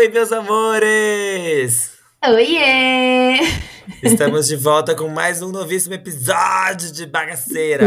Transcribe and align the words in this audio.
Oi, 0.00 0.08
meus 0.08 0.32
amores! 0.32 1.90
Oiê! 2.26 3.38
Estamos 4.02 4.46
de 4.46 4.56
volta 4.56 4.94
com 4.94 5.08
mais 5.08 5.42
um 5.42 5.52
novíssimo 5.52 5.94
episódio 5.94 6.90
de 6.90 7.04
Bagaceira. 7.04 7.86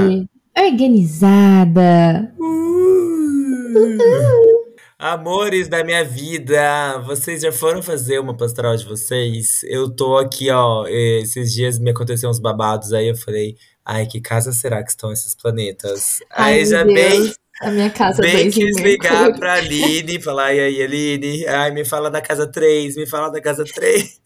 Organizada. 0.55 2.31
Amores 4.99 5.67
da 5.67 5.83
minha 5.83 6.03
vida, 6.03 6.99
vocês 6.99 7.41
já 7.41 7.51
foram 7.51 7.81
fazer 7.81 8.19
uma 8.19 8.37
pastoral 8.37 8.75
de 8.75 8.85
vocês? 8.85 9.63
Eu 9.63 9.89
tô 9.89 10.15
aqui, 10.15 10.51
ó, 10.51 10.85
esses 10.87 11.51
dias 11.51 11.79
me 11.79 11.89
aconteceram 11.89 12.29
uns 12.29 12.39
babados, 12.39 12.93
aí 12.93 13.07
eu 13.07 13.17
falei, 13.17 13.57
ai, 13.83 14.05
que 14.05 14.21
casa 14.21 14.53
será 14.53 14.83
que 14.83 14.91
estão 14.91 15.11
esses 15.11 15.33
planetas? 15.33 16.19
Ai, 16.29 16.59
aí 16.59 16.65
já 16.67 16.83
Deus. 16.83 16.93
bem, 16.93 17.33
A 17.61 17.69
minha 17.69 17.89
casa 17.89 18.21
bem 18.21 18.49
quis 18.49 18.75
ligar 18.77 19.11
Mercúrio. 19.13 19.39
pra 19.39 19.53
Aline, 19.53 20.21
falar, 20.21 20.53
e 20.53 20.59
aí, 20.59 20.81
Aline? 20.83 21.45
Ai, 21.47 21.71
me 21.71 21.85
fala 21.85 22.09
da 22.09 22.19
casa 22.21 22.51
3, 22.51 22.95
me 22.97 23.05
fala 23.07 23.29
da 23.29 23.39
casa 23.41 23.63
3. 23.63 24.19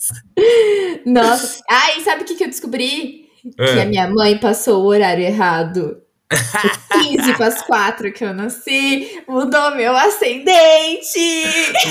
Nossa. 1.06 1.62
Ai, 1.70 2.00
sabe 2.02 2.24
o 2.24 2.26
que, 2.26 2.36
que 2.36 2.44
eu 2.44 2.48
descobri? 2.50 3.28
Que 3.56 3.62
É. 3.62 3.82
a 3.82 3.86
minha 3.86 4.08
mãe 4.10 4.38
passou 4.38 4.84
o 4.84 4.88
horário 4.88 5.24
errado. 5.24 6.02
Tipo, 6.32 7.00
15 7.04 7.34
para 7.38 7.48
as 7.48 7.62
4 7.62 8.12
que 8.12 8.24
eu 8.24 8.34
nasci, 8.34 9.22
mudou 9.28 9.76
meu 9.76 9.96
ascendente. 9.96 11.44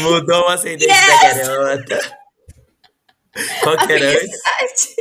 Mudou 0.03 0.43
o 0.43 0.49
ascendente 0.49 0.87
da 0.89 1.35
garota. 1.35 2.01
Qual 3.63 3.77
que 3.77 3.93
era 3.93 4.11
antes? 4.11 4.41
Acho 4.41 4.97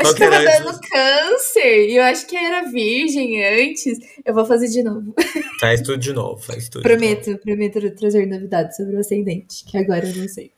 Qual 0.00 0.14
que 0.14 0.20
tava 0.20 0.36
antes? 0.36 0.58
dando 0.58 0.80
câncer 0.80 1.88
e 1.88 1.96
eu 1.96 2.02
acho 2.02 2.26
que 2.26 2.36
era 2.36 2.70
virgem 2.70 3.44
antes. 3.44 3.98
Eu 4.24 4.34
vou 4.34 4.44
fazer 4.44 4.68
de 4.68 4.82
novo. 4.82 5.14
Faz 5.60 5.80
tudo 5.80 5.98
de 5.98 6.12
novo, 6.12 6.40
faz 6.42 6.68
tudo 6.68 6.82
de 6.82 6.88
novo. 6.88 6.98
Prometo, 7.00 7.38
prometo 7.38 7.90
trazer 7.94 8.26
novidades 8.26 8.76
sobre 8.76 8.96
o 8.96 8.98
ascendente, 8.98 9.64
que 9.64 9.78
agora 9.78 10.06
eu 10.06 10.14
não 10.16 10.28
sei. 10.28 10.52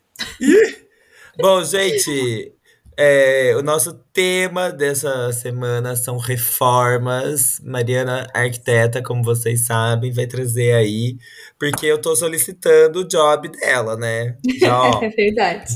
Bom, 1.38 1.62
gente, 1.64 2.52
é, 3.00 3.54
o 3.56 3.62
nosso 3.62 3.94
tema 4.12 4.72
dessa 4.72 5.32
semana 5.32 5.94
são 5.94 6.18
reformas. 6.18 7.60
Mariana, 7.62 8.26
arquiteta, 8.34 9.00
como 9.00 9.22
vocês 9.22 9.66
sabem, 9.66 10.10
vai 10.10 10.26
trazer 10.26 10.72
aí, 10.72 11.16
porque 11.56 11.86
eu 11.86 12.00
tô 12.00 12.16
solicitando 12.16 13.02
o 13.02 13.08
job 13.08 13.48
dela, 13.50 13.96
né? 13.96 14.36
Já, 14.58 14.90
É 15.00 15.08
verdade. 15.10 15.72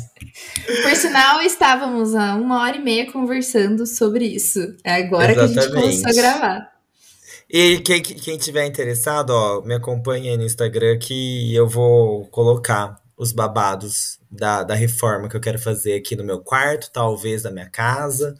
Por 0.83 0.97
sinal, 0.97 1.41
estávamos 1.43 2.13
há 2.17 2.35
uma 2.35 2.61
hora 2.61 2.77
e 2.77 2.83
meia 2.83 3.13
conversando 3.13 3.87
sobre 3.87 4.25
isso. 4.25 4.59
É 4.83 4.95
agora 4.95 5.33
que 5.33 5.39
a 5.39 5.47
gente 5.47 5.59
Exatamente. 5.59 6.03
começou 6.03 6.11
a 6.11 6.13
gravar. 6.13 6.73
E 7.49 7.79
quem, 7.79 8.03
quem 8.03 8.37
tiver 8.37 8.67
interessado, 8.67 9.31
ó, 9.31 9.61
me 9.63 9.75
acompanha 9.75 10.33
aí 10.33 10.37
no 10.37 10.45
Instagram 10.45 10.99
que 10.99 11.55
eu 11.55 11.69
vou 11.69 12.27
colocar 12.29 13.02
os 13.23 13.33
babados 13.33 14.19
da, 14.31 14.63
da 14.63 14.75
reforma 14.75 15.29
que 15.29 15.37
eu 15.37 15.41
quero 15.41 15.59
fazer 15.59 15.95
aqui 15.95 16.17
no 16.17 16.25
meu 16.25 16.41
quarto, 16.41 16.91
talvez 16.93 17.43
na 17.45 17.51
minha 17.51 17.71
casa. 17.71 18.35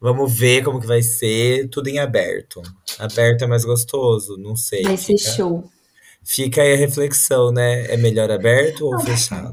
Vamos 0.00 0.32
ver 0.38 0.62
como 0.62 0.78
que 0.80 0.86
vai 0.86 1.02
ser, 1.02 1.68
tudo 1.68 1.88
em 1.88 1.98
aberto. 1.98 2.60
Aberto 2.98 3.42
é 3.44 3.46
mais 3.46 3.64
gostoso, 3.64 4.36
não 4.36 4.54
sei. 4.54 4.82
Vai 4.82 4.96
ser 4.96 5.16
fica, 5.18 5.30
show. 5.30 5.64
fica 6.22 6.60
aí 6.62 6.74
a 6.74 6.76
reflexão, 6.76 7.50
né? 7.50 7.86
É 7.86 7.96
melhor 7.96 8.30
aberto 8.30 8.82
ou 8.86 9.00
fechado? 9.00 9.52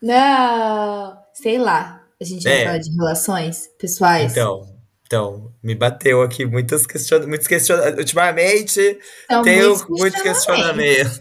Não, 0.00 1.16
sei 1.34 1.58
lá. 1.58 2.02
A 2.20 2.24
gente 2.24 2.44
vai 2.44 2.52
É. 2.60 2.64
falar 2.66 2.78
de 2.78 2.90
relações 2.96 3.68
pessoais. 3.78 4.30
Então, 4.32 4.68
então, 5.06 5.52
me 5.62 5.74
bateu 5.74 6.22
aqui 6.22 6.44
muitos 6.46 6.86
questiona 6.86 7.26
muitos 7.26 7.48
questionamentos. 7.48 7.98
Ultimamente, 7.98 8.98
Então, 9.24 9.42
tenho 9.42 9.86
muitos 9.88 10.22
questionamentos. 10.22 11.20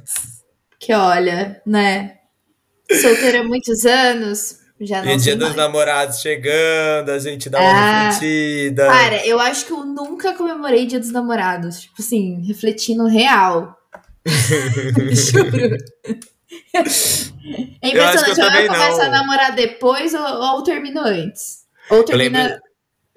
Que 0.79 0.93
olha, 0.93 1.59
né? 1.65 2.18
Solteira 2.91 3.41
há 3.41 3.43
muitos 3.43 3.85
anos, 3.85 4.59
já 4.81 5.03
não 5.03 5.11
E 5.11 5.17
dia 5.17 5.35
dos 5.35 5.49
mais. 5.49 5.57
namorados 5.57 6.19
chegando, 6.21 7.09
a 7.09 7.19
gente 7.19 7.49
dá 7.49 7.59
uma 7.59 7.69
Ah, 7.69 8.09
refletida. 8.09 8.87
Cara, 8.87 9.25
eu 9.27 9.39
acho 9.39 9.65
que 9.65 9.71
eu 9.73 9.85
nunca 9.85 10.33
comemorei 10.33 10.85
Dia 10.85 10.99
dos 10.99 11.11
Namorados. 11.11 11.81
Tipo 11.81 11.95
assim, 12.01 12.41
refletindo 12.47 13.05
real. 13.07 13.75
Juro. 15.11 15.77
É 16.73 17.89
Eu 17.91 18.03
eu 18.03 18.09
impressionante, 18.09 18.39
ou 18.41 18.45
eu 18.45 18.51
também 18.51 18.67
começo 18.67 19.01
a 19.01 19.09
namorar 19.09 19.55
depois 19.55 20.13
ou, 20.13 20.21
ou 20.21 20.63
termino 20.63 21.01
antes. 21.01 21.59
Ou 21.89 21.97
Eu 21.97 22.03
termina. 22.05 22.43
lembro, 22.43 22.59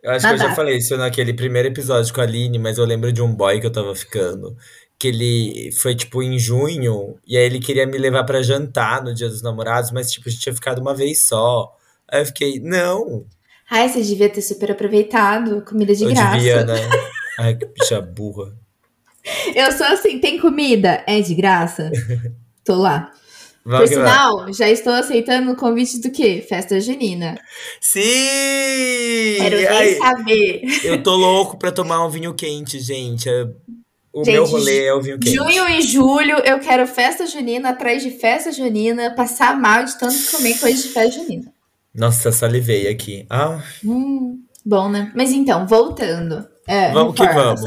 eu 0.02 0.10
acho 0.12 0.26
que 0.26 0.34
eu 0.34 0.38
já 0.38 0.54
falei 0.54 0.76
isso 0.78 0.96
naquele 0.96 1.32
primeiro 1.34 1.68
episódio 1.68 2.12
com 2.12 2.20
a 2.20 2.24
Aline, 2.24 2.58
mas 2.58 2.78
eu 2.78 2.84
lembro 2.84 3.12
de 3.12 3.22
um 3.22 3.32
boy 3.34 3.60
que 3.60 3.66
eu 3.66 3.72
tava 3.72 3.94
ficando. 3.94 4.56
Que 5.02 5.08
ele 5.08 5.72
foi, 5.72 5.96
tipo, 5.96 6.22
em 6.22 6.38
junho, 6.38 7.16
e 7.26 7.36
aí 7.36 7.42
ele 7.44 7.58
queria 7.58 7.84
me 7.84 7.98
levar 7.98 8.22
pra 8.22 8.40
jantar 8.40 9.02
no 9.02 9.12
dia 9.12 9.28
dos 9.28 9.42
namorados, 9.42 9.90
mas, 9.90 10.12
tipo, 10.12 10.28
a 10.28 10.30
gente 10.30 10.40
tinha 10.42 10.54
ficado 10.54 10.80
uma 10.80 10.94
vez 10.94 11.26
só. 11.26 11.74
Aí 12.08 12.20
eu 12.20 12.26
fiquei, 12.26 12.60
não, 12.60 13.26
Ai, 13.68 13.88
você 13.88 14.00
devia 14.00 14.28
ter 14.28 14.42
super 14.42 14.70
aproveitado. 14.70 15.60
Comida 15.62 15.92
de 15.92 16.04
eu 16.04 16.10
graça. 16.10 16.36
devia, 16.36 16.64
né? 16.64 16.74
Ai, 17.40 17.56
que 17.56 17.66
bicha 17.66 18.00
burra. 18.00 18.52
Eu 19.56 19.72
sou 19.72 19.86
assim, 19.86 20.20
tem 20.20 20.38
comida? 20.38 21.02
É 21.04 21.20
de 21.20 21.34
graça? 21.34 21.90
Tô 22.64 22.76
lá. 22.76 23.10
Por 23.64 23.70
Vamos 23.70 23.90
vai. 23.90 23.98
sinal, 23.98 24.52
já 24.52 24.68
estou 24.68 24.92
aceitando 24.92 25.52
o 25.52 25.56
convite 25.56 26.00
do 26.00 26.10
quê? 26.10 26.44
Festa 26.48 26.80
junina. 26.80 27.38
Sim! 27.80 29.36
Quero 29.38 29.56
nem 29.56 29.66
Ai, 29.68 29.94
saber. 29.94 30.62
eu 30.84 31.02
tô 31.02 31.14
louco 31.16 31.56
pra 31.56 31.70
tomar 31.72 32.04
um 32.04 32.10
vinho 32.10 32.34
quente, 32.34 32.80
gente. 32.80 33.28
É- 33.28 33.48
O 34.12 34.24
Gente, 34.24 34.34
meu 34.34 34.44
rolê 34.44 34.84
é 34.84 34.92
o 34.94 35.00
vinho 35.00 35.18
quente. 35.18 35.34
Junho 35.34 35.68
e 35.70 35.80
julho, 35.82 36.36
eu 36.44 36.58
quero 36.60 36.86
festa 36.86 37.26
junina 37.26 37.70
atrás 37.70 38.02
de 38.02 38.10
festa 38.10 38.52
junina, 38.52 39.14
passar 39.14 39.58
mal 39.58 39.84
de 39.84 39.98
tanto 39.98 40.30
comer 40.30 40.58
coisa 40.60 40.82
de 40.82 40.88
festa 40.88 41.18
junina. 41.20 41.52
Nossa, 41.94 42.30
salivei 42.30 42.88
aqui. 42.88 43.26
Ah, 43.30 43.62
Hum, 43.84 44.42
bom, 44.64 44.88
né? 44.90 45.10
Mas 45.14 45.30
então, 45.32 45.66
voltando. 45.66 46.46
É, 46.68 46.92
vamos 46.92 47.14
que 47.14 47.26
vamos. 47.26 47.60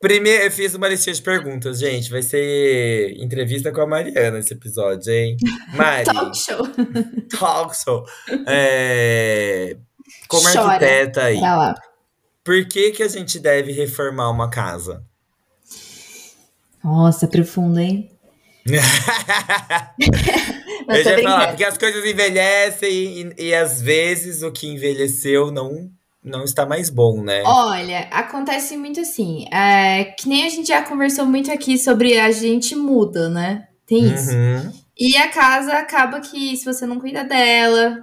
Primeiro, 0.00 0.44
eu 0.44 0.50
fiz 0.50 0.74
uma 0.74 0.88
listinha 0.88 1.14
de 1.14 1.22
perguntas, 1.22 1.78
gente. 1.78 2.10
Vai 2.10 2.22
ser 2.22 3.14
entrevista 3.22 3.70
com 3.70 3.80
a 3.82 3.86
Mariana 3.86 4.38
esse 4.40 4.52
episódio, 4.52 5.12
hein? 5.12 5.36
Mari, 5.74 6.04
Talk 6.04 6.36
show. 6.36 6.66
talk 7.38 7.76
show. 7.76 8.04
É, 8.48 9.76
Como 10.28 10.42
Chora. 10.42 10.72
arquiteta 10.72 11.22
aí, 11.24 11.38
Pra 11.38 11.56
lá. 11.56 11.74
por 12.44 12.66
que 12.66 12.90
que 12.90 13.02
a 13.02 13.08
gente 13.08 13.38
deve 13.38 13.72
reformar 13.72 14.28
uma 14.30 14.50
casa? 14.50 15.04
Nossa, 16.82 17.26
profundo, 17.26 17.78
hein? 17.78 18.08
Eu 20.88 21.04
já 21.04 21.16
ia 21.16 21.22
falar, 21.22 21.48
porque 21.48 21.64
as 21.64 21.78
coisas 21.78 22.04
envelhecem 22.04 22.90
e, 22.90 23.34
e 23.48 23.54
às 23.54 23.80
vezes 23.80 24.42
o 24.42 24.50
que 24.52 24.66
envelheceu 24.66 25.50
não, 25.50 25.90
não 26.22 26.44
está 26.44 26.66
mais 26.66 26.90
bom, 26.90 27.22
né? 27.22 27.42
Olha, 27.44 28.08
acontece 28.10 28.76
muito 28.76 29.00
assim. 29.00 29.46
É, 29.52 30.04
que 30.04 30.28
nem 30.28 30.44
a 30.46 30.48
gente 30.48 30.68
já 30.68 30.82
conversou 30.82 31.26
muito 31.26 31.50
aqui 31.50 31.78
sobre 31.78 32.18
a 32.18 32.30
gente 32.30 32.76
muda, 32.76 33.28
né? 33.28 33.66
Tem 33.86 34.12
isso. 34.12 34.30
Uhum. 34.32 34.72
E 34.98 35.16
a 35.16 35.28
casa 35.28 35.72
acaba 35.74 36.20
que, 36.20 36.56
se 36.56 36.64
você 36.64 36.86
não 36.86 37.00
cuida 37.00 37.24
dela, 37.24 37.98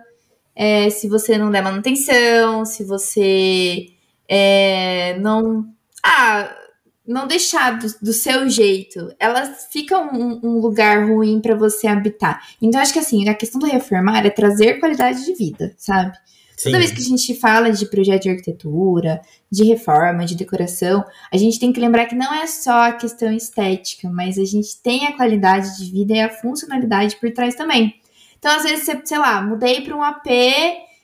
é, 0.55 0.89
se 0.89 1.07
você 1.07 1.37
não 1.37 1.51
der 1.51 1.63
manutenção, 1.63 2.65
se 2.65 2.83
você 2.83 3.87
é, 4.27 5.17
não. 5.19 5.65
Ah, 6.03 6.53
não 7.09 7.25
deixar 7.25 7.79
do, 7.79 7.87
do 8.01 8.13
seu 8.13 8.47
jeito, 8.47 9.11
ela 9.19 9.43
fica 9.45 9.97
um, 9.99 10.39
um 10.43 10.59
lugar 10.59 11.09
ruim 11.09 11.41
pra 11.41 11.55
você 11.55 11.87
habitar. 11.87 12.47
Então, 12.61 12.79
acho 12.79 12.93
que 12.93 12.99
assim, 12.99 13.27
a 13.27 13.33
questão 13.33 13.59
do 13.59 13.65
reformar 13.65 14.23
é 14.25 14.29
trazer 14.29 14.79
qualidade 14.79 15.25
de 15.25 15.33
vida, 15.33 15.73
sabe? 15.75 16.15
Sim. 16.55 16.69
Toda 16.69 16.77
vez 16.77 16.91
que 16.91 17.01
a 17.01 17.05
gente 17.05 17.33
fala 17.35 17.71
de 17.71 17.85
projeto 17.87 18.23
de 18.23 18.29
arquitetura, 18.29 19.21
de 19.51 19.63
reforma, 19.63 20.25
de 20.25 20.35
decoração, 20.35 21.03
a 21.31 21.37
gente 21.37 21.59
tem 21.59 21.73
que 21.73 21.79
lembrar 21.79 22.05
que 22.05 22.15
não 22.15 22.31
é 22.33 22.45
só 22.45 22.83
a 22.83 22.91
questão 22.91 23.31
estética, 23.31 24.07
mas 24.09 24.37
a 24.37 24.45
gente 24.45 24.79
tem 24.83 25.07
a 25.07 25.15
qualidade 25.15 25.77
de 25.77 25.91
vida 25.91 26.13
e 26.13 26.19
a 26.19 26.29
funcionalidade 26.29 27.15
por 27.15 27.31
trás 27.31 27.55
também. 27.55 27.95
Então, 28.37 28.55
às 28.55 28.63
vezes, 28.63 28.85
você, 28.85 29.01
sei 29.03 29.17
lá, 29.17 29.41
mudei 29.41 29.81
para 29.81 29.95
um 29.95 30.03
AP 30.03 30.27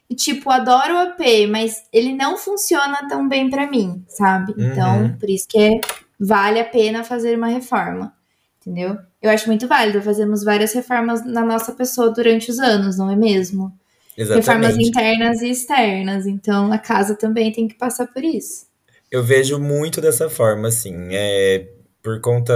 e, 0.09 0.15
tipo, 0.15 0.49
adoro 0.49 0.93
o 0.93 0.97
AP, 0.97 1.47
mas 1.49 1.83
ele 1.91 2.13
não 2.13 2.37
funciona 2.37 3.07
tão 3.07 3.27
bem 3.27 3.49
para 3.49 3.69
mim, 3.69 4.03
sabe? 4.07 4.53
Então, 4.57 5.01
Uhum. 5.03 5.17
por 5.17 5.29
isso 5.29 5.47
que 5.49 5.57
é- 5.57 5.81
vale 6.19 6.59
a 6.59 6.65
pena 6.65 7.03
fazer 7.03 7.37
uma 7.37 7.47
reforma, 7.47 8.13
entendeu? 8.61 8.97
Eu 9.21 9.29
acho 9.31 9.47
muito 9.47 9.67
válido. 9.67 10.01
Fazemos 10.01 10.43
várias 10.43 10.73
reformas 10.73 11.25
na 11.25 11.43
nossa 11.43 11.71
pessoa 11.73 12.11
durante 12.11 12.51
os 12.51 12.59
anos, 12.59 12.97
não 12.97 13.09
é 13.09 13.15
mesmo? 13.15 13.73
Reformas 14.17 14.77
Exatamente. 14.77 14.87
internas 14.89 15.41
e 15.41 15.49
externas. 15.49 16.25
Então, 16.25 16.71
a 16.71 16.77
casa 16.77 17.15
também 17.15 17.51
tem 17.51 17.67
que 17.67 17.75
passar 17.75 18.07
por 18.07 18.23
isso. 18.23 18.67
Eu 19.11 19.23
vejo 19.23 19.59
muito 19.59 19.99
dessa 19.99 20.29
forma, 20.29 20.67
assim, 20.69 20.93
é 21.11 21.67
por 22.01 22.21
conta, 22.21 22.53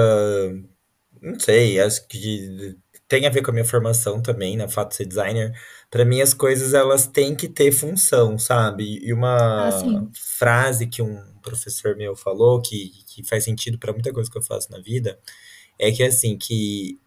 não 1.21 1.39
sei, 1.39 1.79
acho 1.79 2.07
que 2.07 2.75
tem 3.07 3.25
a 3.25 3.29
ver 3.29 3.41
com 3.41 3.49
a 3.51 3.53
minha 3.53 3.65
formação 3.65 4.21
também, 4.21 4.55
né, 4.55 4.65
o 4.65 4.69
fato 4.69 4.89
de 4.91 4.95
ser 4.97 5.05
designer. 5.05 5.51
Pra 5.89 6.05
mim, 6.05 6.21
as 6.21 6.33
coisas, 6.33 6.73
elas 6.73 7.07
têm 7.07 7.35
que 7.35 7.47
ter 7.47 7.71
função, 7.71 8.37
sabe? 8.37 8.99
E 9.03 9.11
Ah, 9.11 9.17
uma 9.17 9.69
sim. 9.71 10.11
frase 10.13 10.87
que 10.87 11.01
um 11.01 11.19
professor 11.41 11.95
meu 11.95 12.15
falou, 12.15 12.61
que, 12.61 12.91
que 13.07 13.23
faz 13.23 13.43
sentido 13.43 13.77
pra 13.79 13.91
muita 13.93 14.13
coisa 14.13 14.29
que 14.29 14.37
eu 14.37 14.41
faço 14.41 14.71
na 14.71 14.79
vida, 14.79 15.19
é 15.79 15.91
que, 15.91 16.03
assim, 16.03 16.37
que 16.37 16.99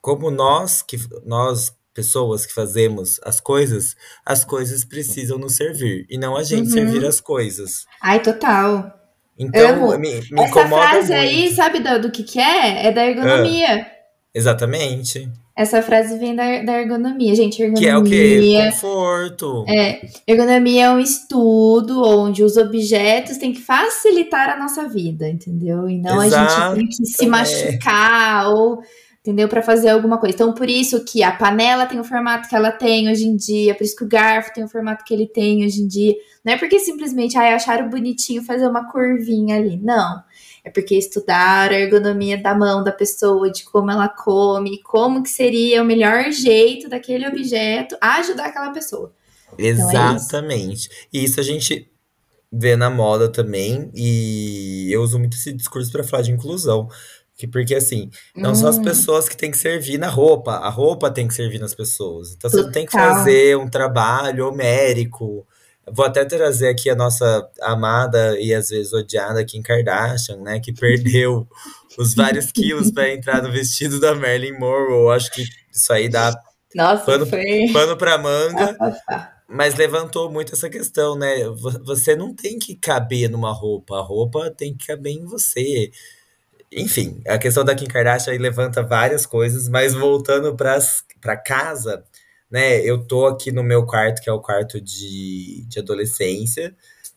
como 0.00 0.30
nós, 0.30 0.80
que 0.82 0.96
nós, 1.26 1.76
pessoas 1.92 2.46
que 2.46 2.52
fazemos 2.54 3.20
as 3.24 3.40
coisas, 3.40 3.94
as 4.24 4.44
coisas 4.44 4.84
precisam 4.84 5.36
nos 5.38 5.56
servir, 5.56 6.06
e 6.08 6.16
não 6.16 6.36
a 6.36 6.42
gente 6.42 6.70
servir 6.70 7.02
Uhum. 7.02 7.08
as 7.08 7.20
coisas. 7.20 7.84
Ai, 8.00 8.22
total. 8.22 8.98
Então, 9.38 9.90
Amo. 9.90 9.98
me, 9.98 10.20
me 10.30 10.42
Essa 10.42 10.48
incomoda 10.48 10.88
frase 10.88 11.12
aí, 11.12 11.40
muito. 11.42 11.56
sabe 11.56 11.80
do, 11.80 12.00
do 12.02 12.10
que 12.10 12.22
que 12.22 12.38
é? 12.38 12.86
É 12.86 12.92
da 12.92 13.02
Ah, 13.02 13.06
ergonomia. 13.08 13.86
Exatamente. 14.34 15.28
Essa 15.56 15.82
frase 15.82 16.18
vem 16.18 16.34
da, 16.34 16.62
da 16.62 16.80
ergonomia. 16.80 17.34
Gente, 17.34 17.58
Que 17.74 17.86
é 17.86 17.96
o 17.96 18.02
quê? 18.02 18.14
ergonomia. 18.14 18.70
Conforto. 18.70 19.64
É, 19.68 20.00
ergonomia 20.26 20.84
é 20.86 20.90
um 20.90 20.98
estudo 20.98 22.02
onde 22.02 22.42
os 22.42 22.56
objetos 22.56 23.36
têm 23.36 23.52
que 23.52 23.60
facilitar 23.60 24.48
a 24.48 24.58
nossa 24.58 24.88
vida, 24.88 25.28
entendeu? 25.28 25.86
E 25.86 25.98
não 25.98 26.18
a 26.18 26.28
gente 26.28 26.74
tem 26.76 26.86
que 26.86 26.94
se 26.94 27.02
Exato, 27.02 27.24
é. 27.24 27.26
machucar 27.26 28.48
ou, 28.48 28.82
entendeu? 29.20 29.48
Para 29.48 29.60
fazer 29.60 29.90
alguma 29.90 30.16
coisa. 30.16 30.34
Então, 30.34 30.54
por 30.54 30.66
isso 30.68 31.04
que 31.04 31.22
a 31.22 31.32
panela 31.32 31.84
tem 31.84 32.00
o 32.00 32.04
formato 32.04 32.48
que 32.48 32.56
ela 32.56 32.72
tem 32.72 33.10
hoje 33.10 33.26
em 33.26 33.36
dia, 33.36 33.74
por 33.74 33.84
isso 33.84 33.96
que 33.96 34.04
o 34.04 34.08
garfo 34.08 34.54
tem 34.54 34.64
o 34.64 34.68
formato 34.68 35.04
que 35.04 35.12
ele 35.12 35.26
tem 35.26 35.62
hoje 35.66 35.82
em 35.82 35.86
dia. 35.86 36.14
Não 36.42 36.54
é 36.54 36.56
porque 36.56 36.78
simplesmente 36.78 37.36
ai, 37.36 37.52
acharam 37.52 37.90
bonitinho 37.90 38.42
fazer 38.42 38.66
uma 38.66 38.90
curvinha 38.90 39.56
ali. 39.56 39.76
Não. 39.76 40.22
É 40.64 40.70
porque 40.70 40.96
estudaram 40.96 41.74
a 41.76 41.80
ergonomia 41.80 42.40
da 42.40 42.54
mão 42.54 42.82
da 42.84 42.92
pessoa, 42.92 43.50
de 43.50 43.64
como 43.64 43.90
ela 43.90 44.08
come, 44.08 44.82
como 44.82 45.22
que 45.22 45.30
seria 45.30 45.82
o 45.82 45.84
melhor 45.86 46.30
jeito 46.32 46.88
daquele 46.88 47.26
objeto 47.26 47.96
ajudar 48.00 48.46
aquela 48.46 48.70
pessoa. 48.72 49.12
Então 49.58 49.90
é 49.90 50.02
isso. 50.02 50.38
Exatamente. 50.38 50.88
E 51.12 51.24
isso 51.24 51.40
a 51.40 51.42
gente 51.42 51.90
vê 52.52 52.76
na 52.76 52.90
moda 52.90 53.30
também, 53.30 53.90
e 53.94 54.88
eu 54.92 55.02
uso 55.02 55.18
muito 55.18 55.36
esse 55.36 55.52
discurso 55.52 55.90
para 55.92 56.04
falar 56.04 56.22
de 56.24 56.32
inclusão. 56.32 56.88
Que, 57.36 57.46
porque 57.48 57.74
assim, 57.74 58.10
não 58.38 58.54
são 58.54 58.68
as 58.68 58.78
Hum, 58.78 58.82
pessoas 58.82 59.28
que 59.28 59.36
têm 59.36 59.50
que 59.50 59.56
servir 59.58 59.98
na 59.98 60.08
roupa, 60.08 60.52
a 60.56 60.68
roupa 60.68 61.10
tem 61.10 61.26
que 61.26 61.34
servir 61.34 61.58
nas 61.58 61.74
pessoas. 61.74 62.34
Então 62.34 62.50
você 62.50 62.62
não 62.62 62.70
tem 62.70 62.84
que 62.86 62.92
fazer 62.92 63.56
um 63.56 63.68
trabalho 63.68 64.46
homérico. 64.48 65.46
Vou 65.88 66.04
até 66.04 66.24
trazer 66.24 66.68
aqui 66.68 66.88
a 66.90 66.94
nossa 66.94 67.48
amada 67.62 68.38
e 68.38 68.54
às 68.54 68.68
vezes 68.70 68.92
odiada 68.92 69.44
Kim 69.44 69.62
Kardashian, 69.62 70.36
né? 70.36 70.60
Que 70.60 70.72
perdeu 70.72 71.48
os 71.98 72.14
vários 72.14 72.50
quilos 72.52 72.90
para 72.92 73.12
entrar 73.12 73.42
no 73.42 73.50
vestido 73.50 73.98
da 73.98 74.14
Marilyn 74.14 74.58
Monroe. 74.58 75.14
Acho 75.16 75.30
que 75.32 75.44
isso 75.72 75.92
aí 75.92 76.08
dá 76.08 76.32
Nossa, 76.74 77.04
pano, 77.04 77.26
foi. 77.26 77.66
pano 77.72 77.96
para 77.96 78.18
manga. 78.18 78.76
Ah, 78.80 78.96
ah. 79.08 79.32
Mas 79.52 79.74
levantou 79.74 80.30
muito 80.30 80.54
essa 80.54 80.70
questão, 80.70 81.18
né? 81.18 81.42
Vo- 81.48 81.82
Você 81.84 82.14
não 82.14 82.32
tem 82.32 82.56
que 82.56 82.76
caber 82.76 83.28
numa 83.28 83.52
roupa, 83.52 83.96
a 83.96 84.00
roupa 84.00 84.48
tem 84.48 84.76
que 84.76 84.86
caber 84.86 85.12
em 85.12 85.24
você. 85.24 85.90
Enfim, 86.72 87.20
a 87.26 87.36
questão 87.36 87.64
da 87.64 87.74
Kim 87.74 87.86
Kardashian 87.88 88.38
levanta 88.38 88.80
várias 88.80 89.26
coisas, 89.26 89.68
mas 89.68 89.92
voltando 89.92 90.54
para 90.56 91.36
casa, 91.36 92.04
né? 92.50 92.80
Eu 92.84 93.04
tô 93.06 93.26
aqui 93.26 93.52
no 93.52 93.62
meu 93.62 93.86
quarto, 93.86 94.20
que 94.22 94.28
é 94.30 94.32
o 94.32 94.40
quarto 94.40 94.80
de, 94.80 95.64
de 95.66 95.78
adolescência, 95.78 96.74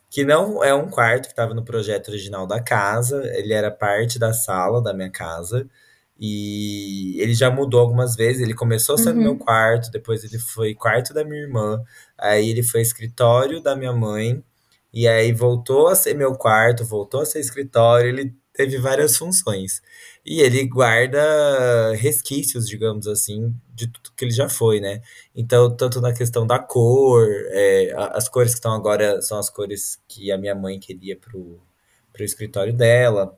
que 0.09 0.24
não 0.24 0.63
é 0.63 0.74
um 0.74 0.89
quarto 0.89 1.24
que 1.25 1.31
estava 1.33 1.53
no 1.53 1.65
projeto 1.65 2.09
original 2.09 2.45
da 2.47 2.62
casa, 2.62 3.24
ele 3.35 3.53
era 3.53 3.71
parte 3.71 4.19
da 4.19 4.33
sala 4.33 4.81
da 4.81 4.94
minha 4.94 5.09
casa. 5.12 5.68
E 6.19 7.19
ele 7.19 7.33
já 7.33 7.50
mudou 7.50 7.80
algumas 7.80 8.15
vezes. 8.15 8.41
Ele 8.41 8.53
começou 8.53 8.97
sendo 8.97 9.19
meu 9.21 9.31
Uhum. 9.33 9.38
quarto, 9.39 9.91
depois 9.91 10.24
ele 10.24 10.38
foi 10.39 10.74
quarto 10.75 11.13
da 11.13 11.24
minha 11.25 11.41
irmã, 11.41 11.83
aí 12.18 12.50
ele 12.50 12.63
foi 12.63 12.81
escritório 12.81 13.62
da 13.62 13.75
minha 13.75 13.91
mãe, 13.94 14.44
e 14.94 15.07
aí 15.07 15.31
voltou 15.33 15.88
a 15.88 15.95
ser 15.95 16.13
meu 16.15 16.36
quarto, 16.36 16.86
voltou 16.86 17.21
a 17.21 17.25
ser 17.25 17.39
escritório. 17.39 18.09
Ele 18.09 18.33
teve 18.53 18.77
várias 18.77 19.18
funções. 19.18 19.81
E 20.25 20.40
ele 20.42 20.66
guarda 20.68 21.20
resquícios, 21.96 22.68
digamos 22.68 23.08
assim, 23.08 23.54
de 23.74 23.88
tudo 23.88 24.12
que 24.16 24.24
ele 24.25 24.31
já 24.31 24.48
foi, 24.48 24.80
né? 24.80 25.02
Então, 25.36 25.75
tanto 25.75 26.00
na 26.00 26.14
questão 26.14 26.48
da 26.48 26.60
cor, 26.60 27.28
é, 27.50 27.94
as 27.96 28.30
cores 28.30 28.54
que 28.54 28.60
estão 28.60 28.74
agora 28.74 29.22
são 29.22 29.38
as 29.38 29.50
cores 29.50 30.00
que 30.08 30.31
a 30.31 30.38
minha 30.38 30.56
mãe 30.56 30.80
queria 30.80 31.18
pro, 31.18 31.60
pro 32.14 32.24
escritório 32.24 32.74
dela. 32.74 33.38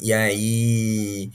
E 0.00 0.12
aí 0.12 1.30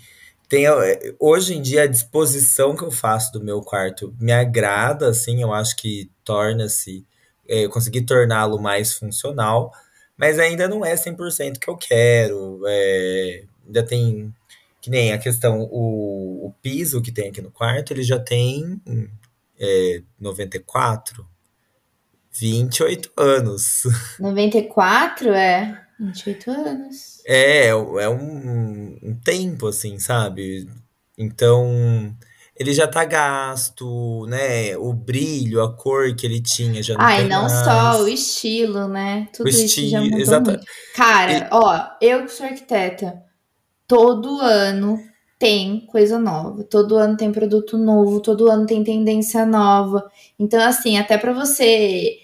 tem 0.49 0.65
eh, 0.67 1.15
hoje 1.19 1.55
em 1.55 1.61
dia 1.61 1.83
a 1.83 1.87
disposição 1.87 2.75
que 2.75 2.83
eu 2.83 2.91
faço 2.91 3.31
do 3.33 3.43
meu 3.43 3.61
quarto 3.61 4.15
me 4.19 4.31
agrada, 4.31 5.09
assim, 5.09 5.41
eu 5.41 5.53
acho 5.53 5.75
que 5.75 6.09
torna-se, 6.23 7.05
eh, 7.47 7.65
eu 7.65 7.69
consegui 7.69 8.01
torná-lo 8.05 8.59
mais 8.61 8.93
funcional, 8.93 9.71
mas 10.17 10.39
ainda 10.39 10.67
não 10.67 10.85
é 10.85 10.95
100% 10.97 11.59
que 11.59 11.69
eu 11.69 11.77
quero. 11.77 12.61
eh, 12.67 13.43
ainda 13.65 13.83
tem 13.83 14.33
que 14.87 14.91
nem 14.91 15.11
a 15.11 15.17
questão, 15.17 15.67
o, 15.69 16.47
o 16.47 16.53
piso 16.61 17.01
que 17.01 17.11
tem 17.11 17.27
aqui 17.27 17.41
no 17.41 17.51
quarto, 17.51 17.91
ele 17.91 18.03
já 18.03 18.17
tem 18.17 18.81
hum, 18.87 19.09
é, 19.59 20.01
94, 20.17 21.27
28 22.31 23.11
anos. 23.17 23.83
94 24.17 25.33
é 25.33 25.85
28 25.99 26.51
anos. 26.51 27.21
É, 27.25 27.67
é 27.67 28.09
um, 28.09 28.97
um 29.03 29.19
tempo, 29.21 29.67
assim, 29.67 29.99
sabe? 29.99 30.69
Então, 31.17 32.15
ele 32.55 32.71
já 32.71 32.87
tá 32.87 33.03
gasto, 33.03 34.25
né? 34.27 34.77
O 34.77 34.93
brilho, 34.93 35.61
a 35.61 35.75
cor 35.75 36.15
que 36.15 36.25
ele 36.25 36.39
tinha 36.39 36.81
já 36.81 36.93
não 36.93 37.03
Ah, 37.03 37.19
e 37.19 37.27
não 37.27 37.49
só 37.49 38.03
o 38.03 38.07
estilo, 38.07 38.87
né? 38.87 39.27
O 39.31 39.37
Tudo 39.37 39.49
isso 39.49 39.57
já 39.57 39.65
estilo, 39.65 40.03
mudou 40.05 40.19
exata. 40.21 40.61
Cara, 40.95 41.33
e- 41.33 41.47
ó, 41.51 41.89
eu 41.99 42.23
que 42.23 42.31
sou 42.31 42.45
arquiteta, 42.45 43.26
todo 43.87 44.41
ano 44.41 44.99
tem 45.39 45.85
coisa 45.87 46.19
nova, 46.19 46.63
todo 46.63 46.97
ano 46.97 47.15
tem 47.15 47.31
produto 47.31 47.77
novo, 47.77 48.19
todo 48.19 48.49
ano 48.49 48.65
tem 48.65 48.83
tendência 48.83 49.45
nova. 49.45 50.09
Então, 50.37 50.59
assim, 50.61 50.97
até 50.97 51.17
pra 51.17 51.31
você. 51.31 52.17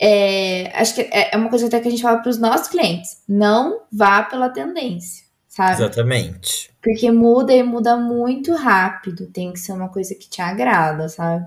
é, 0.00 0.72
acho 0.74 0.94
que 0.94 1.02
é 1.02 1.34
é 1.34 1.36
uma 1.36 1.50
coisa 1.50 1.66
até 1.66 1.80
que 1.80 1.88
a 1.88 1.90
gente 1.90 2.02
fala 2.02 2.18
pros 2.18 2.38
nossos 2.38 2.68
clientes: 2.68 3.22
não 3.28 3.82
vá 3.92 4.22
pela 4.22 4.48
tendência, 4.48 5.24
sabe? 5.46 5.74
Exatamente. 5.74 6.70
Porque 6.82 7.10
muda 7.10 7.52
e 7.54 7.62
muda 7.62 7.96
muito 7.96 8.54
rápido. 8.54 9.26
Tem 9.26 9.52
que 9.52 9.60
ser 9.60 9.72
uma 9.72 9.88
coisa 9.88 10.14
que 10.14 10.28
te 10.28 10.40
agrada, 10.42 11.08
sabe? 11.08 11.44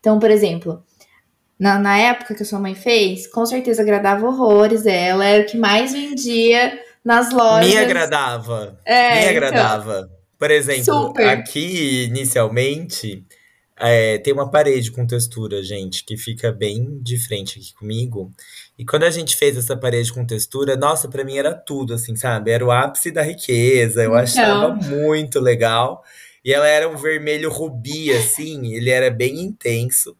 Então, 0.00 0.18
por 0.18 0.30
exemplo, 0.30 0.84
na, 1.58 1.78
na 1.78 1.96
época 1.98 2.34
que 2.34 2.42
a 2.42 2.46
sua 2.46 2.60
mãe 2.60 2.74
fez, 2.74 3.26
com 3.26 3.46
certeza 3.46 3.82
agradava 3.82 4.26
horrores 4.26 4.84
ela, 4.86 5.24
era 5.24 5.42
o 5.42 5.46
que 5.46 5.56
mais 5.56 5.92
vendia 5.92 6.78
nas 7.06 7.28
Me 7.28 7.34
lojas. 7.34 7.76
agradava. 7.76 8.78
Me 8.84 8.92
É, 8.92 9.18
então, 9.20 9.30
agradava. 9.30 10.10
Por 10.38 10.50
exemplo, 10.50 10.84
super. 10.84 11.28
aqui 11.28 12.04
inicialmente 12.04 13.24
é, 13.78 14.18
tem 14.18 14.32
uma 14.32 14.50
parede 14.50 14.90
com 14.90 15.06
textura, 15.06 15.62
gente, 15.62 16.04
que 16.04 16.16
fica 16.16 16.50
bem 16.50 16.98
de 17.00 17.16
frente 17.16 17.58
aqui 17.58 17.72
comigo. 17.74 18.32
E 18.76 18.84
quando 18.84 19.04
a 19.04 19.10
gente 19.10 19.36
fez 19.36 19.56
essa 19.56 19.76
parede 19.76 20.12
com 20.12 20.26
textura, 20.26 20.76
nossa, 20.76 21.08
pra 21.08 21.24
mim 21.24 21.38
era 21.38 21.54
tudo, 21.54 21.94
assim, 21.94 22.16
sabe? 22.16 22.50
Era 22.50 22.64
o 22.64 22.72
ápice 22.72 23.10
da 23.12 23.22
riqueza. 23.22 24.02
Eu 24.02 24.14
achava 24.14 24.74
Então, 24.76 24.90
muito 24.98 25.38
legal. 25.38 26.02
E 26.44 26.52
ela 26.52 26.66
era 26.66 26.88
um 26.88 26.96
vermelho 26.96 27.50
rubi, 27.50 28.12
assim, 28.12 28.74
ele 28.74 28.90
era 28.90 29.10
bem 29.10 29.40
intenso. 29.40 30.16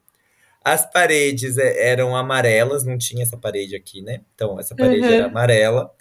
As 0.63 0.89
paredes 0.89 1.57
é, 1.57 1.89
eram 1.89 2.15
amarelas, 2.15 2.83
não 2.83 2.97
tinha 2.97 3.23
essa 3.23 3.37
parede 3.37 3.75
aqui, 3.75 4.01
né? 4.01 4.21
Então, 4.35 4.59
essa 4.59 4.75
parede 4.75 5.05
era 5.05 5.25
uhum. 5.25 5.31
amarela. 5.31 5.91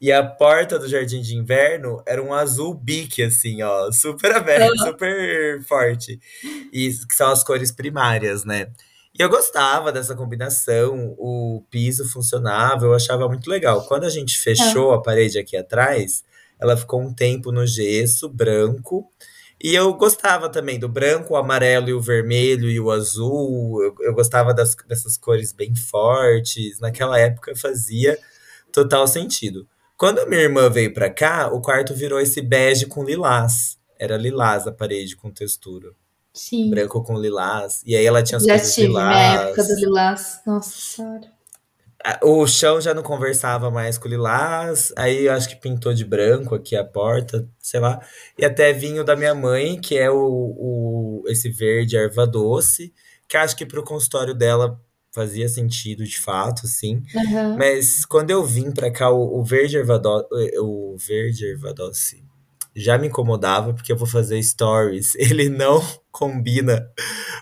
E 0.00 0.12
a 0.12 0.22
porta 0.24 0.78
do 0.78 0.88
jardim 0.88 1.20
de 1.22 1.36
inverno 1.36 2.02
era 2.06 2.22
um 2.22 2.34
azul 2.34 2.74
bique, 2.74 3.22
assim, 3.22 3.62
ó, 3.62 3.90
super 3.92 4.32
aberto, 4.34 4.76
super 4.78 5.62
forte. 5.64 6.20
E 6.72 6.90
que 7.08 7.14
são 7.14 7.30
as 7.30 7.42
cores 7.44 7.72
primárias, 7.72 8.44
né? 8.44 8.70
E 9.18 9.22
eu 9.22 9.28
gostava 9.28 9.92
dessa 9.92 10.14
combinação, 10.16 11.14
o 11.18 11.64
piso 11.70 12.08
funcionava, 12.10 12.84
eu 12.86 12.94
achava 12.94 13.28
muito 13.28 13.48
legal. 13.48 13.86
Quando 13.86 14.04
a 14.04 14.10
gente 14.10 14.36
fechou 14.38 14.92
a 14.92 15.00
parede 15.02 15.38
aqui 15.38 15.56
atrás, 15.56 16.24
ela 16.58 16.76
ficou 16.76 17.00
um 17.00 17.14
tempo 17.14 17.52
no 17.52 17.66
gesso 17.66 18.28
branco 18.28 19.08
E 19.62 19.74
eu 19.74 19.94
gostava 19.94 20.48
também 20.50 20.78
do 20.78 20.88
branco, 20.88 21.34
o 21.34 21.36
amarelo 21.36 21.88
e 21.88 21.94
o 21.94 22.00
vermelho 22.00 22.68
e 22.70 22.78
o 22.80 22.90
azul. 22.90 23.82
Eu, 23.82 23.94
eu 24.00 24.14
gostava 24.14 24.52
das, 24.52 24.74
dessas 24.86 25.16
cores 25.16 25.52
bem 25.52 25.74
fortes. 25.74 26.80
Naquela 26.80 27.18
época 27.18 27.54
fazia 27.56 28.18
total 28.72 29.06
sentido. 29.06 29.66
Quando 30.04 30.18
a 30.18 30.26
minha 30.26 30.42
irmã 30.42 30.68
veio 30.68 30.92
pra 30.92 31.08
cá, 31.08 31.48
o 31.50 31.62
quarto 31.62 31.94
virou 31.94 32.20
esse 32.20 32.42
bege 32.42 32.84
com 32.84 33.02
lilás. 33.02 33.78
Era 33.98 34.18
lilás 34.18 34.66
a 34.66 34.70
parede 34.70 35.16
com 35.16 35.30
textura. 35.30 35.92
Sim. 36.30 36.68
Branco 36.68 37.02
com 37.02 37.18
lilás. 37.18 37.82
E 37.86 37.96
aí 37.96 38.04
ela 38.04 38.22
tinha 38.22 38.36
as 38.36 38.44
Já 38.44 38.52
coisas 38.52 38.74
tive 38.74 38.88
lilás. 38.88 39.08
na 39.08 39.42
época 39.44 39.64
do 39.64 39.74
Lilás. 39.76 40.40
Nossa 40.46 40.78
senhora. 40.78 41.32
O 42.22 42.46
chão 42.46 42.82
já 42.82 42.92
não 42.92 43.02
conversava 43.02 43.70
mais 43.70 43.96
com 43.96 44.06
o 44.06 44.10
Lilás, 44.10 44.92
aí 44.94 45.24
eu 45.24 45.32
acho 45.32 45.48
que 45.48 45.56
pintou 45.56 45.94
de 45.94 46.04
branco 46.04 46.54
aqui 46.54 46.76
a 46.76 46.84
porta, 46.84 47.48
sei 47.58 47.80
lá. 47.80 47.98
E 48.38 48.44
até 48.44 48.74
vinho 48.74 49.04
da 49.04 49.16
minha 49.16 49.34
mãe, 49.34 49.80
que 49.80 49.96
é 49.96 50.10
o, 50.10 50.18
o 50.18 51.24
esse 51.28 51.48
verde 51.48 51.96
erva 51.96 52.26
doce, 52.26 52.92
que 53.26 53.38
acho 53.38 53.56
que 53.56 53.64
pro 53.64 53.82
consultório 53.82 54.34
dela 54.34 54.78
fazia 55.14 55.48
sentido 55.48 56.04
de 56.04 56.18
fato, 56.20 56.66
sim. 56.66 57.02
Aham. 57.16 57.56
Mas 57.56 58.04
quando 58.04 58.30
eu 58.30 58.44
vim 58.44 58.72
pra 58.72 58.90
cá, 58.90 59.10
o, 59.10 59.38
o 59.40 59.44
verde 59.44 59.78
erva 59.78 59.98
do- 59.98 60.26
o 60.60 60.96
verde 60.98 61.46
erva 61.46 61.72
doce 61.72 62.22
já 62.76 62.98
me 62.98 63.06
incomodava, 63.06 63.72
porque 63.72 63.92
eu 63.92 63.96
vou 63.96 64.06
fazer 64.06 64.42
stories. 64.42 65.14
Ele 65.16 65.48
não 65.48 65.80
combina 66.10 66.88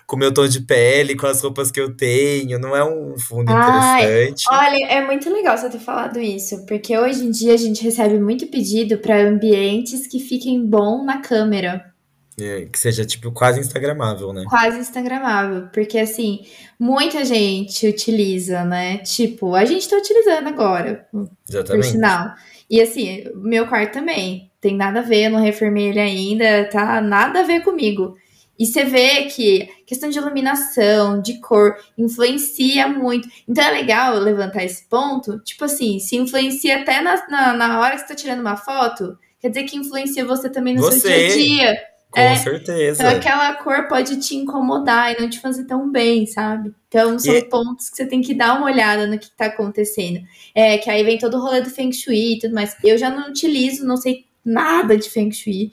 com 0.05 0.15
o 0.15 0.19
meu 0.19 0.33
tom 0.33 0.47
de 0.47 0.61
pele, 0.61 1.15
com 1.15 1.25
as 1.27 1.41
roupas 1.41 1.71
que 1.71 1.79
eu 1.79 1.95
tenho, 1.95 2.59
não 2.59 2.75
é 2.75 2.83
um 2.83 3.17
fundo 3.17 3.51
Ai, 3.51 4.27
interessante. 4.27 4.45
olha, 4.51 4.85
é 4.87 5.05
muito 5.05 5.31
legal 5.31 5.57
você 5.57 5.69
ter 5.69 5.79
falado 5.79 6.19
isso, 6.19 6.65
porque 6.65 6.97
hoje 6.97 7.25
em 7.25 7.31
dia 7.31 7.53
a 7.53 7.57
gente 7.57 7.83
recebe 7.83 8.19
muito 8.19 8.47
pedido 8.47 8.97
para 8.99 9.21
ambientes 9.27 10.07
que 10.07 10.19
fiquem 10.19 10.65
bom 10.65 11.03
na 11.03 11.21
câmera, 11.21 11.92
É, 12.39 12.65
que 12.65 12.79
seja, 12.79 13.05
tipo, 13.05 13.31
quase 13.31 13.59
instagramável, 13.59 14.33
né? 14.33 14.43
quase 14.49 14.79
instagramável, 14.79 15.67
porque 15.71 15.99
assim, 15.99 16.45
muita 16.79 17.23
gente 17.23 17.87
utiliza, 17.87 18.63
né? 18.65 18.97
Tipo, 18.99 19.53
a 19.53 19.65
gente 19.65 19.87
tá 19.87 19.97
utilizando 19.97 20.47
agora, 20.47 21.07
por 21.11 21.29
Exatamente. 21.47 21.87
sinal. 21.89 22.33
E 22.67 22.81
assim, 22.81 23.25
meu 23.35 23.67
quarto 23.67 23.93
também, 23.93 24.51
tem 24.59 24.75
nada 24.75 24.99
a 24.99 25.03
ver, 25.03 25.25
eu 25.25 25.31
não 25.31 25.39
reformei 25.39 25.89
ele 25.89 25.99
ainda, 25.99 26.67
tá 26.71 26.99
nada 27.01 27.41
a 27.41 27.43
ver 27.43 27.61
comigo. 27.61 28.15
E 28.57 28.65
você 28.65 28.83
vê 28.83 29.25
que 29.25 29.67
questão 29.85 30.09
de 30.09 30.17
iluminação, 30.17 31.21
de 31.21 31.39
cor, 31.39 31.75
influencia 31.97 32.87
muito. 32.87 33.27
Então 33.47 33.63
é 33.63 33.71
legal 33.71 34.17
levantar 34.19 34.63
esse 34.63 34.87
ponto. 34.87 35.39
Tipo 35.39 35.65
assim, 35.65 35.99
se 35.99 36.15
influencia 36.15 36.81
até 36.81 37.01
na, 37.01 37.27
na, 37.27 37.53
na 37.53 37.79
hora 37.79 37.95
que 37.95 38.01
você 38.01 38.07
tá 38.07 38.15
tirando 38.15 38.41
uma 38.41 38.55
foto, 38.55 39.17
quer 39.39 39.49
dizer 39.49 39.63
que 39.63 39.75
influencia 39.75 40.23
você 40.23 40.49
também 40.49 40.75
no 40.75 40.83
seu 40.83 40.99
Você. 40.99 41.07
dia 41.09 41.25
a 41.25 41.35
dia. 41.35 41.92
Com 42.13 42.19
É, 42.19 42.35
certeza. 42.35 43.01
Então 43.03 43.17
aquela 43.17 43.53
cor 43.55 43.87
pode 43.87 44.19
te 44.19 44.35
incomodar 44.35 45.11
e 45.13 45.19
não 45.21 45.27
te 45.29 45.39
fazer 45.39 45.65
tão 45.65 45.91
bem, 45.91 46.27
sabe? 46.27 46.71
Então 46.87 47.17
são 47.17 47.33
E- 47.33 47.43
pontos 47.49 47.89
que 47.89 47.97
você 47.97 48.05
tem 48.05 48.21
que 48.21 48.35
dar 48.35 48.55
uma 48.55 48.65
olhada 48.67 49.07
no 49.07 49.17
que 49.17 49.31
tá 49.31 49.47
acontecendo. 49.47 50.19
É, 50.53 50.77
que 50.77 50.89
aí 50.91 51.03
vem 51.03 51.17
todo 51.17 51.37
o 51.37 51.41
rolê 51.41 51.61
do 51.61 51.71
Feng 51.71 51.91
Shui 51.91 52.33
e 52.33 52.39
tudo 52.39 52.53
mais. 52.53 52.75
Eu 52.83 52.97
já 52.99 53.09
não 53.09 53.29
utilizo, 53.29 53.83
não 53.85 53.97
sei 53.97 54.25
nada 54.45 54.95
de 54.95 55.09
Feng 55.09 55.31
Shui. 55.31 55.71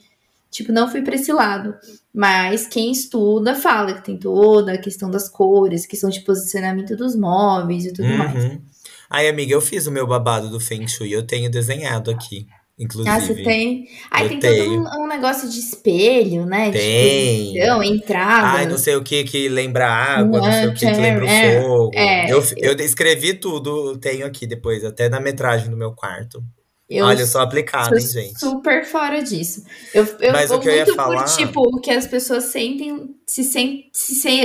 Tipo, 0.49 0.71
não 0.71 0.89
fui 0.89 1.01
pra 1.03 1.13
esse 1.15 1.31
lado. 1.31 1.75
Mas 2.13 2.65
quem 2.67 2.91
estuda 2.91 3.53
fala 3.55 3.93
que 3.93 4.03
tem 4.03 4.17
toda 4.17 4.73
a 4.73 4.77
questão 4.77 5.09
das 5.11 5.29
cores, 5.29 5.85
questão 5.85 6.09
de 6.09 6.21
posicionamento 6.21 6.95
dos 6.95 7.15
móveis 7.15 7.85
e 7.85 7.93
tudo 7.93 8.09
mais. 8.09 8.43
Uhum. 8.45 8.61
Ai, 9.09 9.29
amiga, 9.29 9.53
eu 9.53 9.61
fiz 9.61 9.85
o 9.87 9.91
meu 9.91 10.07
babado 10.07 10.49
do 10.49 10.59
Feng 10.59 10.87
Shui. 10.87 11.11
Eu 11.13 11.25
tenho 11.25 11.51
desenhado 11.51 12.09
aqui, 12.09 12.47
inclusive. 12.81 13.09
Ah, 13.15 13.19
você 13.19 13.35
tem. 13.35 13.87
Aí 14.09 14.23
Eu 14.25 14.29
tem 14.29 14.39
tenho. 14.39 14.83
todo 14.83 14.99
um, 14.99 15.03
um 15.03 15.07
negócio 15.07 15.47
de 15.49 15.59
espelho, 15.59 16.45
né? 16.45 16.71
De 16.71 16.77
Tem. 16.79 17.53
posição, 17.53 17.83
entrada. 17.83 18.47
Ai, 18.57 18.65
não 18.65 18.77
sei 18.77 18.95
o 18.95 19.03
que 19.03 19.23
que 19.23 19.47
lembra 19.47 19.87
a 19.87 20.19
água, 20.19 20.39
não 20.41 20.51
sei 20.51 20.67
o 20.67 20.73
que 20.73 20.79
que 20.79 20.85
É, 20.85 21.01
lembra 21.01 21.25
o 21.25 21.27
é, 21.29 21.61
fogo. 21.61 21.91
é. 21.93 22.31
Eu, 22.31 22.43
eu 22.57 22.75
escrevi 22.85 23.33
tudo, 23.35 23.97
tenho 23.97 24.25
aqui 24.25 24.45
depois, 24.47 24.83
até 24.83 25.07
na 25.09 25.19
metragem 25.19 25.69
do 25.69 25.77
meu 25.77 25.91
quarto. 25.93 26.43
Eu 26.89 27.05
Olha, 27.05 27.21
eu 27.21 27.27
sou 27.27 27.39
aplicada, 27.39 27.95
hein, 27.97 28.05
gente? 28.05 28.37
super 28.37 28.85
fora 28.85 29.23
disso. 29.23 29.63
Eu, 29.93 30.03
eu 30.19 30.33
Mas 30.33 30.49
vou 30.49 30.57
o 30.57 30.61
que 30.61 30.67
eu 30.67 30.73
ia 30.73 30.83
muito 30.83 30.95
falar- 30.95 31.23
por, 31.23 31.37
tipo, 31.37 31.61
o 31.61 31.79
que 31.79 31.89
as 31.89 32.05
pessoas 32.05 32.43
sentem, 32.45 33.15
se 33.25 33.45
sentem, 33.45 33.89
se 33.93 34.13
sen- 34.15 34.41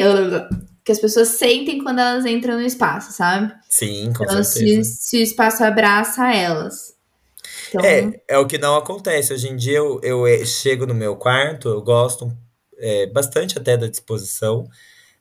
que 0.84 0.92
as 0.92 1.00
pessoas 1.00 1.26
sentem 1.30 1.82
quando 1.82 1.98
elas 1.98 2.24
entram 2.24 2.54
no 2.54 2.62
espaço, 2.64 3.10
sabe? 3.12 3.52
Sim, 3.68 4.12
com 4.16 4.22
Então, 4.22 4.44
se, 4.44 4.60
certeza. 4.60 4.90
se 5.00 5.16
o 5.18 5.22
espaço 5.24 5.64
abraça 5.64 6.32
elas. 6.32 6.94
Então, 7.68 7.84
É, 7.84 8.20
é 8.28 8.38
o 8.38 8.46
que 8.46 8.58
não 8.58 8.76
acontece. 8.76 9.32
Hoje 9.32 9.48
em 9.48 9.56
dia 9.56 9.78
eu, 9.78 10.00
eu 10.02 10.26
eh, 10.26 10.44
chego 10.44 10.86
no 10.86 10.94
meu 10.94 11.16
quarto, 11.16 11.68
eu 11.68 11.82
gosto 11.82 12.30
é, 12.78 13.06
bastante 13.06 13.58
até 13.58 13.76
da 13.76 13.86
disposição, 13.88 14.66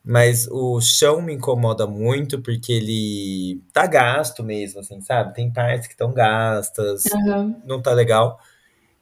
mas 0.03 0.47
o 0.51 0.79
chão 0.81 1.21
me 1.21 1.33
incomoda 1.33 1.87
muito 1.87 2.41
porque 2.41 2.73
ele 2.73 3.61
tá 3.73 3.87
gasto 3.87 4.43
mesmo, 4.43 4.79
assim, 4.81 5.01
sabe? 5.01 5.33
Tem 5.33 5.51
partes 5.51 5.87
que 5.87 5.93
estão 5.93 6.13
gastas, 6.13 7.03
aham. 7.13 7.55
não 7.65 7.81
tá 7.81 7.91
legal. 7.93 8.39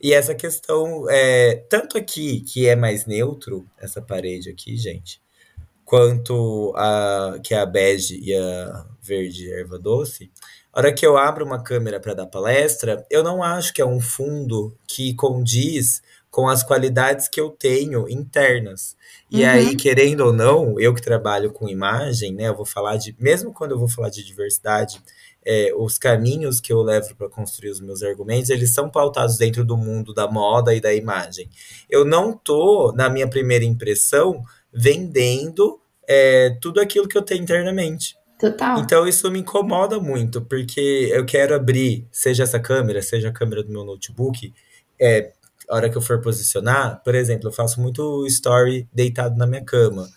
E 0.01 0.13
essa 0.13 0.35
questão, 0.35 1.09
é, 1.09 1.55
tanto 1.69 1.97
aqui, 1.97 2.41
que 2.41 2.67
é 2.67 2.75
mais 2.75 3.05
neutro, 3.05 3.65
essa 3.79 4.01
parede 4.01 4.50
aqui, 4.50 4.75
gente, 4.77 5.21
quanto 5.85 6.73
a 6.75 7.39
que 7.43 7.53
é 7.53 7.59
a 7.59 7.65
bege 7.65 8.19
e 8.21 8.35
a 8.35 8.85
verde 9.01 9.51
erva 9.53 9.79
doce, 9.79 10.31
a 10.73 10.79
hora 10.79 10.93
que 10.93 11.05
eu 11.05 11.17
abro 11.17 11.45
uma 11.45 11.61
câmera 11.61 11.99
para 11.99 12.13
dar 12.13 12.25
palestra, 12.25 13.05
eu 13.09 13.23
não 13.23 13.43
acho 13.43 13.73
que 13.73 13.81
é 13.81 13.85
um 13.85 13.99
fundo 14.01 14.75
que 14.87 15.13
condiz 15.15 16.01
com 16.31 16.49
as 16.49 16.63
qualidades 16.63 17.27
que 17.27 17.39
eu 17.39 17.51
tenho 17.51 18.09
internas. 18.09 18.95
E 19.29 19.43
Uhum. 19.43 19.49
aí, 19.49 19.75
querendo 19.75 20.21
ou 20.21 20.33
não, 20.33 20.79
eu 20.79 20.93
que 20.93 21.01
trabalho 21.01 21.51
com 21.51 21.69
imagem, 21.69 22.33
né, 22.33 22.47
eu 22.47 22.55
vou 22.55 22.65
falar 22.65 22.97
de, 22.97 23.15
mesmo 23.19 23.53
quando 23.53 23.71
eu 23.71 23.79
vou 23.79 23.87
falar 23.87 24.09
de 24.09 24.23
diversidade, 24.23 24.99
é, 25.45 25.71
os 25.75 25.97
caminhos 25.97 26.59
que 26.59 26.71
eu 26.73 26.81
levo 26.81 27.15
para 27.15 27.29
construir 27.29 27.69
os 27.69 27.79
meus 27.79 28.01
argumentos, 28.01 28.49
eles 28.49 28.73
são 28.73 28.89
pautados 28.89 29.37
dentro 29.37 29.63
do 29.63 29.77
mundo 29.77 30.13
da 30.13 30.27
moda 30.27 30.73
e 30.73 30.81
da 30.81 30.93
imagem. 30.93 31.49
Eu 31.89 32.03
não 32.05 32.33
tô, 32.35 32.91
na 32.95 33.09
minha 33.09 33.27
primeira 33.29 33.65
impressão, 33.65 34.41
vendendo 34.71 35.79
é, 36.07 36.57
tudo 36.61 36.79
aquilo 36.81 37.07
que 37.07 37.17
eu 37.17 37.21
tenho 37.21 37.43
internamente. 37.43 38.15
Total. 38.43 38.79
Então 38.79 39.07
isso 39.07 39.31
me 39.31 39.39
incomoda 39.39 40.01
muito, 40.01 40.41
porque 40.41 41.09
eu 41.13 41.25
quero 41.25 41.55
abrir, 41.55 42.05
seja 42.12 42.43
essa 42.43 42.59
câmera, 42.59 43.01
seja 43.01 43.29
a 43.29 43.31
câmera 43.31 43.63
do 43.63 43.71
meu 43.71 43.85
notebook, 43.85 44.53
é, 45.00 45.31
a 45.69 45.75
hora 45.75 45.89
que 45.89 45.97
eu 45.97 46.01
for 46.01 46.19
posicionar, 46.19 47.01
por 47.05 47.15
exemplo, 47.15 47.47
eu 47.47 47.53
faço 47.53 47.79
muito 47.79 48.27
story 48.27 48.85
deitado 48.93 49.38
na 49.38 49.47
minha 49.47 49.63
cama. 49.63 50.09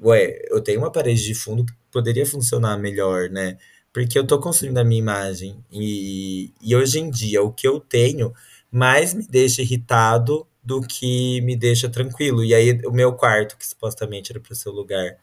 Ué, 0.00 0.42
eu 0.48 0.60
tenho 0.60 0.78
uma 0.78 0.92
parede 0.92 1.24
de 1.24 1.34
fundo 1.34 1.64
que 1.66 1.72
poderia 1.90 2.24
funcionar 2.24 2.78
melhor, 2.78 3.28
né? 3.28 3.58
Porque 3.92 4.16
eu 4.16 4.24
tô 4.24 4.38
construindo 4.38 4.78
a 4.78 4.84
minha 4.84 5.00
imagem. 5.00 5.56
E, 5.72 6.52
e 6.62 6.76
hoje 6.76 7.00
em 7.00 7.10
dia, 7.10 7.42
o 7.42 7.52
que 7.52 7.66
eu 7.66 7.80
tenho 7.80 8.32
mais 8.70 9.12
me 9.12 9.26
deixa 9.26 9.60
irritado 9.60 10.46
do 10.62 10.80
que 10.80 11.40
me 11.40 11.56
deixa 11.56 11.88
tranquilo. 11.88 12.44
E 12.44 12.54
aí, 12.54 12.80
o 12.86 12.92
meu 12.92 13.12
quarto, 13.12 13.56
que 13.56 13.66
supostamente 13.66 14.30
era 14.30 14.40
para 14.40 14.54
ser 14.54 14.68
o 14.68 14.72
lugar 14.72 15.16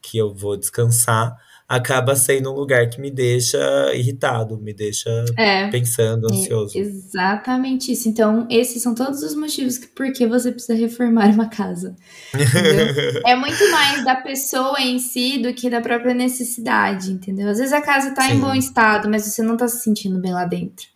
que 0.00 0.18
eu 0.18 0.32
vou 0.32 0.56
descansar, 0.56 1.36
acaba 1.68 2.14
sendo 2.14 2.50
um 2.52 2.54
lugar 2.54 2.88
que 2.88 3.00
me 3.00 3.10
deixa 3.10 3.58
irritado, 3.94 4.56
me 4.58 4.72
deixa 4.72 5.10
É. 5.36 5.66
pensando, 5.68 6.28
É 6.30 6.32
ansioso. 6.34 6.78
exatamente 6.78 7.90
isso. 7.92 8.08
Então, 8.08 8.46
esses 8.48 8.80
são 8.82 8.94
todos 8.94 9.22
os 9.22 9.34
motivos 9.34 9.76
que 9.78 9.88
por 9.88 10.12
que 10.12 10.26
você 10.26 10.52
precisa 10.52 10.74
reformar 10.74 11.30
uma 11.30 11.48
casa. 11.48 11.96
É 13.26 13.34
muito 13.34 13.70
mais 13.70 14.04
da 14.04 14.14
pessoa 14.16 14.80
em 14.80 14.98
si 14.98 15.38
do 15.38 15.52
que 15.52 15.68
da 15.68 15.80
própria 15.80 16.14
necessidade, 16.14 17.10
entendeu? 17.10 17.48
Às 17.48 17.58
vezes 17.58 17.72
a 17.72 17.80
casa 17.80 18.12
tá 18.14 18.30
em 18.30 18.38
bom 18.38 18.54
estado, 18.54 19.08
mas 19.08 19.24
você 19.24 19.42
não 19.42 19.56
tá 19.56 19.66
se 19.66 19.82
sentindo 19.82 20.18
bem 20.18 20.32
lá 20.32 20.44
dentro. 20.44 20.86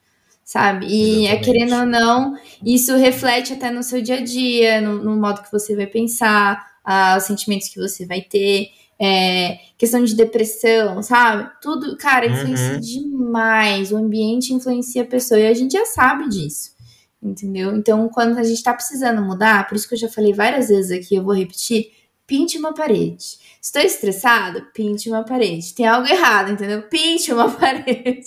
Sabe? 0.45 0.87
E 0.87 1.27
é 1.29 1.37
querendo 1.37 1.75
ou 1.77 1.87
não, 1.87 2.35
isso 2.65 2.97
reflete 2.97 3.53
até 3.53 3.71
no 3.71 3.83
seu 3.85 4.03
dia 4.03 4.17
a 4.17 4.21
dia, 4.25 4.81
no, 4.81 5.03
no 5.03 5.17
modo 5.17 5.43
que 5.43 5.53
você 5.53 5.77
vai 5.77 5.87
pensar, 5.87 6.65
ah, 6.85 7.15
os 7.17 7.25
sentimentos 7.25 7.69
que 7.69 7.79
você 7.79 8.05
vai 8.05 8.21
ter, 8.21 8.69
é, 9.01 9.59
questão 9.79 10.05
de 10.05 10.15
depressão, 10.15 11.03
sabe? 11.03 11.51
Tudo, 11.63 11.97
cara, 11.97 12.27
influencia 12.27 12.75
Uhum. 12.75 12.81
demais. 12.81 13.91
O 13.93 13.97
ambiente 13.97 14.53
influencia 14.53 15.03
a 15.03 15.07
pessoa 15.07 15.41
e 15.41 15.47
a 15.47 15.55
gente 15.55 15.73
já 15.73 15.87
sabe 15.87 16.29
disso. 16.29 16.73
Entendeu? 17.23 17.75
Então, 17.77 18.09
quando 18.09 18.39
a 18.39 18.43
gente 18.43 18.63
tá 18.63 18.73
precisando 18.75 19.21
mudar, 19.23 19.67
por 19.69 19.77
isso 19.77 19.89
que 19.89 19.95
eu 19.95 19.99
já 19.99 20.09
falei 20.09 20.33
várias 20.33 20.69
vezes 20.69 20.91
aqui, 20.91 21.15
eu 21.17 21.23
vou 21.23 21.35
repetir: 21.35 21.91
pinte 22.27 22.57
uma 22.59 22.73
parede. 22.73 23.39
Estou 23.61 23.83
estressado? 23.83 24.67
Pinte 24.73 25.09
uma 25.11 25.23
parede. 25.23 25.75
Tem 25.75 25.87
algo 25.87 26.07
errado, 26.09 26.53
entendeu? 26.53 26.83
Pinte 26.83 27.31
uma 27.33 27.49
parede. 27.53 28.23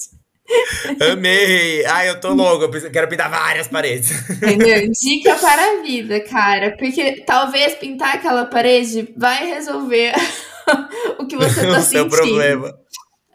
Amei! 1.12 1.86
Ai, 1.86 2.10
eu 2.10 2.20
tô 2.20 2.34
louco, 2.34 2.66
eu 2.66 2.92
quero 2.92 3.08
pintar 3.08 3.30
várias 3.30 3.68
paredes. 3.68 4.12
Entendeu? 4.30 4.90
Dica 4.92 5.36
para 5.36 5.80
a 5.80 5.82
vida, 5.82 6.20
cara. 6.22 6.76
Porque 6.78 7.22
talvez 7.26 7.76
pintar 7.76 8.16
aquela 8.16 8.46
parede 8.46 9.14
vai 9.18 9.48
resolver 9.48 10.14
o 11.20 11.26
que 11.26 11.36
você 11.36 11.62
tá 11.62 11.70
o 11.80 11.82
seu 11.82 12.04
sentindo. 12.04 12.10
problema. 12.10 12.74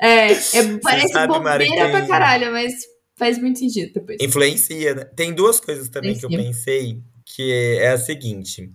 É, 0.00 0.33
é 0.33 0.79
parece 0.83 1.09
sabe, 1.12 1.38
Mari, 1.41 1.67
bobeira 1.67 1.87
que- 1.87 1.91
pra 1.97 2.07
caralho, 2.07 2.53
mas 2.53 2.73
faz 3.17 3.38
muito 3.38 3.59
sentido 3.59 3.93
depois. 3.95 4.19
Influencia, 4.21 4.95
né? 4.95 5.05
Tem 5.17 5.33
duas 5.33 5.59
coisas 5.59 5.88
também 5.88 6.17
que 6.17 6.25
eu 6.25 6.31
Influencia. 6.31 6.53
pensei, 6.73 6.99
que 7.25 7.53
é 7.81 7.88
a 7.88 7.99
seguinte. 7.99 8.71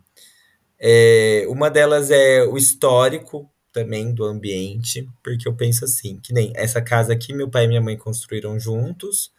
É, 0.80 1.46
uma 1.48 1.70
delas 1.70 2.12
é 2.12 2.44
o 2.44 2.58
histórico 2.58 3.50
também 3.74 4.14
do 4.14 4.24
ambiente, 4.24 5.10
porque 5.24 5.48
eu 5.48 5.56
penso 5.56 5.84
assim, 5.84 6.20
que 6.22 6.32
nem 6.32 6.54
essa 6.56 6.82
casa 6.82 7.12
aqui, 7.12 7.34
meu 7.34 7.50
pai 7.50 7.66
e 7.66 7.68
minha 7.68 7.82
mãe 7.82 7.98
construíram 7.98 8.60
juntos. 8.60 9.32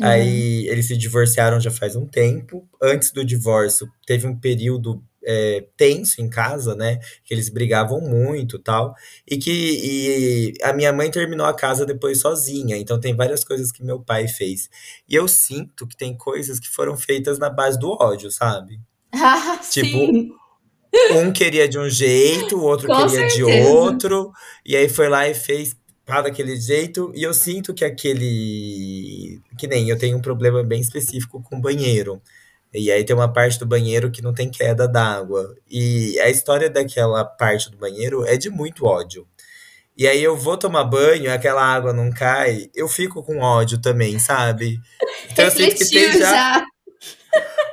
Uhum. 0.00 0.06
Aí 0.06 0.66
eles 0.68 0.86
se 0.86 0.96
divorciaram 0.96 1.60
já 1.60 1.70
faz 1.70 1.94
um 1.94 2.06
tempo. 2.06 2.66
Antes 2.82 3.12
do 3.12 3.24
divórcio, 3.24 3.88
teve 4.06 4.26
um 4.26 4.34
período 4.34 5.04
é, 5.24 5.66
tenso 5.76 6.20
em 6.20 6.28
casa, 6.28 6.74
né? 6.74 6.98
Que 7.24 7.34
eles 7.34 7.48
brigavam 7.48 8.00
muito 8.00 8.58
tal. 8.58 8.94
E 9.30 9.36
que 9.36 9.50
e 9.50 10.54
a 10.62 10.72
minha 10.72 10.92
mãe 10.92 11.10
terminou 11.10 11.46
a 11.46 11.54
casa 11.54 11.84
depois 11.84 12.20
sozinha. 12.20 12.76
Então 12.76 12.98
tem 12.98 13.14
várias 13.14 13.44
coisas 13.44 13.70
que 13.70 13.84
meu 13.84 14.00
pai 14.00 14.26
fez. 14.26 14.68
E 15.08 15.14
eu 15.14 15.28
sinto 15.28 15.86
que 15.86 15.96
tem 15.96 16.16
coisas 16.16 16.58
que 16.58 16.68
foram 16.68 16.96
feitas 16.96 17.38
na 17.38 17.50
base 17.50 17.78
do 17.78 17.90
ódio, 17.90 18.30
sabe? 18.30 18.80
Ah, 19.14 19.60
tipo, 19.70 19.98
sim. 19.98 20.32
Um 21.12 21.32
queria 21.32 21.68
de 21.68 21.78
um 21.78 21.88
jeito, 21.88 22.56
o 22.56 22.62
outro 22.62 22.86
Com 22.86 22.94
queria 22.94 23.28
certeza. 23.28 23.36
de 23.36 23.44
outro. 23.44 24.32
E 24.64 24.76
aí 24.76 24.88
foi 24.88 25.08
lá 25.08 25.28
e 25.28 25.34
fez 25.34 25.76
pá 26.04 26.20
daquele 26.20 26.56
jeito. 26.56 27.12
E 27.14 27.22
eu 27.22 27.32
sinto 27.32 27.74
que 27.74 27.84
aquele. 27.84 29.40
Que 29.58 29.66
nem 29.66 29.88
eu 29.88 29.98
tenho 29.98 30.16
um 30.16 30.22
problema 30.22 30.62
bem 30.62 30.80
específico 30.80 31.42
com 31.42 31.60
banheiro. 31.60 32.20
E 32.74 32.90
aí 32.90 33.04
tem 33.04 33.14
uma 33.14 33.30
parte 33.30 33.58
do 33.58 33.66
banheiro 33.66 34.10
que 34.10 34.22
não 34.22 34.32
tem 34.32 34.50
queda 34.50 34.88
d'água. 34.88 35.54
E 35.70 36.18
a 36.20 36.30
história 36.30 36.70
daquela 36.70 37.24
parte 37.24 37.70
do 37.70 37.76
banheiro 37.76 38.24
é 38.24 38.36
de 38.36 38.48
muito 38.48 38.86
ódio. 38.86 39.26
E 39.96 40.06
aí 40.06 40.22
eu 40.22 40.36
vou 40.36 40.56
tomar 40.56 40.84
banho, 40.84 41.30
aquela 41.30 41.62
água 41.62 41.92
não 41.92 42.10
cai, 42.10 42.70
eu 42.74 42.88
fico 42.88 43.22
com 43.22 43.40
ódio 43.40 43.80
também, 43.80 44.18
sabe? 44.18 44.80
Então 45.30 45.46
eu 45.46 45.50
sinto 45.50 45.76
que 45.76 45.88
tem 45.88 46.12
já, 46.12 46.18
já, 46.18 46.66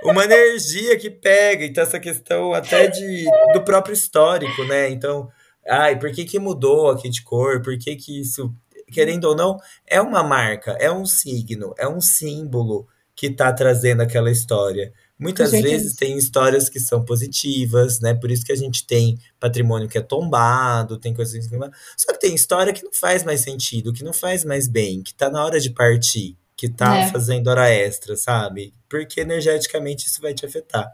uma 0.04 0.24
energia 0.24 0.98
que 0.98 1.10
pega. 1.10 1.66
Então 1.66 1.84
essa 1.84 2.00
questão 2.00 2.54
até 2.54 2.88
de 2.88 3.26
do 3.54 3.62
próprio 3.64 3.94
histórico, 3.94 4.64
né? 4.66 4.90
Então, 4.90 5.30
ai, 5.68 5.98
por 5.98 6.12
que 6.12 6.26
que 6.26 6.40
mudou 6.40 6.90
aqui 6.90 7.10
de 7.10 7.24
cor? 7.24 7.62
Por 7.62 7.78
que 7.78 7.96
que 7.96 8.22
isso, 8.22 8.54
querendo 8.92 9.26
ou 9.26 9.36
não, 9.36 9.58
é 9.86 10.02
uma 10.02 10.24
marca, 10.24 10.72
é 10.80 10.92
um 10.92 11.06
signo, 11.06 11.74
é 11.78 11.88
um 11.88 12.02
símbolo 12.02 12.88
que 13.16 13.28
está 13.28 13.52
trazendo 13.52 14.02
aquela 14.02 14.32
história. 14.32 14.94
Muitas 15.20 15.52
vezes 15.52 15.94
tem 15.94 16.18
histórias 16.18 16.70
que 16.70 16.80
são 16.80 17.04
positivas, 17.04 18.00
né? 18.00 18.14
Por 18.14 18.32
isso 18.32 18.46
que 18.46 18.54
a 18.54 18.56
gente 18.56 18.88
tem 18.88 19.20
patrimônio 19.38 19.90
que 19.90 19.98
é 19.98 20.02
tombado, 20.02 20.98
tem 20.98 21.14
coisas 21.14 21.46
que... 21.46 21.58
Só 21.98 22.14
que 22.14 22.20
tem 22.22 22.34
história 22.34 22.72
que 22.72 22.82
não 22.82 22.94
faz 22.94 23.26
mais 23.26 23.42
sentido, 23.42 23.92
que 23.92 24.06
não 24.06 24.14
faz 24.14 24.46
mais 24.46 24.70
bem, 24.70 25.04
que 25.04 25.14
tá 25.14 25.30
na 25.30 25.44
hora 25.44 25.60
de 25.60 25.70
partir, 25.72 26.38
que 26.60 26.68
tá 26.68 26.98
é. 26.98 27.08
fazendo 27.08 27.48
hora 27.48 27.70
extra, 27.70 28.18
sabe? 28.18 28.74
Porque 28.90 29.22
energeticamente 29.22 30.08
isso 30.08 30.22
vai 30.22 30.34
te 30.34 30.46
afetar. 30.46 30.94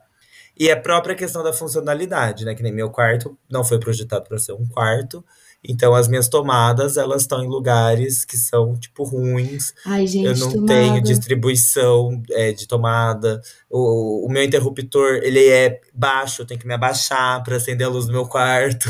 E 0.56 0.70
a 0.70 0.80
própria 0.80 1.16
questão 1.16 1.44
da 1.44 1.52
funcionalidade, 1.52 2.46
né? 2.46 2.54
Que 2.54 2.62
nem 2.62 2.72
meu 2.72 2.92
quarto 2.92 3.36
não 3.50 3.64
foi 3.64 3.80
projetado 3.80 4.26
para 4.30 4.38
ser 4.38 4.54
um 4.54 4.68
quarto, 4.68 5.26
então 5.64 5.96
as 5.96 6.08
minhas 6.08 6.30
tomadas, 6.30 6.98
elas 6.98 7.24
estão 7.24 7.44
em 7.44 7.48
lugares 7.48 8.24
que 8.24 8.38
são, 8.38 8.78
tipo, 8.78 9.04
ruins. 9.04 9.74
Ai, 9.84 10.06
gente, 10.06 10.26
Eu 10.28 10.38
não 10.38 10.52
tomada. 10.52 10.68
tenho 10.68 11.02
distribuição 11.02 12.22
é, 12.30 12.52
de 12.52 12.68
tomada. 12.68 13.42
O, 13.68 14.28
o 14.28 14.32
meu 14.32 14.44
interruptor, 14.44 15.16
ele 15.24 15.50
é 15.50 15.82
baixo, 15.92 16.44
eu 16.44 16.46
tenho 16.46 16.60
que 16.60 16.68
me 16.68 16.76
abaixar 16.76 17.44
para 17.44 17.56
acender 17.56 17.88
a 17.88 17.90
luz 17.90 18.06
do 18.06 18.12
meu 18.12 18.28
quarto. 18.28 18.88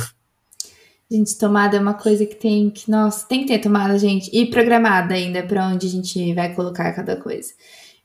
Gente, 1.10 1.38
tomada 1.38 1.78
é 1.78 1.80
uma 1.80 1.94
coisa 1.94 2.26
que 2.26 2.36
tem 2.36 2.70
que, 2.70 2.90
nossa, 2.90 3.28
tem 3.28 3.42
que 3.42 3.48
ter 3.48 3.60
tomada, 3.60 3.98
gente, 4.00 4.30
e 4.34 4.48
programada 4.48 5.14
ainda 5.14 5.44
para 5.44 5.68
onde 5.68 5.86
a 5.86 5.90
gente 5.90 6.34
vai 6.34 6.54
colocar 6.54 6.92
cada 6.94 7.16
coisa. 7.16 7.54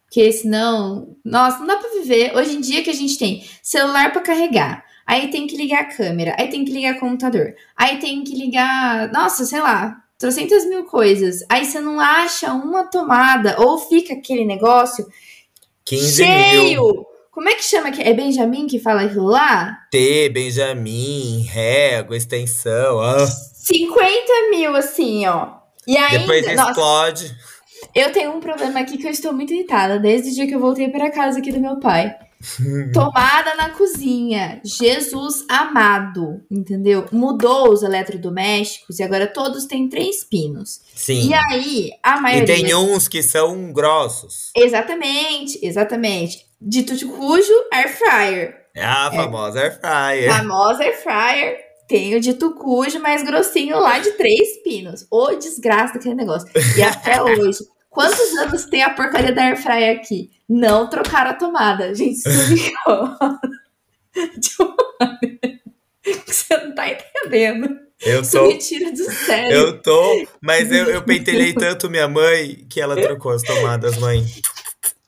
Porque 0.05 0.31
senão, 0.33 1.17
nossa, 1.25 1.61
não 1.61 1.67
dá 1.67 1.77
para 1.77 2.01
viver. 2.01 2.37
Hoje 2.37 2.57
em 2.57 2.61
dia 2.61 2.83
que 2.83 2.91
a 2.91 2.95
gente 2.95 3.17
tem 3.17 3.45
celular 3.63 4.13
para 4.13 4.21
carregar, 4.23 4.85
Aí 5.11 5.29
tem 5.29 5.45
que 5.45 5.57
ligar 5.57 5.81
a 5.81 5.85
câmera, 5.87 6.37
aí 6.39 6.49
tem 6.49 6.65
que 6.65 6.71
ligar 6.71 6.95
o 6.95 7.01
computador, 7.01 7.57
aí 7.77 7.99
tem 7.99 8.23
que 8.23 8.33
ligar, 8.33 9.11
nossa, 9.11 9.45
sei 9.45 9.59
lá, 9.59 10.05
trocentas 10.17 10.65
mil 10.67 10.85
coisas. 10.85 11.45
Aí 11.49 11.65
você 11.65 11.81
não 11.81 11.99
acha 11.99 12.53
uma 12.53 12.85
tomada, 12.85 13.57
ou 13.59 13.77
fica 13.77 14.15
aquele 14.15 14.45
negócio 14.45 15.05
15 15.85 16.25
cheio. 16.25 16.63
Mil. 16.63 17.07
Como 17.41 17.49
é 17.49 17.55
que 17.55 17.65
chama? 17.65 17.89
É 17.89 18.13
Benjamin 18.13 18.67
que 18.67 18.79
fala 18.79 19.01
aquilo 19.01 19.25
lá? 19.25 19.87
T, 19.91 20.29
Benjamin, 20.29 21.41
régua, 21.49 22.15
extensão. 22.15 22.99
Oh. 22.99 23.27
50 23.27 24.51
mil, 24.51 24.77
assim, 24.77 25.27
ó. 25.27 25.55
E 25.87 25.97
aí. 25.97 26.19
Depois 26.19 26.47
explode. 26.47 27.29
Nossa, 27.29 27.37
eu 27.95 28.13
tenho 28.13 28.33
um 28.33 28.41
problema 28.41 28.81
aqui 28.81 28.99
que 28.99 29.07
eu 29.07 29.11
estou 29.11 29.33
muito 29.33 29.55
irritada 29.55 29.99
desde 29.99 30.29
o 30.29 30.35
dia 30.35 30.47
que 30.47 30.55
eu 30.55 30.61
voltei 30.61 30.91
para 30.91 31.11
casa 31.11 31.39
aqui 31.39 31.51
do 31.51 31.63
meu 31.63 31.81
pai. 31.81 32.15
Tomada 32.93 33.55
na 33.55 33.71
cozinha. 33.71 34.61
Jesus 34.63 35.47
amado, 35.49 36.43
entendeu? 36.51 37.07
Mudou 37.11 37.73
os 37.73 37.83
eletrodomésticos 37.83 38.99
e 38.99 39.03
agora 39.03 39.27
todos 39.27 39.65
têm 39.65 39.89
três 39.89 40.23
pinos. 40.25 40.83
Sim. 40.95 41.31
E 41.31 41.33
aí, 41.33 41.91
a 42.03 42.21
maioria. 42.21 42.55
E 42.55 42.65
tem 42.65 42.75
uns 42.75 43.09
que 43.09 43.23
são 43.23 43.73
grossos. 43.73 44.51
Exatamente, 44.55 45.59
exatamente. 45.63 46.50
Dito 46.61 46.97
de 46.97 47.07
cujo, 47.07 47.53
air 47.73 47.97
fryer. 47.97 48.67
É 48.75 48.85
a 48.85 49.11
famosa 49.11 49.61
é. 49.61 49.63
air 49.65 49.81
fryer. 49.81 50.37
Famosa 50.37 50.83
air 50.83 51.03
fryer. 51.03 51.59
Tem 51.89 52.15
o 52.15 52.21
dito 52.21 52.53
cujo 52.53 53.01
mais 53.01 53.25
grossinho 53.25 53.79
lá 53.79 53.99
de 53.99 54.13
três 54.13 54.63
pinos. 54.63 55.07
Ô, 55.11 55.35
desgraça 55.35 55.95
daquele 55.95 56.15
negócio. 56.15 56.49
E 56.77 56.83
até 56.83 57.21
hoje. 57.23 57.59
Quantos 57.91 58.33
anos 58.39 58.65
tem 58.67 58.83
a 58.85 58.91
porcaria 58.91 59.33
da 59.33 59.43
Airfryer 59.43 59.97
aqui? 59.97 60.31
Não 60.49 60.89
trocaram 60.89 61.33
a 61.33 61.35
tomada. 61.35 61.93
Gente, 61.93 62.19
isso 62.19 62.29
Você 66.27 66.57
não 66.57 66.75
tá 66.75 66.89
entendendo. 66.89 67.79
Eu 68.01 68.23
tô. 68.29 68.47
me 68.47 68.59
tira 68.59 68.93
do 68.93 69.11
sério. 69.11 69.53
Eu 69.53 69.83
tô, 69.83 70.25
mas 70.41 70.71
eu, 70.73 70.87
eu 70.87 71.03
pentelhei 71.03 71.53
tanto 71.53 71.91
minha 71.91 72.09
mãe 72.09 72.65
que 72.71 72.81
ela 72.81 72.97
trocou 72.97 73.33
as 73.33 73.43
tomadas, 73.43 73.99
mãe. 73.99 74.25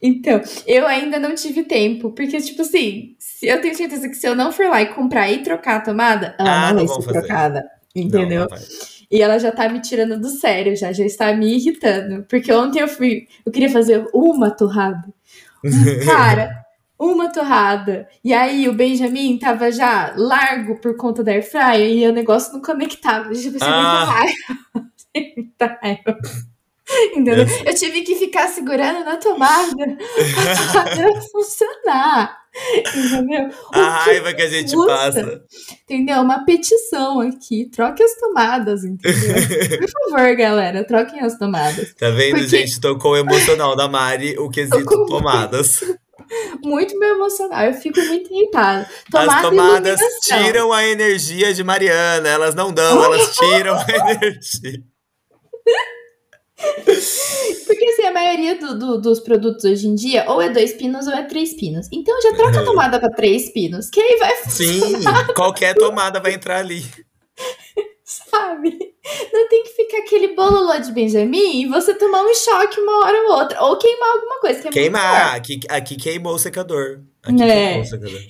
Então, 0.03 0.41
eu 0.67 0.87
ainda 0.87 1.19
não 1.19 1.35
tive 1.35 1.63
tempo, 1.63 2.11
porque, 2.11 2.41
tipo 2.41 2.63
assim, 2.63 3.15
eu 3.43 3.61
tenho 3.61 3.77
certeza 3.77 4.09
que 4.09 4.17
se 4.17 4.27
eu 4.27 4.35
não 4.35 4.51
for 4.51 4.67
lá 4.69 4.83
e 4.83 4.93
comprar 4.93 5.31
e 5.31 5.43
trocar 5.43 5.77
a 5.77 5.81
tomada, 5.81 6.35
ela 6.39 6.69
ah, 6.69 6.73
não, 6.75 6.87
vai 6.87 7.03
ser 7.03 7.13
trocada. 7.13 7.65
Entendeu? 7.95 8.41
Não, 8.41 8.49
não 8.49 9.03
e 9.13 9.21
ela 9.21 9.39
já 9.39 9.53
tá 9.53 9.69
me 9.69 9.79
tirando 9.79 10.19
do 10.19 10.31
sério, 10.31 10.75
já, 10.75 10.91
já 10.91 11.05
está 11.05 11.35
me 11.35 11.55
irritando. 11.55 12.25
Porque 12.25 12.51
ontem 12.51 12.81
eu 12.81 12.89
fui, 12.89 13.29
eu 13.45 13.53
queria 13.53 13.69
fazer 13.69 14.07
uma 14.15 14.51
torrada. 14.51 15.07
Cara, 16.07 16.65
uma 16.99 17.31
torrada. 17.31 18.09
E 18.25 18.33
aí 18.33 18.67
o 18.67 18.73
Benjamin 18.73 19.39
tava 19.39 19.71
já 19.71 20.15
largo 20.17 20.81
por 20.81 20.97
conta 20.97 21.23
da 21.23 21.33
airfryer 21.33 21.91
e 21.91 22.09
o 22.09 22.13
negócio 22.13 22.55
não 22.55 22.63
conectava. 22.63 23.29
Eu 23.29 23.35
já 23.35 23.51
pensei 23.51 23.69
ah. 23.69 24.25
muita 25.37 25.79
raiva. 25.83 26.19
Entendeu? 27.13 27.47
Eu 27.65 27.75
tive 27.75 28.03
que 28.03 28.15
ficar 28.17 28.49
segurando 28.49 29.05
na 29.05 29.17
tomada 29.17 29.75
pra 29.77 31.21
funcionar. 31.33 32.43
Entendeu? 32.95 33.49
A 33.73 33.89
raiva 33.89 34.35
que 34.35 34.43
a 34.43 34.49
gente 34.49 34.75
custa, 34.75 34.93
passa. 34.93 35.43
Entendeu? 35.85 36.21
Uma 36.21 36.45
petição 36.45 37.21
aqui. 37.21 37.71
Troque 37.71 38.03
as 38.03 38.15
tomadas, 38.17 38.85
entendeu? 38.85 39.79
Por 39.81 40.11
favor, 40.11 40.37
galera, 40.37 40.85
troquem 40.85 41.21
as 41.21 41.39
tomadas. 41.39 41.95
Tá 41.95 42.11
vendo, 42.11 42.41
Porque... 42.41 42.49
gente? 42.49 42.81
Tocou 42.81 43.13
o 43.13 43.17
emocional 43.17 43.75
da 43.75 43.89
Mari, 43.89 44.37
o 44.39 44.51
quesito 44.51 45.07
tomadas. 45.07 45.81
Muito 46.63 46.99
meu 46.99 47.17
emocional, 47.17 47.65
eu 47.65 47.75
fico 47.75 48.01
muito 48.01 48.33
irritada. 48.33 48.89
Tomada 49.11 49.35
as 49.35 49.43
tomadas 49.43 50.01
tiram 50.23 50.73
a 50.73 50.87
energia 50.87 51.53
de 51.53 51.63
Mariana, 51.63 52.29
elas 52.29 52.55
não 52.55 52.73
dão, 52.73 53.05
elas 53.05 53.35
tiram 53.35 53.77
a 53.77 54.13
energia. 54.13 54.92
Porque 57.67 57.85
assim, 57.85 58.03
a 58.05 58.13
maioria 58.13 58.59
do, 58.59 58.79
do, 58.79 59.01
dos 59.01 59.21
produtos 59.21 59.65
hoje 59.65 59.87
em 59.87 59.95
dia, 59.95 60.25
ou 60.29 60.41
é 60.41 60.49
dois 60.49 60.73
pinos 60.73 61.07
ou 61.07 61.13
é 61.13 61.25
três 61.25 61.55
pinos. 61.55 61.89
Então 61.93 62.21
já 62.23 62.35
troca 62.35 62.61
a 62.61 62.65
tomada 62.65 63.01
para 63.01 63.11
três 63.11 63.51
pinos, 63.53 63.91
que 63.91 64.01
aí 64.01 64.19
vai 64.19 64.37
funcionar. 64.37 65.27
Sim, 65.27 65.35
qualquer 65.35 65.75
tomada 65.75 66.21
vai 66.21 66.35
entrar 66.35 66.59
ali. 66.59 66.85
Sabe? 68.05 68.79
Não 69.33 69.49
tem 69.49 69.65
que 69.65 69.71
ficar 69.71 69.99
aquele 69.99 70.35
bololô 70.35 70.79
de 70.79 70.93
Benjamin 70.93 71.63
e 71.63 71.67
você 71.67 71.95
tomar 71.95 72.23
um 72.23 72.35
choque 72.35 72.81
uma 72.81 73.05
hora 73.05 73.19
ou 73.23 73.39
outra. 73.39 73.63
Ou 73.65 73.79
queimar 73.79 74.11
alguma 74.11 74.41
coisa. 74.41 74.61
Que 74.63 74.69
é 74.69 74.71
queimar, 74.71 75.35
aqui, 75.35 75.61
aqui 75.69 75.97
queimou 75.97 76.35
o 76.35 76.39
secador. 76.39 77.01
Aqui 77.23 77.43
é. 77.43 77.47
queimou 77.47 77.83
o 77.83 77.87
secador. 77.87 78.21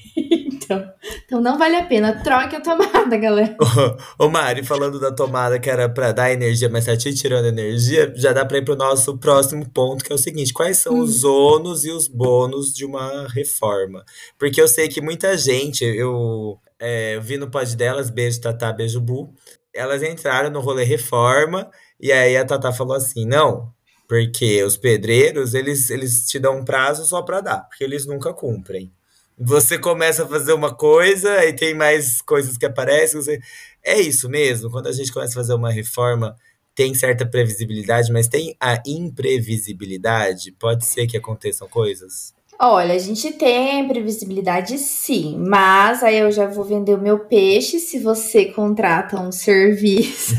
Então, 0.72 0.92
então 1.24 1.40
não 1.40 1.58
vale 1.58 1.76
a 1.76 1.84
pena. 1.84 2.22
Troque 2.22 2.56
a 2.56 2.60
tomada, 2.60 3.16
galera. 3.16 3.56
Ô, 4.18 4.28
Mari, 4.28 4.62
falando 4.64 4.98
da 4.98 5.12
tomada 5.12 5.58
que 5.58 5.68
era 5.68 5.88
pra 5.88 6.12
dar 6.12 6.32
energia, 6.32 6.68
mas 6.68 6.86
tá 6.86 6.96
te 6.96 7.12
tirando 7.14 7.46
energia, 7.46 8.12
já 8.16 8.32
dá 8.32 8.44
pra 8.44 8.58
ir 8.58 8.64
pro 8.64 8.76
nosso 8.76 9.18
próximo 9.18 9.68
ponto, 9.70 10.04
que 10.04 10.12
é 10.12 10.14
o 10.14 10.18
seguinte: 10.18 10.52
quais 10.52 10.78
são 10.78 10.94
hum. 10.94 11.00
os 11.00 11.24
ônus 11.24 11.84
e 11.84 11.90
os 11.90 12.08
bônus 12.08 12.72
de 12.72 12.84
uma 12.84 13.26
reforma? 13.28 14.04
Porque 14.38 14.60
eu 14.60 14.68
sei 14.68 14.88
que 14.88 15.00
muita 15.00 15.36
gente, 15.36 15.84
eu, 15.84 16.58
é, 16.78 17.18
vi 17.20 17.36
no 17.36 17.50
pod 17.50 17.76
delas, 17.76 18.10
beijo 18.10 18.40
Tatá, 18.40 18.72
beijo 18.72 19.00
Bu, 19.00 19.32
elas 19.74 20.02
entraram 20.02 20.50
no 20.50 20.60
rolê 20.60 20.84
reforma, 20.84 21.70
e 22.00 22.12
aí 22.12 22.36
a 22.36 22.44
Tatá 22.44 22.72
falou 22.72 22.96
assim: 22.96 23.26
não. 23.26 23.72
Porque 24.08 24.62
os 24.62 24.76
pedreiros, 24.76 25.54
eles, 25.54 25.88
eles 25.88 26.26
te 26.26 26.38
dão 26.38 26.58
um 26.58 26.64
prazo 26.64 27.06
só 27.06 27.22
para 27.22 27.40
dar, 27.40 27.60
porque 27.60 27.82
eles 27.82 28.04
nunca 28.04 28.34
cumprem. 28.34 28.92
Você 29.38 29.78
começa 29.78 30.24
a 30.24 30.28
fazer 30.28 30.52
uma 30.52 30.74
coisa 30.74 31.44
e 31.44 31.52
tem 31.52 31.74
mais 31.74 32.20
coisas 32.20 32.56
que 32.56 32.66
aparecem. 32.66 33.20
Você... 33.20 33.40
É 33.84 34.00
isso 34.00 34.28
mesmo. 34.28 34.70
Quando 34.70 34.86
a 34.86 34.92
gente 34.92 35.12
começa 35.12 35.32
a 35.32 35.42
fazer 35.42 35.54
uma 35.54 35.70
reforma, 35.70 36.36
tem 36.74 36.94
certa 36.94 37.26
previsibilidade, 37.26 38.12
mas 38.12 38.28
tem 38.28 38.56
a 38.60 38.80
imprevisibilidade. 38.86 40.52
Pode 40.52 40.84
ser 40.84 41.06
que 41.06 41.16
aconteçam 41.16 41.68
coisas. 41.68 42.34
Olha, 42.64 42.94
a 42.94 42.98
gente 42.98 43.32
tem 43.32 43.88
previsibilidade 43.88 44.78
sim, 44.78 45.36
mas 45.36 46.00
aí 46.00 46.18
eu 46.18 46.30
já 46.30 46.46
vou 46.46 46.64
vender 46.64 46.94
o 46.94 47.00
meu 47.00 47.18
peixe 47.18 47.80
se 47.80 47.98
você 47.98 48.44
contrata 48.44 49.20
um 49.20 49.32
serviço 49.32 50.36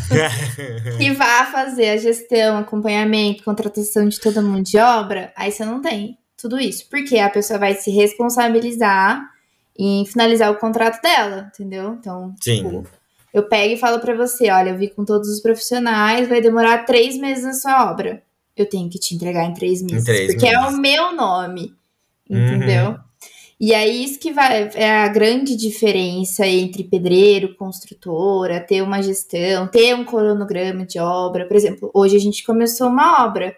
que 0.98 1.12
vá 1.12 1.46
fazer 1.48 1.90
a 1.90 1.98
gestão, 1.98 2.58
acompanhamento, 2.58 3.44
contratação 3.44 4.08
de 4.08 4.22
toda 4.22 4.40
a 4.40 4.44
mão 4.44 4.62
de 4.62 4.78
obra, 4.78 5.34
aí 5.36 5.52
você 5.52 5.66
não 5.66 5.82
tem 5.82 6.18
tudo 6.44 6.60
isso, 6.60 6.86
porque 6.90 7.18
a 7.18 7.30
pessoa 7.30 7.58
vai 7.58 7.74
se 7.76 7.90
responsabilizar 7.90 9.22
em 9.78 10.06
finalizar 10.06 10.52
o 10.52 10.58
contrato 10.58 11.02
dela, 11.02 11.50
entendeu? 11.54 11.98
Então, 12.00 12.36
Sim. 12.42 12.58
tipo, 12.64 12.88
eu 13.34 13.44
pego 13.44 13.74
e 13.74 13.78
falo 13.78 14.00
para 14.00 14.14
você, 14.16 14.52
olha, 14.52 14.70
eu 14.70 14.78
vi 14.78 14.90
com 14.90 15.04
todos 15.04 15.28
os 15.30 15.42
profissionais, 15.42 16.30
vai 16.30 16.42
demorar 16.42 16.86
três 16.86 17.18
meses 17.18 17.44
na 17.44 17.54
sua 17.54 17.90
obra. 17.90 18.22
Eu 18.56 18.68
tenho 18.70 18.88
que 18.90 19.00
te 19.00 19.16
entregar 19.16 19.46
em 19.46 19.54
três 19.54 19.82
meses, 19.82 20.04
Em 20.04 20.06
três 20.06 20.32
porque 20.32 20.46
é 20.46 20.56
meses. 20.60 20.76
o 20.76 20.80
meu 20.80 21.16
nome, 21.16 21.74
entendeu? 22.30 22.90
Uhum. 22.92 22.98
E 23.60 23.74
aí 23.74 24.04
isso 24.04 24.20
que 24.20 24.32
vai 24.34 24.70
é 24.76 24.92
a 24.92 25.08
grande 25.08 25.56
diferença 25.56 26.46
entre 26.46 26.84
pedreiro, 26.84 27.56
construtora, 27.56 28.60
ter 28.60 28.82
uma 28.82 29.02
gestão, 29.02 29.68
ter 29.68 29.96
um 29.96 30.04
cronograma 30.04 30.86
de 30.86 31.00
obra. 31.00 31.48
Por 31.48 31.56
exemplo, 31.56 31.90
hoje 31.94 32.16
a 32.16 32.20
gente 32.20 32.44
começou 32.44 32.88
uma 32.88 33.26
obra, 33.26 33.56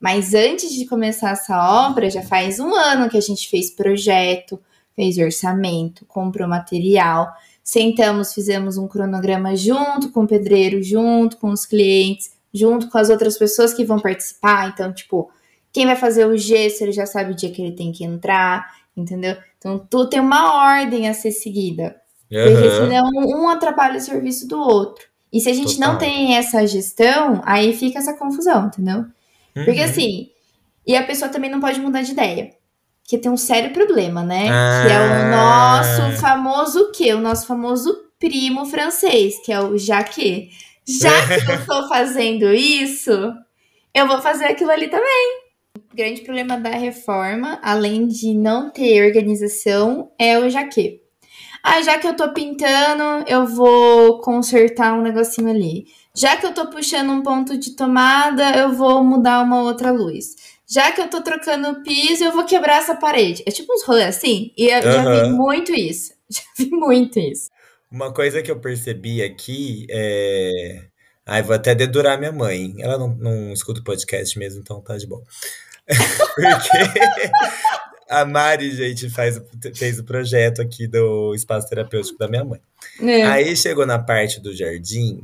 mas 0.00 0.34
antes 0.34 0.72
de 0.72 0.86
começar 0.86 1.30
essa 1.30 1.86
obra, 1.86 2.08
já 2.08 2.22
faz 2.22 2.60
um 2.60 2.74
ano 2.74 3.08
que 3.08 3.16
a 3.16 3.20
gente 3.20 3.48
fez 3.48 3.70
projeto, 3.70 4.60
fez 4.94 5.18
orçamento, 5.18 6.04
comprou 6.06 6.48
material, 6.48 7.32
sentamos, 7.62 8.32
fizemos 8.32 8.78
um 8.78 8.88
cronograma 8.88 9.54
junto 9.54 10.10
com 10.10 10.24
o 10.24 10.26
pedreiro, 10.26 10.82
junto 10.82 11.36
com 11.36 11.50
os 11.50 11.66
clientes, 11.66 12.30
junto 12.52 12.88
com 12.88 12.98
as 12.98 13.10
outras 13.10 13.36
pessoas 13.36 13.74
que 13.74 13.84
vão 13.84 13.98
participar. 13.98 14.68
Então, 14.68 14.92
tipo, 14.92 15.30
quem 15.72 15.84
vai 15.86 15.96
fazer 15.96 16.26
o 16.26 16.36
gesso, 16.36 16.82
ele 16.82 16.92
já 16.92 17.06
sabe 17.06 17.32
o 17.32 17.34
dia 17.34 17.50
que 17.50 17.60
ele 17.60 17.72
tem 17.72 17.92
que 17.92 18.04
entrar, 18.04 18.66
entendeu? 18.96 19.36
Então, 19.58 19.78
tudo 19.78 20.08
tem 20.08 20.20
uma 20.20 20.54
ordem 20.76 21.08
a 21.08 21.14
ser 21.14 21.32
seguida. 21.32 21.96
Porque 22.28 22.66
Aham. 22.66 22.90
senão 22.90 23.10
um 23.26 23.48
atrapalha 23.48 23.98
o 23.98 24.00
serviço 24.00 24.46
do 24.46 24.58
outro. 24.58 25.04
E 25.32 25.40
se 25.40 25.50
a 25.50 25.54
gente 25.54 25.78
não 25.78 25.92
Total. 25.92 25.98
tem 25.98 26.36
essa 26.36 26.66
gestão, 26.66 27.42
aí 27.44 27.72
fica 27.74 27.98
essa 27.98 28.14
confusão, 28.14 28.66
entendeu? 28.66 29.04
Porque 29.64 29.80
Uhum. 29.80 29.84
assim, 29.84 30.28
e 30.86 30.96
a 30.96 31.02
pessoa 31.04 31.30
também 31.30 31.50
não 31.50 31.60
pode 31.60 31.80
mudar 31.80 32.02
de 32.02 32.12
ideia. 32.12 32.50
Que 33.04 33.16
tem 33.18 33.30
um 33.30 33.36
sério 33.36 33.72
problema, 33.72 34.22
né? 34.22 34.44
Que 34.46 34.92
é 34.92 34.98
o 34.98 35.34
Ah. 35.34 35.80
nosso 35.82 36.20
famoso 36.20 36.90
quê? 36.92 37.14
O 37.14 37.20
nosso 37.20 37.46
famoso 37.46 37.94
primo 38.18 38.66
francês, 38.66 39.38
que 39.44 39.52
é 39.52 39.60
o 39.60 39.78
jaque. 39.78 40.50
Já 40.86 41.10
que 41.26 41.50
eu 41.50 41.64
tô 41.66 41.88
fazendo 41.88 42.52
isso, 42.52 43.10
eu 43.94 44.06
vou 44.06 44.20
fazer 44.20 44.46
aquilo 44.46 44.70
ali 44.70 44.88
também. 44.88 45.40
O 45.92 45.96
grande 45.96 46.20
problema 46.22 46.58
da 46.58 46.70
reforma, 46.70 47.58
além 47.62 48.06
de 48.06 48.34
não 48.34 48.70
ter 48.70 49.06
organização, 49.06 50.10
é 50.18 50.38
o 50.38 50.48
jaque. 50.50 51.00
Ah, 51.62 51.80
já 51.82 51.98
que 51.98 52.06
eu 52.06 52.14
tô 52.16 52.32
pintando, 52.32 53.24
eu 53.26 53.46
vou 53.46 54.20
consertar 54.20 54.92
um 54.94 55.02
negocinho 55.02 55.48
ali. 55.50 55.86
Já 56.18 56.36
que 56.36 56.44
eu 56.44 56.52
tô 56.52 56.66
puxando 56.66 57.10
um 57.12 57.22
ponto 57.22 57.56
de 57.56 57.76
tomada, 57.76 58.50
eu 58.56 58.72
vou 58.72 59.04
mudar 59.04 59.40
uma 59.40 59.62
outra 59.62 59.92
luz. 59.92 60.34
Já 60.68 60.90
que 60.90 61.00
eu 61.00 61.08
tô 61.08 61.22
trocando 61.22 61.68
o 61.68 61.82
piso, 61.84 62.24
eu 62.24 62.32
vou 62.32 62.44
quebrar 62.44 62.78
essa 62.78 62.96
parede. 62.96 63.44
É 63.46 63.52
tipo 63.52 63.72
uns 63.72 63.84
rolês 63.84 64.16
assim. 64.16 64.52
E 64.58 64.66
eu 64.66 64.82
já 64.82 65.22
vi 65.22 65.30
muito 65.30 65.72
isso. 65.72 66.18
Já 66.28 66.42
vi 66.58 66.68
muito 66.70 67.18
isso. 67.18 67.48
Uma 67.90 68.12
coisa 68.12 68.42
que 68.42 68.50
eu 68.50 68.60
percebi 68.60 69.22
aqui 69.22 69.86
é. 69.88 70.82
Ai, 71.24 71.42
vou 71.42 71.54
até 71.54 71.74
dedurar 71.74 72.18
minha 72.18 72.32
mãe. 72.32 72.74
Ela 72.80 72.98
não, 72.98 73.08
não 73.08 73.52
escuta 73.52 73.80
o 73.80 73.84
podcast 73.84 74.38
mesmo, 74.38 74.60
então 74.60 74.80
tá 74.82 74.98
de 74.98 75.06
bom. 75.06 75.22
Porque 75.86 77.00
a 78.10 78.24
Mari, 78.26 78.72
gente, 78.72 79.08
faz, 79.08 79.40
fez 79.74 79.98
o 79.98 80.04
projeto 80.04 80.60
aqui 80.60 80.86
do 80.86 81.34
espaço 81.34 81.66
terapêutico 81.68 82.18
da 82.18 82.28
minha 82.28 82.44
mãe. 82.44 82.60
É. 83.00 83.22
Aí 83.22 83.56
chegou 83.56 83.86
na 83.86 83.98
parte 83.98 84.38
do 84.38 84.54
jardim, 84.54 85.22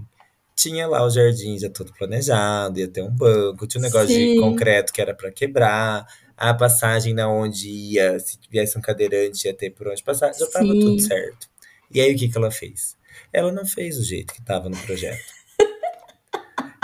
tinha 0.55 0.87
lá 0.87 1.05
o 1.05 1.11
jardim 1.11 1.59
já 1.59 1.69
todo 1.69 1.93
planejado, 1.93 2.79
ia 2.79 2.89
ter 2.89 3.03
um 3.03 3.11
banco, 3.11 3.67
tinha 3.67 3.81
um 3.81 3.85
negócio 3.85 4.09
Sim. 4.09 4.35
de 4.35 4.41
concreto 4.41 4.93
que 4.93 5.01
era 5.01 5.15
pra 5.15 5.31
quebrar, 5.31 6.07
a 6.37 6.55
passagem 6.55 7.15
na 7.15 7.29
onde 7.29 7.69
ia, 7.69 8.19
se 8.19 8.39
viesse 8.51 8.79
um 8.79 8.81
cadeirante, 8.81 9.47
ia 9.47 9.55
ter 9.55 9.71
por 9.71 9.89
onde 9.89 10.03
passar, 10.03 10.33
já 10.33 10.47
tava 10.47 10.73
Sim. 10.73 10.81
tudo 10.81 11.01
certo. 11.01 11.49
E 11.91 12.01
aí 12.01 12.15
o 12.15 12.19
que 12.19 12.29
que 12.29 12.39
ela 12.39 12.51
fez? 12.51 12.97
Ela 13.33 13.53
não 13.53 13.67
fez 13.67 13.97
do 13.97 14.03
jeito 14.03 14.33
que 14.35 14.43
tava 14.43 14.69
no 14.69 14.77
projeto. 14.79 15.23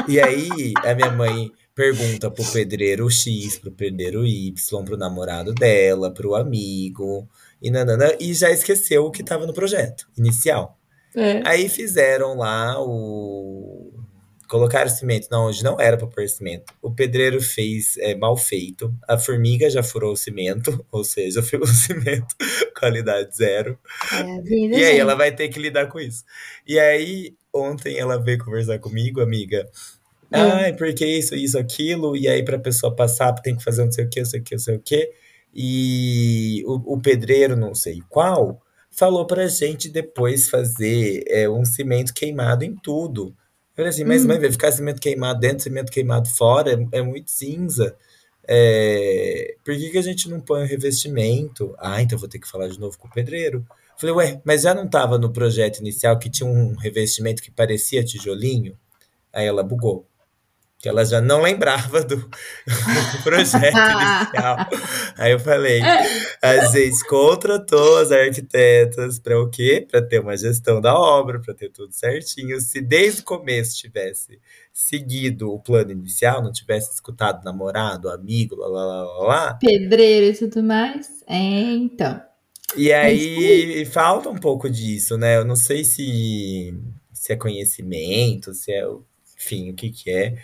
E 0.08 0.20
aí 0.20 0.72
a 0.84 0.94
minha 0.94 1.10
mãe 1.10 1.52
pergunta 1.74 2.30
pro 2.30 2.44
pedreiro 2.44 3.08
X, 3.08 3.58
pro 3.58 3.70
pedreiro 3.70 4.26
Y, 4.26 4.84
pro 4.84 4.96
namorado 4.96 5.52
dela, 5.54 6.12
pro 6.12 6.34
amigo, 6.34 7.28
e 7.62 7.70
nanana, 7.70 8.16
e 8.18 8.34
já 8.34 8.50
esqueceu 8.50 9.04
o 9.04 9.10
que 9.10 9.22
tava 9.22 9.46
no 9.46 9.52
projeto 9.52 10.08
inicial. 10.16 10.79
É. 11.14 11.42
Aí 11.44 11.68
fizeram 11.68 12.36
lá 12.36 12.80
o. 12.80 13.92
Colocaram 14.48 14.90
cimento 14.90 15.28
na 15.30 15.40
onde 15.40 15.62
não 15.62 15.80
era 15.80 15.96
para 15.96 16.08
pôr 16.08 16.28
cimento. 16.28 16.74
O 16.82 16.90
pedreiro 16.90 17.40
fez 17.40 17.96
é, 17.98 18.16
mal 18.16 18.36
feito. 18.36 18.92
A 19.06 19.16
formiga 19.16 19.70
já 19.70 19.80
furou 19.80 20.12
o 20.12 20.16
cimento, 20.16 20.84
ou 20.90 21.04
seja, 21.04 21.40
fez 21.42 21.62
o 21.62 21.66
cimento 21.66 22.34
qualidade 22.76 23.36
zero. 23.36 23.78
É 24.12 24.38
a 24.38 24.40
vida, 24.40 24.76
E 24.76 24.84
aí 24.84 24.90
gente. 24.90 25.00
ela 25.00 25.14
vai 25.14 25.30
ter 25.30 25.48
que 25.48 25.60
lidar 25.60 25.86
com 25.86 26.00
isso. 26.00 26.24
E 26.66 26.78
aí, 26.80 27.34
ontem 27.54 27.96
ela 27.98 28.16
veio 28.20 28.44
conversar 28.44 28.78
comigo, 28.80 29.20
amiga. 29.20 29.68
Hum. 30.32 30.36
Ai, 30.36 30.72
porque 30.72 31.06
isso, 31.06 31.34
isso, 31.34 31.58
aquilo. 31.58 32.16
E 32.16 32.26
aí, 32.26 32.42
pra 32.42 32.58
pessoa 32.58 32.94
passar, 32.94 33.32
tem 33.34 33.56
que 33.56 33.62
fazer 33.62 33.84
não 33.84 33.92
sei 33.92 34.04
o 34.04 34.10
que, 34.10 34.20
não 34.20 34.26
sei 34.26 34.40
o 34.40 34.42
que, 34.42 34.54
não 34.54 34.60
sei 34.60 34.76
o 34.76 34.80
que. 34.80 35.10
E 35.54 36.62
o, 36.66 36.94
o 36.94 37.00
pedreiro, 37.00 37.56
não 37.56 37.74
sei 37.74 38.00
qual, 38.08 38.60
falou 38.90 39.26
pra 39.26 39.46
gente 39.48 39.88
depois 39.88 40.48
fazer 40.48 41.24
é, 41.28 41.48
um 41.48 41.64
cimento 41.64 42.12
queimado 42.14 42.64
em 42.64 42.74
tudo. 42.76 43.28
Eu 43.28 43.76
falei 43.76 43.90
assim, 43.90 44.04
mas 44.04 44.24
Hum. 44.24 44.28
mãe, 44.28 44.38
vai 44.38 44.50
ficar 44.50 44.72
cimento 44.72 45.00
queimado 45.00 45.40
dentro, 45.40 45.62
cimento 45.64 45.90
queimado 45.92 46.28
fora, 46.28 46.72
é, 46.92 46.98
é 46.98 47.02
muito 47.02 47.30
cinza. 47.30 47.96
É, 48.48 49.54
por 49.64 49.74
que, 49.76 49.90
que 49.90 49.98
a 49.98 50.02
gente 50.02 50.28
não 50.28 50.40
põe 50.40 50.62
o 50.64 50.66
revestimento? 50.66 51.74
Ah, 51.78 52.02
então 52.02 52.18
vou 52.18 52.28
ter 52.28 52.38
que 52.38 52.48
falar 52.48 52.68
de 52.68 52.80
novo 52.80 52.98
com 52.98 53.06
o 53.08 53.12
pedreiro. 53.12 53.64
Falei, 53.96 54.14
ué, 54.14 54.42
mas 54.44 54.62
já 54.62 54.74
não 54.74 54.86
estava 54.86 55.18
no 55.18 55.32
projeto 55.32 55.78
inicial 55.78 56.18
que 56.18 56.30
tinha 56.30 56.48
um 56.48 56.74
revestimento 56.74 57.42
que 57.42 57.50
parecia 57.50 58.02
tijolinho? 58.04 58.76
Aí 59.32 59.46
ela 59.46 59.62
bugou. 59.62 60.09
Que 60.80 60.88
ela 60.88 61.04
já 61.04 61.20
não 61.20 61.42
lembrava 61.42 62.02
do, 62.02 62.16
do 62.16 63.22
projeto 63.22 63.76
inicial. 63.76 64.56
Aí 65.18 65.32
eu 65.32 65.38
falei, 65.38 65.82
a 66.42 66.64
gente 66.66 67.04
contratou 67.06 67.98
as 67.98 68.10
arquitetas 68.10 69.18
para 69.18 69.38
o 69.38 69.50
quê? 69.50 69.86
Para 69.88 70.00
ter 70.00 70.20
uma 70.20 70.36
gestão 70.36 70.80
da 70.80 70.98
obra, 70.98 71.38
para 71.38 71.52
ter 71.52 71.70
tudo 71.70 71.92
certinho. 71.92 72.58
Se 72.60 72.80
desde 72.80 73.20
o 73.20 73.24
começo 73.24 73.76
tivesse 73.76 74.40
seguido 74.72 75.52
o 75.52 75.60
plano 75.60 75.90
inicial, 75.90 76.42
não 76.42 76.50
tivesse 76.50 76.94
escutado 76.94 77.44
namorado, 77.44 78.08
amigo, 78.08 78.56
lá, 78.56 78.66
lá, 78.66 78.84
lá, 78.84 79.02
lá, 79.02 79.26
lá, 79.26 79.54
Pedreiro 79.54 80.34
e 80.34 80.38
tudo 80.38 80.62
mais. 80.62 81.22
É, 81.26 81.36
então. 81.36 82.20
E 82.76 82.92
aí 82.92 83.84
falta 83.86 84.30
um 84.30 84.38
pouco 84.38 84.70
disso, 84.70 85.18
né? 85.18 85.36
Eu 85.36 85.44
não 85.44 85.56
sei 85.56 85.84
se, 85.84 86.74
se 87.12 87.32
é 87.32 87.36
conhecimento, 87.36 88.54
se 88.54 88.72
é, 88.72 88.84
enfim, 89.36 89.70
o 89.70 89.74
que 89.74 89.90
que 89.90 90.10
é. 90.10 90.36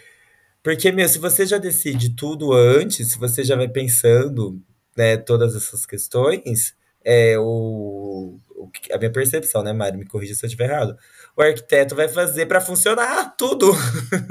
Porque, 0.67 0.91
meu, 0.91 1.09
se 1.09 1.21
você 1.21 1.47
já 1.47 1.59
decide 1.59 2.11
tudo 2.11 2.53
antes, 2.53 3.13
se 3.13 3.19
você 3.21 3.45
já 3.45 3.55
vai 3.55 3.69
pensando, 3.69 4.61
né, 4.97 5.17
todas 5.17 5.55
essas 5.55 5.87
questões, 5.87 6.75
é 7.05 7.39
o, 7.39 8.37
o 8.51 8.69
a 8.93 8.99
minha 8.99 9.13
percepção, 9.13 9.63
né, 9.63 9.73
Mário? 9.73 9.97
Me 9.97 10.05
corrija 10.05 10.35
se 10.35 10.45
eu 10.45 10.49
estiver 10.49 10.69
errado. 10.69 10.99
O 11.37 11.41
arquiteto 11.41 11.95
vai 11.95 12.09
fazer 12.09 12.47
para 12.47 12.61
funcionar 12.61 13.37
tudo. 13.37 13.71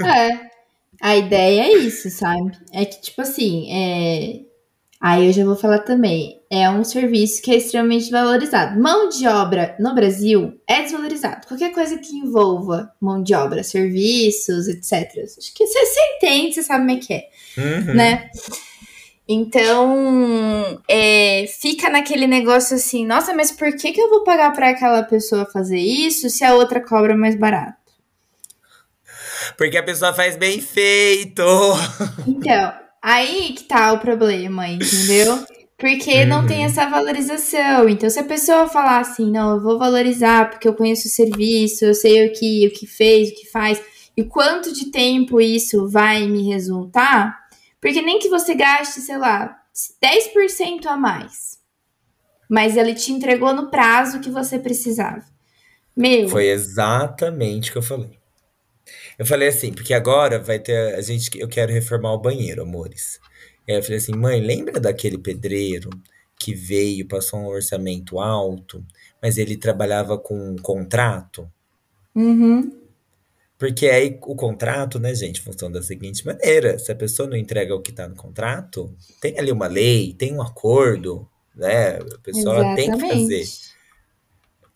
É. 0.06 0.50
A 1.00 1.16
ideia 1.16 1.62
é 1.62 1.72
isso, 1.72 2.10
sabe? 2.10 2.52
É 2.70 2.84
que, 2.84 3.00
tipo 3.00 3.22
assim, 3.22 3.72
é... 3.72 4.40
aí 5.00 5.26
eu 5.26 5.32
já 5.32 5.44
vou 5.44 5.56
falar 5.56 5.80
também. 5.80 6.40
É 6.50 6.68
um 6.70 6.84
serviço 6.84 7.42
que 7.42 7.50
é 7.50 7.56
extremamente 7.56 8.10
valorizado. 8.10 8.80
Mão 8.80 9.08
de 9.08 9.26
obra 9.26 9.76
no 9.78 9.94
Brasil 9.94 10.60
é 10.66 10.82
desvalorizado. 10.82 11.46
Qualquer 11.46 11.72
coisa 11.72 11.98
que 11.98 12.16
envolva 12.16 12.92
mão 13.00 13.22
de 13.22 13.34
obra, 13.34 13.62
serviços, 13.64 14.68
etc. 14.68 14.92
Acho 15.38 15.54
que 15.54 15.66
você, 15.66 15.86
você 15.86 16.00
entende, 16.16 16.54
você 16.54 16.62
sabe 16.62 16.86
como 16.86 16.98
é 16.98 17.00
que 17.00 17.12
é, 17.14 17.28
Uhum. 17.58 17.94
né? 17.94 18.30
Então, 19.28 20.80
é, 20.88 21.46
fica 21.60 21.90
naquele 21.90 22.28
negócio 22.28 22.76
assim, 22.76 23.04
nossa, 23.04 23.34
mas 23.34 23.50
por 23.50 23.74
que, 23.76 23.90
que 23.92 24.00
eu 24.00 24.08
vou 24.08 24.22
pagar 24.22 24.52
para 24.52 24.70
aquela 24.70 25.02
pessoa 25.02 25.44
fazer 25.46 25.80
isso 25.80 26.30
se 26.30 26.44
a 26.44 26.54
outra 26.54 26.80
cobra 26.80 27.16
mais 27.16 27.34
barato? 27.34 27.74
Porque 29.58 29.76
a 29.76 29.82
pessoa 29.82 30.12
faz 30.14 30.36
bem 30.36 30.60
feito. 30.60 31.42
Então, 32.26 32.72
aí 33.02 33.52
que 33.52 33.64
tá 33.64 33.92
o 33.92 33.98
problema, 33.98 34.68
entendeu? 34.68 35.44
Porque 35.78 36.22
uhum. 36.22 36.26
não 36.26 36.46
tem 36.46 36.60
uhum. 36.60 36.66
essa 36.66 36.88
valorização. 36.88 37.88
Então, 37.88 38.08
se 38.08 38.18
a 38.18 38.24
pessoa 38.24 38.66
falar 38.66 39.00
assim, 39.00 39.30
não, 39.30 39.56
eu 39.56 39.60
vou 39.60 39.78
valorizar 39.78 40.50
porque 40.50 40.66
eu 40.66 40.74
conheço 40.74 41.06
o 41.06 41.10
serviço, 41.10 41.84
eu 41.84 41.94
sei 41.94 42.26
o 42.26 42.32
que, 42.32 42.66
o 42.66 42.70
que 42.70 42.86
fez, 42.86 43.30
o 43.30 43.34
que 43.34 43.46
faz, 43.50 43.80
e 44.16 44.24
quanto 44.24 44.72
de 44.72 44.90
tempo 44.90 45.40
isso 45.40 45.88
vai 45.88 46.26
me 46.26 46.48
resultar, 46.48 47.38
porque 47.80 48.00
nem 48.00 48.18
que 48.18 48.28
você 48.28 48.54
gaste, 48.54 49.00
sei 49.00 49.18
lá, 49.18 49.60
10% 50.02 50.86
a 50.86 50.96
mais, 50.96 51.58
mas 52.48 52.76
ele 52.76 52.94
te 52.94 53.12
entregou 53.12 53.52
no 53.52 53.70
prazo 53.70 54.20
que 54.20 54.30
você 54.30 54.58
precisava. 54.58 55.22
Meu. 55.94 56.28
Foi 56.28 56.48
exatamente 56.48 57.70
o 57.70 57.72
que 57.72 57.78
eu 57.78 57.82
falei. 57.82 58.18
Eu 59.18 59.26
falei 59.26 59.48
assim, 59.48 59.72
porque 59.72 59.94
agora 59.94 60.38
vai 60.38 60.58
ter. 60.58 60.94
A 60.94 61.00
gente, 61.00 61.30
eu 61.38 61.48
quero 61.48 61.72
reformar 61.72 62.12
o 62.12 62.20
banheiro, 62.20 62.62
amores. 62.62 63.20
Aí 63.68 63.74
eu 63.74 63.82
falei 63.82 63.98
assim, 63.98 64.14
mãe, 64.14 64.40
lembra 64.40 64.78
daquele 64.78 65.18
pedreiro 65.18 65.90
que 66.38 66.54
veio, 66.54 67.08
passou 67.08 67.40
um 67.40 67.46
orçamento 67.46 68.18
alto, 68.18 68.84
mas 69.22 69.38
ele 69.38 69.56
trabalhava 69.56 70.18
com 70.18 70.52
um 70.52 70.56
contrato? 70.56 71.50
Uhum. 72.14 72.70
Porque 73.58 73.88
aí 73.88 74.18
o 74.22 74.34
contrato, 74.34 74.98
né, 74.98 75.14
gente, 75.14 75.40
funciona 75.40 75.74
da 75.74 75.82
seguinte 75.82 76.24
maneira: 76.26 76.78
se 76.78 76.92
a 76.92 76.96
pessoa 76.96 77.28
não 77.28 77.36
entrega 77.36 77.74
o 77.74 77.80
que 77.80 77.90
está 77.90 78.06
no 78.06 78.14
contrato, 78.14 78.94
tem 79.20 79.38
ali 79.38 79.50
uma 79.50 79.66
lei, 79.66 80.12
tem 80.12 80.34
um 80.34 80.42
acordo, 80.42 81.26
né? 81.54 81.96
A 81.96 82.18
pessoa 82.22 82.74
tem 82.74 82.92
que 82.92 83.00
fazer. 83.00 83.44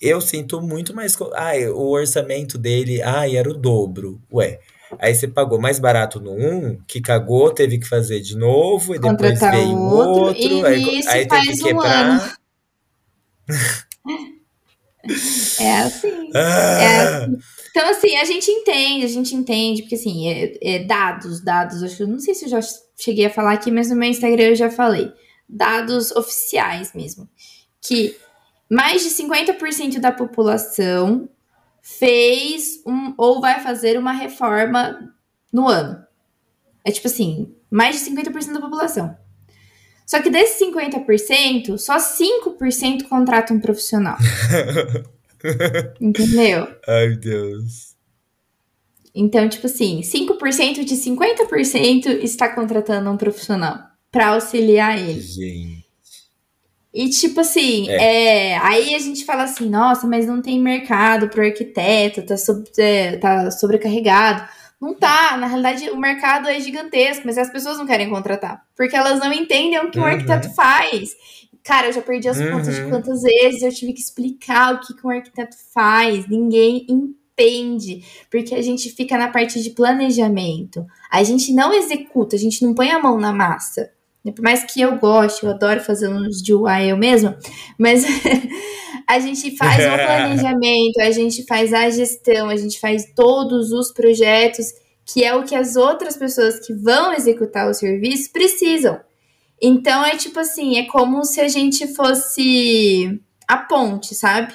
Eu 0.01 0.21
sinto 0.21 0.61
muito 0.61 0.95
mais. 0.95 1.17
Ai, 1.35 1.69
o 1.69 1.89
orçamento 1.89 2.57
dele, 2.57 3.03
ai, 3.03 3.37
era 3.37 3.51
o 3.51 3.55
dobro. 3.55 4.21
Ué, 4.33 4.61
Aí 4.99 5.15
você 5.15 5.29
pagou 5.29 5.61
mais 5.61 5.79
barato 5.79 6.19
no 6.21 6.33
um, 6.33 6.77
que 6.87 7.01
cagou, 7.01 7.53
teve 7.53 7.79
que 7.79 7.87
fazer 7.87 8.21
de 8.21 8.37
novo, 8.37 8.95
e 8.95 8.99
depois 8.99 9.39
Contratar 9.39 9.53
veio 9.53 9.77
outro, 9.77 10.23
outro 10.23 10.43
e 10.43 10.67
aí, 10.67 11.03
aí 11.07 11.29
teve 11.29 11.53
que 11.53 11.63
quebrar. 11.63 12.35
é 15.61 15.81
assim. 15.81 16.31
Ah. 16.35 16.81
É 16.81 16.97
assim. 16.97 17.37
Então, 17.71 17.89
assim, 17.89 18.17
a 18.17 18.25
gente 18.25 18.51
entende, 18.51 19.05
a 19.05 19.09
gente 19.09 19.33
entende, 19.35 19.83
porque 19.83 19.95
assim, 19.95 20.29
é, 20.29 20.59
é 20.61 20.85
dados, 20.85 21.41
dados, 21.41 21.85
acho 21.85 21.99
que 21.99 22.05
não 22.05 22.19
sei 22.19 22.35
se 22.35 22.47
eu 22.47 22.49
já 22.49 22.61
cheguei 22.99 23.27
a 23.27 23.31
falar 23.31 23.53
aqui, 23.53 23.71
mas 23.71 23.91
no 23.91 23.97
meu 23.97 24.09
Instagram 24.09 24.49
eu 24.49 24.57
já 24.57 24.71
falei. 24.71 25.13
Dados 25.49 26.11
oficiais 26.13 26.93
mesmo. 26.95 27.29
Que 27.81 28.17
mais 28.71 29.03
de 29.03 29.11
50% 29.11 29.99
da 29.99 30.13
população 30.13 31.29
fez 31.83 32.81
um, 32.87 33.13
ou 33.19 33.41
vai 33.41 33.61
fazer 33.61 33.99
uma 33.99 34.13
reforma 34.13 35.13
no 35.53 35.69
ano. 35.69 36.05
É 36.85 36.93
tipo 36.93 37.09
assim, 37.09 37.53
mais 37.71 37.99
de 37.99 38.11
50% 38.11 38.53
da 38.53 38.61
população. 38.61 39.17
Só 40.07 40.21
que 40.23 40.31
desses 40.31 40.61
50%, 40.61 41.79
só 41.79 41.97
5% 41.97 43.09
contrata 43.09 43.53
um 43.53 43.61
profissional. 43.61 44.17
Entendeu? 46.01 46.69
Ai, 46.87 47.17
Deus. 47.17 47.97
Então, 49.15 49.49
tipo 49.49 49.67
assim, 49.67 50.01
5% 50.01 50.85
de 50.85 50.95
50% 50.95 52.23
está 52.23 52.49
contratando 52.49 53.11
um 53.11 53.17
profissional 53.17 53.79
para 54.11 54.29
auxiliar 54.29 54.99
ele. 54.99 55.21
Gente. 55.21 55.80
E 56.93 57.09
tipo 57.09 57.41
assim, 57.41 57.89
é. 57.89 58.53
é. 58.53 58.59
aí 58.59 58.95
a 58.95 58.99
gente 58.99 59.25
fala 59.25 59.45
assim, 59.45 59.69
nossa, 59.69 60.07
mas 60.07 60.27
não 60.27 60.43
tem 60.43 60.61
mercado 60.61 61.29
pro 61.29 61.45
arquiteto, 61.45 62.23
tá, 62.23 62.37
sobre, 62.37 62.69
é, 62.79 63.17
tá 63.17 63.51
sobrecarregado. 63.51 64.49
Não 64.81 64.95
tá, 64.95 65.37
na 65.37 65.47
realidade 65.47 65.91
o 65.91 65.97
mercado 65.97 66.49
é 66.49 66.59
gigantesco, 66.59 67.25
mas 67.27 67.37
as 67.37 67.51
pessoas 67.51 67.79
não 67.79 67.87
querem 67.87 68.09
contratar, 68.09 68.65
porque 68.75 68.97
elas 68.97 69.21
não 69.21 69.33
entendem 69.33 69.79
o 69.79 69.91
que 69.91 69.99
uhum. 69.99 70.05
um 70.05 70.09
arquiteto 70.09 70.53
faz. 70.55 71.11
Cara, 71.63 71.89
eu 71.89 71.93
já 71.93 72.01
perdi 72.01 72.29
as 72.29 72.39
uhum. 72.39 72.53
contas 72.53 72.75
de 72.75 72.89
quantas 72.89 73.23
vezes 73.23 73.63
eu 73.63 73.73
tive 73.73 73.93
que 73.93 74.01
explicar 74.01 74.75
o 74.75 74.81
que, 74.81 74.95
que 74.95 75.07
um 75.07 75.11
arquiteto 75.11 75.55
faz. 75.75 76.27
Ninguém 76.27 76.87
entende, 76.89 78.03
porque 78.31 78.55
a 78.55 78.63
gente 78.63 78.91
fica 78.91 79.19
na 79.19 79.29
parte 79.29 79.63
de 79.63 79.71
planejamento. 79.71 80.87
A 81.11 81.23
gente 81.23 81.53
não 81.53 81.73
executa, 81.73 82.35
a 82.35 82.39
gente 82.39 82.65
não 82.65 82.75
põe 82.75 82.91
a 82.91 82.99
mão 82.99 83.21
na 83.21 83.33
massa. 83.33 83.91
Por 84.25 84.43
mais 84.43 84.65
que 84.65 84.81
eu 84.81 84.99
goste, 84.99 85.45
eu 85.45 85.51
adoro 85.51 85.81
fazer 85.81 86.09
uns 86.09 86.43
de 86.43 86.53
UI 86.53 86.91
eu 86.91 86.97
mesma, 86.97 87.39
mas 87.79 88.05
a 89.09 89.19
gente 89.19 89.57
faz 89.57 89.85
o 89.87 89.97
planejamento, 89.97 91.01
a 91.01 91.11
gente 91.11 91.45
faz 91.47 91.73
a 91.73 91.89
gestão, 91.89 92.49
a 92.49 92.57
gente 92.57 92.79
faz 92.79 93.13
todos 93.17 93.73
os 93.73 93.93
projetos, 93.93 94.67
que 95.07 95.25
é 95.25 95.35
o 95.35 95.45
que 95.45 95.55
as 95.55 95.75
outras 95.75 96.17
pessoas 96.17 96.65
que 96.65 96.75
vão 96.75 97.13
executar 97.15 97.69
o 97.69 97.75
serviço 97.75 98.31
precisam. 98.31 99.01
Então 99.61 100.05
é 100.05 100.17
tipo 100.17 100.39
assim, 100.39 100.79
é 100.79 100.85
como 100.85 101.25
se 101.25 101.41
a 101.41 101.49
gente 101.49 101.87
fosse 101.95 103.21
a 103.49 103.57
ponte, 103.57 104.15
sabe? 104.15 104.53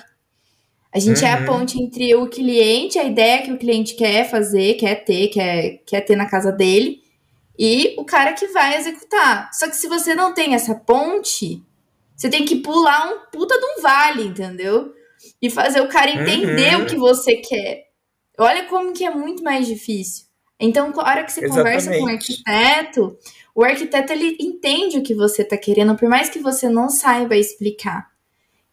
A 0.93 0.99
gente 0.99 1.21
uhum. 1.21 1.27
é 1.27 1.33
a 1.33 1.39
uhum. 1.39 1.45
ponte 1.45 1.81
entre 1.81 2.15
o 2.15 2.27
cliente, 2.27 2.97
a 2.97 3.03
ideia 3.03 3.41
que 3.41 3.51
o 3.51 3.57
cliente 3.57 3.95
quer 3.95 4.29
fazer, 4.29 4.75
quer 4.75 5.03
ter, 5.03 5.27
quer, 5.27 5.81
quer 5.85 6.01
ter 6.01 6.15
na 6.15 6.25
casa 6.25 6.51
dele, 6.51 7.01
e 7.57 7.95
o 7.97 8.05
cara 8.05 8.33
que 8.33 8.47
vai 8.47 8.77
executar. 8.77 9.49
Só 9.53 9.67
que 9.67 9.75
se 9.75 9.87
você 9.87 10.13
não 10.13 10.33
tem 10.33 10.53
essa 10.53 10.75
ponte, 10.75 11.63
você 12.15 12.29
tem 12.29 12.45
que 12.45 12.57
pular 12.57 13.07
um 13.07 13.19
puta 13.31 13.57
de 13.57 13.65
um 13.65 13.81
vale, 13.81 14.23
entendeu? 14.27 14.93
E 15.41 15.49
fazer 15.49 15.81
o 15.81 15.89
cara 15.89 16.11
entender 16.11 16.75
uhum. 16.75 16.83
o 16.83 16.85
que 16.85 16.95
você 16.95 17.37
quer. 17.37 17.85
Olha 18.37 18.65
como 18.65 18.93
que 18.93 19.05
é 19.05 19.09
muito 19.09 19.43
mais 19.43 19.65
difícil. 19.65 20.25
Então, 20.59 20.93
a 20.97 21.09
hora 21.09 21.23
que 21.23 21.31
você 21.31 21.45
Exatamente. 21.45 21.85
conversa 21.85 21.97
com 21.97 22.05
o 22.05 22.09
arquiteto, 22.09 23.17
o 23.53 23.63
arquiteto 23.63 24.13
ele 24.13 24.37
entende 24.39 24.97
o 24.97 25.03
que 25.03 25.13
você 25.13 25.41
está 25.41 25.57
querendo, 25.57 25.95
por 25.95 26.07
mais 26.07 26.29
que 26.29 26.39
você 26.39 26.69
não 26.69 26.89
saiba 26.89 27.35
explicar. 27.35 28.07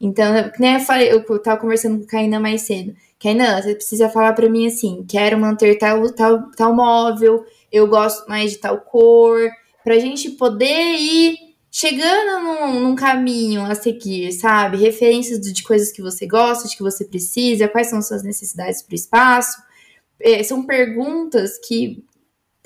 Então, 0.01 0.33
nem 0.59 0.75
eu 0.75 0.81
falei, 0.81 1.13
eu 1.13 1.23
tava 1.41 1.61
conversando 1.61 1.99
com 1.99 2.05
o 2.05 2.07
Kainan 2.07 2.41
mais 2.41 2.63
cedo. 2.63 2.93
Kainan, 3.21 3.63
você 3.63 3.75
precisa 3.75 4.09
falar 4.09 4.33
para 4.33 4.49
mim 4.49 4.67
assim: 4.67 5.05
quero 5.09 5.39
manter 5.39 5.79
tal, 5.79 6.13
tal, 6.13 6.51
tal 6.51 6.75
móvel, 6.75 7.45
eu 7.73 7.87
gosto 7.87 8.29
mais 8.29 8.51
de 8.51 8.59
tal 8.59 8.81
cor, 8.81 9.51
pra 9.83 9.99
gente 9.99 10.31
poder 10.33 10.95
ir 10.95 11.53
chegando 11.71 12.43
num, 12.45 12.81
num 12.81 12.95
caminho 12.95 13.65
a 13.65 13.75
seguir, 13.75 14.31
sabe? 14.33 14.77
Referências 14.77 15.41
de, 15.41 15.53
de, 15.53 15.63
coisas 15.63 15.91
que 15.91 16.03
você 16.03 16.27
gosta, 16.27 16.69
de 16.69 16.77
que 16.77 16.83
você 16.83 17.05
precisa, 17.05 17.67
quais 17.67 17.87
são 17.87 18.03
suas 18.03 18.23
necessidades 18.23 18.83
para 18.83 18.93
o 18.93 18.95
espaço. 18.95 19.63
É, 20.21 20.43
são 20.43 20.67
perguntas 20.67 21.59
que 21.59 22.05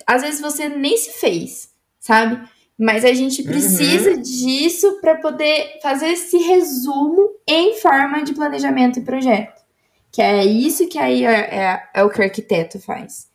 às 0.05 0.23
vezes 0.23 0.41
você 0.41 0.69
nem 0.69 0.97
se 0.97 1.13
fez, 1.13 1.71
sabe? 2.01 2.47
Mas 2.77 3.05
a 3.05 3.13
gente 3.15 3.41
uhum. 3.43 3.47
precisa 3.47 4.11
uhum. 4.11 4.21
disso 4.21 5.01
para 5.01 5.15
poder 5.15 5.79
fazer 5.81 6.09
esse 6.09 6.37
resumo 6.37 7.31
em 7.47 7.77
forma 7.77 8.23
de 8.23 8.35
planejamento 8.35 8.99
e 8.99 9.05
projeto. 9.05 9.65
Que 10.11 10.21
é 10.21 10.45
isso 10.45 10.89
que 10.89 10.99
aí 10.99 11.25
é, 11.25 11.31
é, 11.31 11.83
é 11.95 12.03
o 12.03 12.11
que 12.11 12.21
o 12.21 12.25
arquiteto 12.25 12.79
faz. 12.81 13.29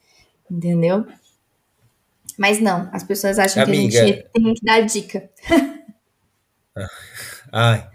Entendeu? 0.49 1.05
Mas 2.41 2.59
não, 2.59 2.89
as 2.91 3.03
pessoas 3.03 3.37
acham 3.37 3.61
Amiga. 3.61 3.91
que 3.91 3.97
a 3.99 4.05
gente 4.07 4.25
tem 4.33 4.53
que 4.55 4.65
dar 4.65 4.81
dica. 4.81 5.29
Ai, 7.53 7.87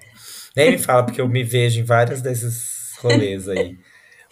nem 0.55 0.71
me 0.71 0.79
fala, 0.79 1.05
porque 1.05 1.21
eu 1.21 1.29
me 1.29 1.43
vejo 1.43 1.81
em 1.81 1.83
vários 1.83 2.23
desses 2.23 2.95
rolês 3.01 3.49
aí. 3.49 3.77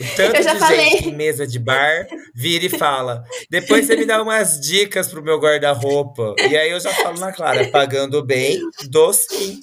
O 0.01 0.05
tanto 0.15 0.41
de 0.41 0.57
falei. 0.57 0.91
gente 0.91 1.09
em 1.09 1.17
mesa 1.17 1.49
de 1.49 1.59
bar 1.59 2.07
vira 2.33 2.65
e 2.65 2.69
fala. 2.69 3.25
Depois 3.51 3.87
você 3.87 3.97
me 3.97 4.07
dá 4.07 4.23
umas 4.23 4.61
dicas 4.61 5.09
pro 5.09 5.21
meu 5.21 5.41
guarda-roupa. 5.41 6.37
E 6.49 6.57
aí 6.57 6.71
eu 6.71 6.79
já 6.79 6.93
falo 6.93 7.19
na 7.19 7.33
clara, 7.33 7.67
pagando 7.73 8.25
bem, 8.25 8.61
doce. 8.89 9.59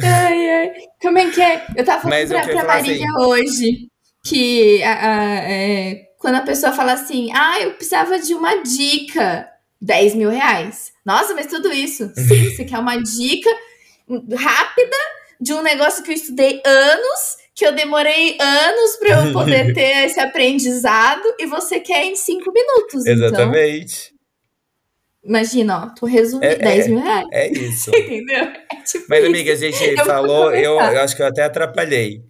Ai, 0.00 0.50
ai. 0.50 0.72
Como 1.00 1.18
é 1.18 1.28
que 1.32 1.42
é? 1.42 1.66
Eu 1.74 1.84
tava 1.84 2.02
falando 2.02 2.16
Mas 2.16 2.28
pra, 2.28 2.44
pra 2.44 2.64
Maria 2.64 2.94
assim, 2.94 3.12
hoje 3.18 3.88
que 4.24 4.80
a, 4.84 4.92
a, 4.92 5.34
é, 5.50 6.11
quando 6.22 6.36
a 6.36 6.42
pessoa 6.42 6.72
fala 6.72 6.92
assim, 6.92 7.32
ah, 7.34 7.60
eu 7.60 7.72
precisava 7.72 8.16
de 8.16 8.32
uma 8.32 8.62
dica, 8.62 9.50
10 9.80 10.14
mil 10.14 10.30
reais. 10.30 10.92
Nossa, 11.04 11.34
mas 11.34 11.46
tudo 11.46 11.72
isso. 11.72 12.12
Sim, 12.14 12.48
você 12.48 12.64
quer 12.64 12.78
uma 12.78 12.96
dica 12.96 13.50
rápida 14.36 14.96
de 15.40 15.52
um 15.52 15.62
negócio 15.62 16.04
que 16.04 16.12
eu 16.12 16.14
estudei 16.14 16.62
anos, 16.64 17.36
que 17.56 17.66
eu 17.66 17.74
demorei 17.74 18.38
anos 18.40 18.96
para 19.00 19.26
eu 19.26 19.32
poder 19.32 19.74
ter 19.74 20.04
esse 20.06 20.20
aprendizado, 20.20 21.24
e 21.40 21.46
você 21.46 21.80
quer 21.80 22.04
em 22.04 22.14
cinco 22.14 22.52
minutos. 22.52 23.04
Então. 23.04 23.26
Exatamente. 23.26 24.14
Então, 24.14 25.28
imagina, 25.28 25.84
ó, 25.84 25.86
tu 25.88 26.06
resumiu 26.06 26.48
é, 26.48 26.54
10 26.54 26.86
é, 26.86 26.88
mil 26.88 27.00
reais. 27.00 27.26
É 27.32 27.52
isso. 27.52 27.90
Entendeu? 27.98 28.44
É 28.44 28.76
tipo 28.86 29.06
mas, 29.08 29.24
amiga, 29.24 29.52
a 29.52 29.56
gente 29.56 29.82
eu 29.82 30.04
falou, 30.04 30.54
eu, 30.54 30.74
eu 30.74 31.00
acho 31.00 31.16
que 31.16 31.22
eu 31.22 31.26
até 31.26 31.42
atrapalhei. 31.42 32.22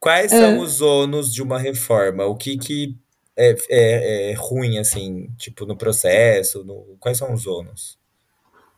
Quais 0.00 0.32
são 0.32 0.56
ah. 0.56 0.62
os 0.62 0.80
ônus 0.80 1.32
de 1.32 1.40
uma 1.40 1.60
reforma? 1.60 2.24
O 2.24 2.34
que 2.34 2.58
que 2.58 3.05
é, 3.36 3.54
é, 3.68 4.30
é, 4.30 4.34
ruim, 4.34 4.78
assim, 4.78 5.28
tipo, 5.36 5.66
no 5.66 5.76
processo? 5.76 6.64
No... 6.64 6.96
Quais 6.98 7.18
são 7.18 7.32
os 7.32 7.46
ônus? 7.46 7.98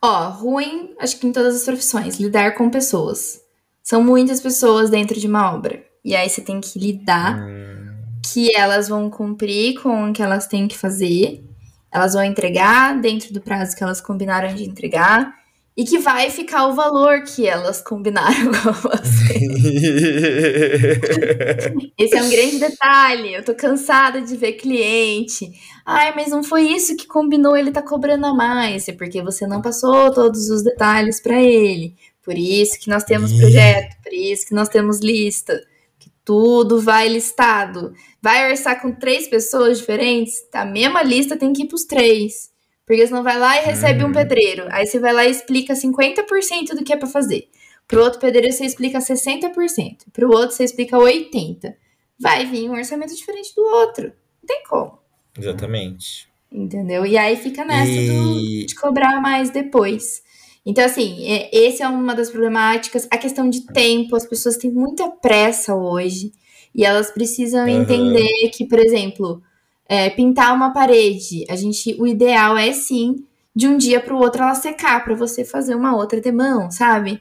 Ó, 0.03 0.29
ruim, 0.31 0.95
acho 0.99 1.19
que 1.19 1.27
em 1.27 1.33
todas 1.33 1.57
as 1.57 1.65
profissões, 1.65 2.19
lidar 2.19 2.55
com 2.55 2.71
pessoas. 2.71 3.41
São 3.83 4.03
muitas 4.03 4.41
pessoas 4.41 4.91
dentro 4.91 5.19
de 5.19 5.27
uma 5.27 5.55
obra. 5.55 5.83
E 6.05 6.15
aí 6.15 6.29
você 6.29 6.41
tem 6.41 6.61
que 6.61 6.79
lidar 6.79 7.39
hum. 7.39 7.95
que 8.25 8.55
elas 8.57 8.89
vão 8.89 9.11
cumprir 9.11 9.81
com 9.81 10.11
o 10.11 10.13
que 10.13 10.23
elas 10.23 10.47
têm 10.47 10.69
que 10.69 10.77
fazer. 10.77 11.45
Elas 11.93 12.13
vão 12.13 12.23
entregar 12.23 13.01
dentro 13.01 13.33
do 13.33 13.41
prazo 13.41 13.77
que 13.77 13.83
elas 13.83 14.01
combinaram 14.01 14.55
de 14.55 14.65
entregar. 14.65 15.38
E 15.79 15.85
que 15.85 15.99
vai 16.01 16.29
ficar 16.29 16.67
o 16.67 16.75
valor 16.75 17.23
que 17.23 17.47
elas 17.47 17.81
combinaram 17.81 18.51
com 18.51 18.73
você. 18.73 19.39
Esse 21.97 22.17
é 22.17 22.23
um 22.23 22.29
grande 22.29 22.59
detalhe. 22.59 23.33
Eu 23.33 23.45
tô 23.45 23.55
cansada 23.55 24.21
de 24.21 24.37
ver 24.37 24.55
cliente. 24.55 25.49
Ai, 25.87 26.13
mas 26.17 26.31
não 26.31 26.43
foi 26.43 26.63
isso 26.63 26.97
que 26.97 27.07
combinou, 27.07 27.57
ele 27.57 27.71
tá 27.71 27.81
cobrando 27.81 28.27
a 28.27 28.35
mais. 28.35 28.89
É 28.89 28.93
porque 28.93 29.23
você 29.23 29.47
não 29.47 29.63
passou 29.63 30.13
todos 30.13 30.51
os 30.51 30.65
detalhes 30.65 31.21
para 31.21 31.41
ele. 31.41 31.95
Por 32.25 32.37
isso 32.37 32.81
que 32.81 32.91
nós 32.91 33.05
temos 33.05 33.33
projeto, 33.33 34.03
por 34.03 34.13
isso 34.13 34.49
que 34.49 34.55
nós 34.55 34.69
temos 34.69 34.99
lista. 34.99 35.65
Que 35.97 36.11
tudo 36.25 36.81
vai 36.81 37.09
listado. 37.09 37.93
Vai 38.21 38.51
orçar 38.51 38.83
com 38.83 38.91
três 38.91 39.29
pessoas 39.29 39.79
diferentes? 39.79 40.35
A 40.53 40.65
mesma 40.65 41.05
lista 41.05 41.37
tem 41.37 41.53
que 41.53 41.63
ir 41.63 41.69
pros 41.69 41.85
três. 41.85 42.51
Porque 42.89 43.07
você 43.07 43.13
não 43.13 43.23
vai 43.23 43.39
lá 43.39 43.61
e 43.61 43.67
recebe 43.67 44.03
um 44.03 44.07
uhum. 44.07 44.15
pedreiro. 44.15 44.65
Aí 44.71 44.87
você 44.87 44.99
vai 44.99 45.13
lá 45.13 45.27
e 45.27 45.31
explica 45.31 45.75
50% 45.75 46.75
do 46.75 46.83
que 46.83 46.91
é 46.91 46.97
para 46.97 47.07
fazer. 47.07 47.51
Pro 47.87 48.03
outro 48.03 48.19
pedreiro 48.19 48.51
você 48.51 48.65
explica 48.65 48.99
60%. 48.99 50.07
Pro 50.11 50.31
outro 50.31 50.57
você 50.57 50.65
explica 50.65 50.97
80%. 50.97 51.75
Vai 52.19 52.47
vir 52.47 52.69
um 52.71 52.73
orçamento 52.73 53.15
diferente 53.15 53.55
do 53.55 53.61
outro. 53.61 54.05
Não 54.05 54.47
tem 54.47 54.63
como. 54.67 54.99
Exatamente. 55.39 56.29
Entendeu? 56.51 57.05
E 57.05 57.19
aí 57.19 57.37
fica 57.37 57.63
nessa 57.63 57.93
e... 57.93 58.09
do, 58.09 58.67
de 58.67 58.75
cobrar 58.75 59.21
mais 59.21 59.51
depois. 59.51 60.23
Então, 60.65 60.83
assim, 60.83 61.31
é, 61.31 61.51
esse 61.53 61.83
é 61.83 61.89
uma 61.89 62.15
das 62.15 62.31
problemáticas. 62.31 63.07
A 63.11 63.19
questão 63.19 63.51
de 63.51 63.67
tempo, 63.67 64.17
as 64.17 64.25
pessoas 64.25 64.57
têm 64.57 64.71
muita 64.71 65.11
pressa 65.11 65.75
hoje. 65.75 66.33
E 66.75 66.87
elas 66.87 67.11
precisam 67.11 67.65
uhum. 67.65 67.83
entender 67.83 68.49
que, 68.49 68.65
por 68.65 68.79
exemplo, 68.79 69.43
é, 69.89 70.11
pintar 70.11 70.55
uma 70.55 70.73
parede, 70.73 71.47
a 71.49 71.57
gente, 71.57 71.97
o 71.99 72.07
ideal 72.07 72.57
é 72.59 72.73
sim 72.73 73.25
de 73.57 73.67
um 73.67 73.77
dia 73.77 74.01
para 74.01 74.15
o 74.15 74.19
outro 74.19 74.43
ela 74.43 74.55
secar 74.55 75.03
para 75.03 75.15
você 75.15 75.45
fazer 75.45 75.75
uma 75.75 75.97
outra 75.97 76.21
demão, 76.21 76.71
sabe? 76.71 77.21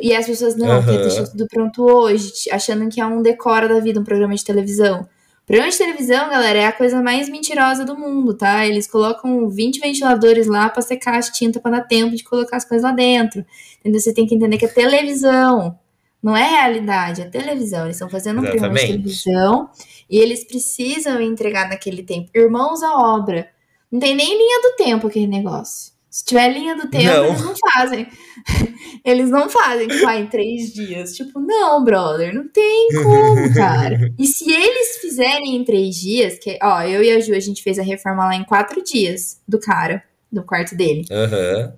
E 0.00 0.14
as 0.14 0.26
pessoas 0.26 0.56
não, 0.56 0.78
uhum. 0.78 0.84
quer 0.84 0.98
deixar 0.98 1.26
tudo 1.28 1.46
pronto 1.46 1.82
hoje, 1.82 2.32
achando 2.50 2.88
que 2.88 3.00
é 3.00 3.06
um 3.06 3.22
decora 3.22 3.68
da 3.68 3.78
vida, 3.78 4.00
um 4.00 4.04
programa 4.04 4.34
de 4.34 4.44
televisão. 4.44 5.06
programa 5.46 5.70
de 5.70 5.78
televisão, 5.78 6.28
galera, 6.28 6.58
é 6.58 6.66
a 6.66 6.72
coisa 6.72 7.02
mais 7.02 7.28
mentirosa 7.28 7.84
do 7.84 7.96
mundo, 7.96 8.34
tá? 8.34 8.66
Eles 8.66 8.86
colocam 8.86 9.48
20 9.48 9.78
ventiladores 9.78 10.46
lá 10.46 10.68
para 10.68 10.82
secar 10.82 11.16
as 11.16 11.30
tintas 11.30 11.60
para 11.60 11.78
dar 11.78 11.86
tempo 11.86 12.16
de 12.16 12.24
colocar 12.24 12.56
as 12.56 12.64
coisas 12.64 12.84
lá 12.84 12.92
dentro. 12.92 13.44
Entendeu? 13.80 14.00
Você 14.00 14.12
tem 14.12 14.26
que 14.26 14.34
entender 14.34 14.58
que 14.58 14.64
é 14.64 14.68
televisão. 14.68 15.78
Não 16.22 16.36
é 16.36 16.42
realidade, 16.42 17.22
é 17.22 17.24
televisão. 17.26 17.84
Eles 17.84 17.96
estão 17.96 18.10
fazendo 18.10 18.40
um 18.40 18.44
Exatamente. 18.44 18.60
programa 18.60 18.80
de 18.80 18.86
televisão 18.86 19.70
e 20.08 20.18
eles 20.18 20.44
precisam 20.44 21.20
entregar 21.20 21.68
naquele 21.68 22.02
tempo. 22.02 22.30
Irmãos 22.34 22.82
à 22.82 22.94
obra. 22.94 23.48
Não 23.90 23.98
tem 23.98 24.14
nem 24.14 24.36
linha 24.36 24.62
do 24.62 24.76
tempo 24.76 25.06
aquele 25.06 25.26
negócio. 25.26 25.92
Se 26.10 26.24
tiver 26.24 26.48
linha 26.52 26.74
do 26.74 26.88
tempo, 26.88 27.04
não. 27.04 27.26
eles 27.26 27.40
não 27.42 27.54
fazem. 27.56 28.08
Eles 29.04 29.30
não 29.30 29.48
fazem, 29.48 29.86
tipo, 29.86 30.06
ah, 30.06 30.18
em 30.18 30.26
três 30.26 30.72
dias. 30.72 31.14
Tipo, 31.14 31.38
não, 31.38 31.82
brother, 31.84 32.34
não 32.34 32.48
tem 32.48 32.88
como, 32.92 33.52
cara. 33.54 34.12
E 34.18 34.26
se 34.26 34.50
eles 34.50 34.98
fizerem 34.98 35.56
em 35.56 35.64
três 35.64 35.94
dias, 35.94 36.38
que, 36.38 36.58
ó, 36.62 36.82
eu 36.82 37.02
e 37.02 37.10
a 37.10 37.20
Ju, 37.20 37.34
a 37.34 37.40
gente 37.40 37.62
fez 37.62 37.78
a 37.78 37.82
reforma 37.82 38.24
lá 38.24 38.34
em 38.34 38.44
quatro 38.44 38.82
dias 38.82 39.40
do 39.46 39.58
cara, 39.58 40.02
do 40.30 40.42
quarto 40.42 40.74
dele. 40.74 41.04
Uhum. 41.10 41.72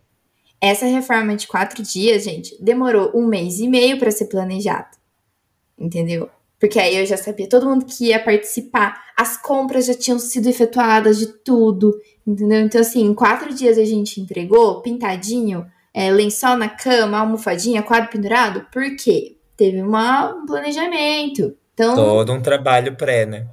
Essa 0.60 0.86
reforma 0.86 1.36
de 1.36 1.46
quatro 1.46 1.82
dias, 1.82 2.24
gente, 2.24 2.56
demorou 2.60 3.12
um 3.14 3.26
mês 3.26 3.60
e 3.60 3.68
meio 3.68 3.98
para 3.98 4.10
ser 4.10 4.26
planejado. 4.26 4.96
Entendeu? 5.78 6.30
Porque 6.60 6.78
aí 6.78 6.96
eu 6.96 7.06
já 7.06 7.16
sabia 7.16 7.48
todo 7.48 7.66
mundo 7.66 7.86
que 7.86 8.08
ia 8.08 8.22
participar, 8.22 9.02
as 9.16 9.38
compras 9.38 9.86
já 9.86 9.94
tinham 9.94 10.18
sido 10.18 10.46
efetuadas 10.46 11.18
de 11.18 11.26
tudo, 11.26 11.98
entendeu? 12.26 12.60
Então, 12.60 12.82
assim, 12.82 13.02
em 13.02 13.14
quatro 13.14 13.54
dias 13.54 13.78
a 13.78 13.84
gente 13.84 14.20
entregou, 14.20 14.82
pintadinho, 14.82 15.66
é, 15.94 16.10
lençol 16.10 16.56
na 16.56 16.68
cama, 16.68 17.18
almofadinha, 17.18 17.82
quadro 17.82 18.10
pendurado, 18.10 18.66
por 18.70 18.94
quê? 18.94 19.38
Teve 19.56 19.80
uma, 19.80 20.34
um 20.34 20.44
planejamento. 20.44 21.56
Então, 21.72 21.94
todo 21.94 22.32
um 22.34 22.42
trabalho 22.42 22.94
pré, 22.94 23.24
né? 23.24 23.46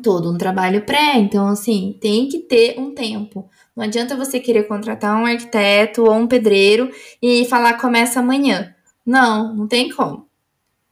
Todo 0.00 0.30
um 0.32 0.38
trabalho 0.38 0.82
pré. 0.82 1.16
Então, 1.16 1.48
assim, 1.48 1.98
tem 2.00 2.28
que 2.28 2.38
ter 2.38 2.78
um 2.78 2.94
tempo. 2.94 3.48
Não 3.74 3.84
adianta 3.84 4.16
você 4.16 4.38
querer 4.38 4.64
contratar 4.64 5.20
um 5.20 5.26
arquiteto 5.26 6.04
ou 6.04 6.12
um 6.12 6.26
pedreiro 6.26 6.90
e 7.20 7.44
falar 7.46 7.74
começa 7.74 8.20
amanhã. 8.20 8.74
Não, 9.04 9.54
não 9.54 9.66
tem 9.66 9.88
como. 9.90 10.25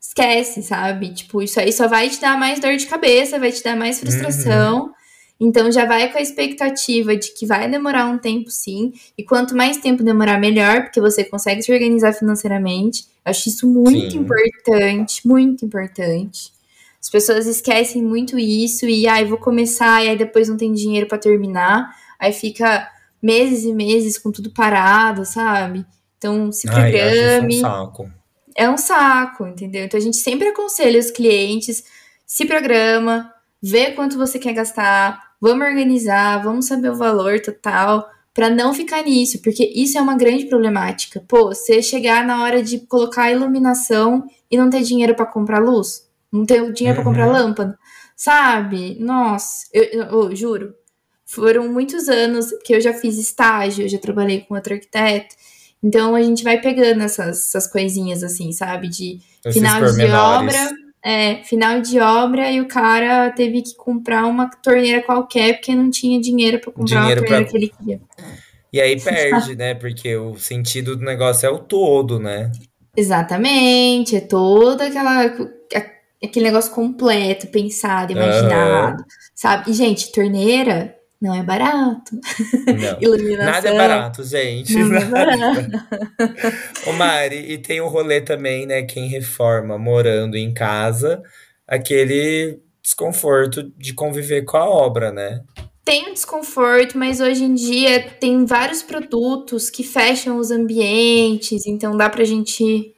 Esquece, 0.08 0.62
sabe? 0.62 1.14
Tipo, 1.14 1.42
isso 1.42 1.58
aí 1.58 1.72
só 1.72 1.88
vai 1.88 2.08
te 2.08 2.20
dar 2.20 2.38
mais 2.38 2.60
dor 2.60 2.76
de 2.76 2.86
cabeça, 2.86 3.38
vai 3.38 3.50
te 3.50 3.62
dar 3.62 3.76
mais 3.76 4.00
frustração. 4.00 4.84
Uhum. 4.84 4.92
Então 5.40 5.70
já 5.72 5.84
vai 5.84 6.10
com 6.12 6.18
a 6.18 6.22
expectativa 6.22 7.16
de 7.16 7.34
que 7.34 7.44
vai 7.44 7.68
demorar 7.68 8.06
um 8.06 8.18
tempo 8.18 8.50
sim, 8.50 8.92
e 9.18 9.24
quanto 9.24 9.56
mais 9.56 9.78
tempo 9.78 10.04
demorar, 10.04 10.38
melhor, 10.38 10.82
porque 10.82 11.00
você 11.00 11.24
consegue 11.24 11.62
se 11.62 11.72
organizar 11.72 12.12
financeiramente. 12.12 13.04
Eu 13.24 13.30
acho 13.30 13.48
isso 13.48 13.66
muito 13.66 14.12
sim. 14.12 14.18
importante, 14.18 15.26
muito 15.26 15.64
importante. 15.64 16.52
As 17.00 17.10
pessoas 17.10 17.46
esquecem 17.46 18.02
muito 18.02 18.38
isso 18.38 18.86
e 18.86 19.06
ai, 19.06 19.24
ah, 19.24 19.26
vou 19.26 19.38
começar 19.38 20.04
e 20.04 20.08
aí 20.08 20.16
depois 20.16 20.48
não 20.48 20.56
tem 20.56 20.72
dinheiro 20.72 21.06
para 21.06 21.18
terminar 21.18 21.94
aí 22.18 22.32
fica 22.32 22.90
meses 23.22 23.64
e 23.64 23.72
meses 23.72 24.18
com 24.18 24.30
tudo 24.30 24.50
parado, 24.50 25.24
sabe? 25.24 25.84
Então, 26.16 26.50
se 26.50 26.66
programe. 26.66 27.00
Ai, 27.00 27.38
é 27.38 27.42
um 27.42 27.60
saco. 27.60 28.10
É 28.54 28.68
um 28.68 28.76
saco, 28.76 29.46
entendeu? 29.46 29.84
Então, 29.84 29.98
a 29.98 30.02
gente 30.02 30.16
sempre 30.16 30.48
aconselha 30.48 30.98
os 30.98 31.10
clientes, 31.10 31.84
se 32.26 32.44
programa, 32.46 33.32
vê 33.62 33.92
quanto 33.92 34.16
você 34.16 34.38
quer 34.38 34.52
gastar, 34.52 35.34
vamos 35.40 35.66
organizar, 35.66 36.42
vamos 36.42 36.66
saber 36.66 36.90
o 36.90 36.96
valor 36.96 37.40
total, 37.40 38.08
para 38.32 38.50
não 38.50 38.74
ficar 38.74 39.02
nisso, 39.02 39.40
porque 39.42 39.64
isso 39.74 39.96
é 39.96 40.02
uma 40.02 40.16
grande 40.16 40.46
problemática. 40.46 41.24
Pô, 41.26 41.46
você 41.46 41.80
chegar 41.80 42.24
na 42.24 42.42
hora 42.42 42.62
de 42.62 42.80
colocar 42.80 43.24
a 43.24 43.32
iluminação 43.32 44.26
e 44.50 44.56
não 44.56 44.68
ter 44.68 44.82
dinheiro 44.82 45.14
para 45.14 45.26
comprar 45.26 45.60
luz, 45.60 46.08
não 46.32 46.44
ter 46.44 46.72
dinheiro 46.72 46.98
uhum. 46.98 47.04
para 47.04 47.12
comprar 47.12 47.26
lâmpada, 47.26 47.78
sabe? 48.16 48.96
Nossa, 48.98 49.66
eu, 49.72 49.84
eu, 49.84 50.04
eu 50.04 50.36
juro, 50.36 50.74
foram 51.24 51.68
muitos 51.68 52.08
anos 52.08 52.50
que 52.64 52.74
eu 52.74 52.80
já 52.80 52.92
fiz 52.92 53.18
estágio, 53.18 53.84
eu 53.84 53.88
já 53.88 53.98
trabalhei 53.98 54.40
com 54.40 54.54
outro 54.54 54.74
arquiteto. 54.74 55.34
Então 55.84 56.14
a 56.14 56.22
gente 56.22 56.42
vai 56.42 56.58
pegando 56.58 57.02
essas, 57.02 57.48
essas 57.48 57.66
coisinhas 57.66 58.22
assim, 58.22 58.50
sabe? 58.52 58.88
De 58.88 59.20
Esses 59.44 59.60
final 59.60 59.84
de 59.84 60.04
obra. 60.06 60.84
É, 61.06 61.44
final 61.44 61.82
de 61.82 62.00
obra 62.00 62.50
e 62.50 62.62
o 62.62 62.66
cara 62.66 63.28
teve 63.30 63.60
que 63.60 63.76
comprar 63.76 64.24
uma 64.24 64.48
torneira 64.48 65.02
qualquer 65.02 65.56
porque 65.56 65.74
não 65.74 65.90
tinha 65.90 66.18
dinheiro 66.18 66.58
para 66.58 66.72
comprar 66.72 67.00
dinheiro 67.00 67.20
uma 67.20 67.26
torneira 67.26 67.44
pra... 67.44 67.50
que 67.50 67.56
ele 67.58 67.68
queria. 67.78 68.00
E 68.72 68.80
aí 68.80 68.98
perde, 68.98 69.54
né? 69.54 69.74
Porque 69.74 70.16
o 70.16 70.34
sentido 70.36 70.96
do 70.96 71.04
negócio 71.04 71.46
é 71.46 71.50
o 71.50 71.58
todo, 71.58 72.18
né? 72.18 72.50
Exatamente, 72.96 74.16
é 74.16 74.20
toda 74.20 74.86
aquela 74.86 75.26
aquele 76.22 76.46
negócio 76.46 76.72
completo, 76.72 77.48
pensado, 77.48 78.12
imaginado, 78.12 79.02
uhum. 79.02 79.04
sabe? 79.34 79.70
E 79.70 79.74
gente, 79.74 80.10
torneira 80.10 80.96
não 81.24 81.34
é 81.34 81.42
barato. 81.42 82.20
Não. 82.66 82.98
Iluminação. 83.00 83.52
Nada 83.52 83.68
é 83.70 83.76
barato, 83.78 84.22
gente. 84.22 84.76
Não 84.76 84.94
é 84.94 85.04
barato. 85.06 85.70
Ô 86.86 86.92
Mari, 86.92 87.50
e 87.50 87.56
tem 87.56 87.80
o 87.80 87.88
rolê 87.88 88.20
também, 88.20 88.66
né? 88.66 88.82
Quem 88.82 89.08
reforma 89.08 89.78
morando 89.78 90.36
em 90.36 90.52
casa, 90.52 91.22
aquele 91.66 92.60
desconforto 92.82 93.72
de 93.78 93.94
conviver 93.94 94.42
com 94.42 94.58
a 94.58 94.68
obra, 94.68 95.10
né? 95.10 95.40
Tem 95.82 96.10
um 96.10 96.12
desconforto, 96.12 96.98
mas 96.98 97.20
hoje 97.20 97.44
em 97.44 97.54
dia 97.54 98.02
tem 98.20 98.44
vários 98.44 98.82
produtos 98.82 99.70
que 99.70 99.82
fecham 99.82 100.36
os 100.36 100.50
ambientes, 100.50 101.66
então 101.66 101.96
dá 101.96 102.10
pra 102.10 102.24
gente 102.24 102.62
ir 102.62 102.94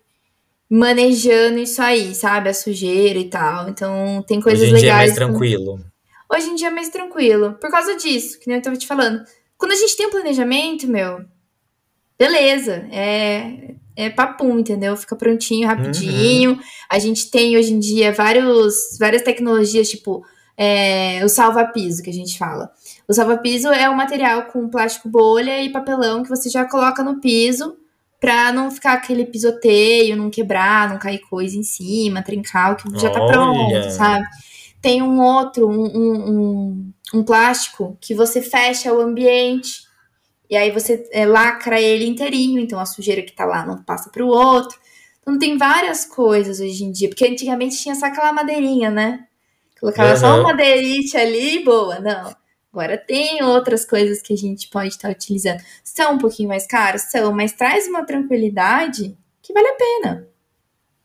manejando 0.68 1.60
isso 1.60 1.80
aí, 1.80 2.12
sabe? 2.12 2.48
A 2.48 2.54
sujeira 2.54 3.20
e 3.20 3.28
tal. 3.28 3.68
Então 3.68 4.24
tem 4.26 4.40
coisas 4.40 4.68
legais. 4.68 4.82
Hoje 4.82 4.84
em 4.84 4.88
legais. 4.88 5.14
dia 5.14 5.22
é 5.22 5.26
mais 5.26 5.32
tranquilo. 5.32 5.95
Hoje 6.32 6.48
em 6.48 6.54
dia 6.54 6.68
é 6.68 6.70
mais 6.70 6.88
tranquilo. 6.88 7.54
Por 7.60 7.70
causa 7.70 7.96
disso, 7.96 8.38
que 8.38 8.48
nem 8.48 8.56
eu 8.56 8.62
tava 8.62 8.76
te 8.76 8.86
falando. 8.86 9.24
Quando 9.56 9.72
a 9.72 9.76
gente 9.76 9.96
tem 9.96 10.06
um 10.06 10.10
planejamento, 10.10 10.86
meu, 10.86 11.24
beleza, 12.18 12.86
é, 12.90 13.74
é 13.94 14.10
papum, 14.10 14.58
entendeu? 14.58 14.96
Fica 14.96 15.16
prontinho, 15.16 15.68
rapidinho. 15.68 16.52
Uhum. 16.52 16.60
A 16.90 16.98
gente 16.98 17.30
tem 17.30 17.56
hoje 17.56 17.72
em 17.72 17.78
dia 17.78 18.12
vários, 18.12 18.96
várias 18.98 19.22
tecnologias, 19.22 19.88
tipo 19.88 20.24
é, 20.56 21.22
o 21.24 21.28
salva-piso, 21.28 22.02
que 22.02 22.10
a 22.10 22.12
gente 22.12 22.38
fala. 22.38 22.70
O 23.06 23.12
salva-piso 23.12 23.68
é 23.68 23.88
um 23.88 23.94
material 23.94 24.44
com 24.44 24.68
plástico 24.68 25.08
bolha 25.08 25.62
e 25.62 25.70
papelão 25.70 26.22
que 26.22 26.28
você 26.28 26.48
já 26.48 26.64
coloca 26.64 27.02
no 27.02 27.20
piso 27.20 27.76
pra 28.18 28.50
não 28.50 28.70
ficar 28.70 28.94
aquele 28.94 29.26
pisoteio, 29.26 30.16
não 30.16 30.30
quebrar, 30.30 30.88
não 30.88 30.98
cair 30.98 31.20
coisa 31.28 31.56
em 31.56 31.62
cima, 31.62 32.22
trincar, 32.22 32.72
o 32.72 32.76
que 32.76 32.98
já 32.98 33.10
tá 33.10 33.24
pronto, 33.26 33.90
sabe? 33.90 34.24
Tem 34.86 35.02
um 35.02 35.20
outro, 35.20 35.68
um, 35.68 35.84
um, 35.84 36.92
um, 37.12 37.24
plástico 37.24 37.98
que 38.00 38.14
você 38.14 38.40
fecha 38.40 38.92
o 38.92 39.00
ambiente 39.00 39.82
e 40.48 40.56
aí 40.56 40.70
você 40.70 41.08
é, 41.10 41.26
lacra 41.26 41.80
ele 41.80 42.06
inteirinho, 42.06 42.60
então 42.60 42.78
a 42.78 42.86
sujeira 42.86 43.20
que 43.22 43.32
tá 43.32 43.44
lá 43.44 43.66
não 43.66 43.82
passa 43.82 44.10
para 44.10 44.24
o 44.24 44.28
outro. 44.28 44.78
Então 45.20 45.36
tem 45.40 45.58
várias 45.58 46.04
coisas 46.04 46.60
hoje 46.60 46.84
em 46.84 46.92
dia, 46.92 47.08
porque 47.08 47.26
antigamente 47.26 47.76
tinha 47.76 47.96
só 47.96 48.06
aquela 48.06 48.32
madeirinha, 48.32 48.88
né? 48.88 49.26
Colocava 49.80 50.10
uhum. 50.10 50.16
só 50.18 50.34
uma 50.36 50.42
madeirite 50.50 51.16
ali 51.16 51.64
boa. 51.64 51.98
Não. 51.98 52.32
Agora 52.72 52.96
tem 52.96 53.42
outras 53.42 53.84
coisas 53.84 54.22
que 54.22 54.34
a 54.34 54.36
gente 54.36 54.68
pode 54.68 54.90
estar 54.90 55.10
utilizando. 55.10 55.60
São 55.82 56.14
um 56.14 56.18
pouquinho 56.18 56.48
mais 56.48 56.64
caros? 56.64 57.02
São, 57.10 57.32
mas 57.32 57.54
traz 57.54 57.88
uma 57.88 58.06
tranquilidade 58.06 59.18
que 59.42 59.52
vale 59.52 59.66
a 59.66 59.74
pena. 59.74 60.28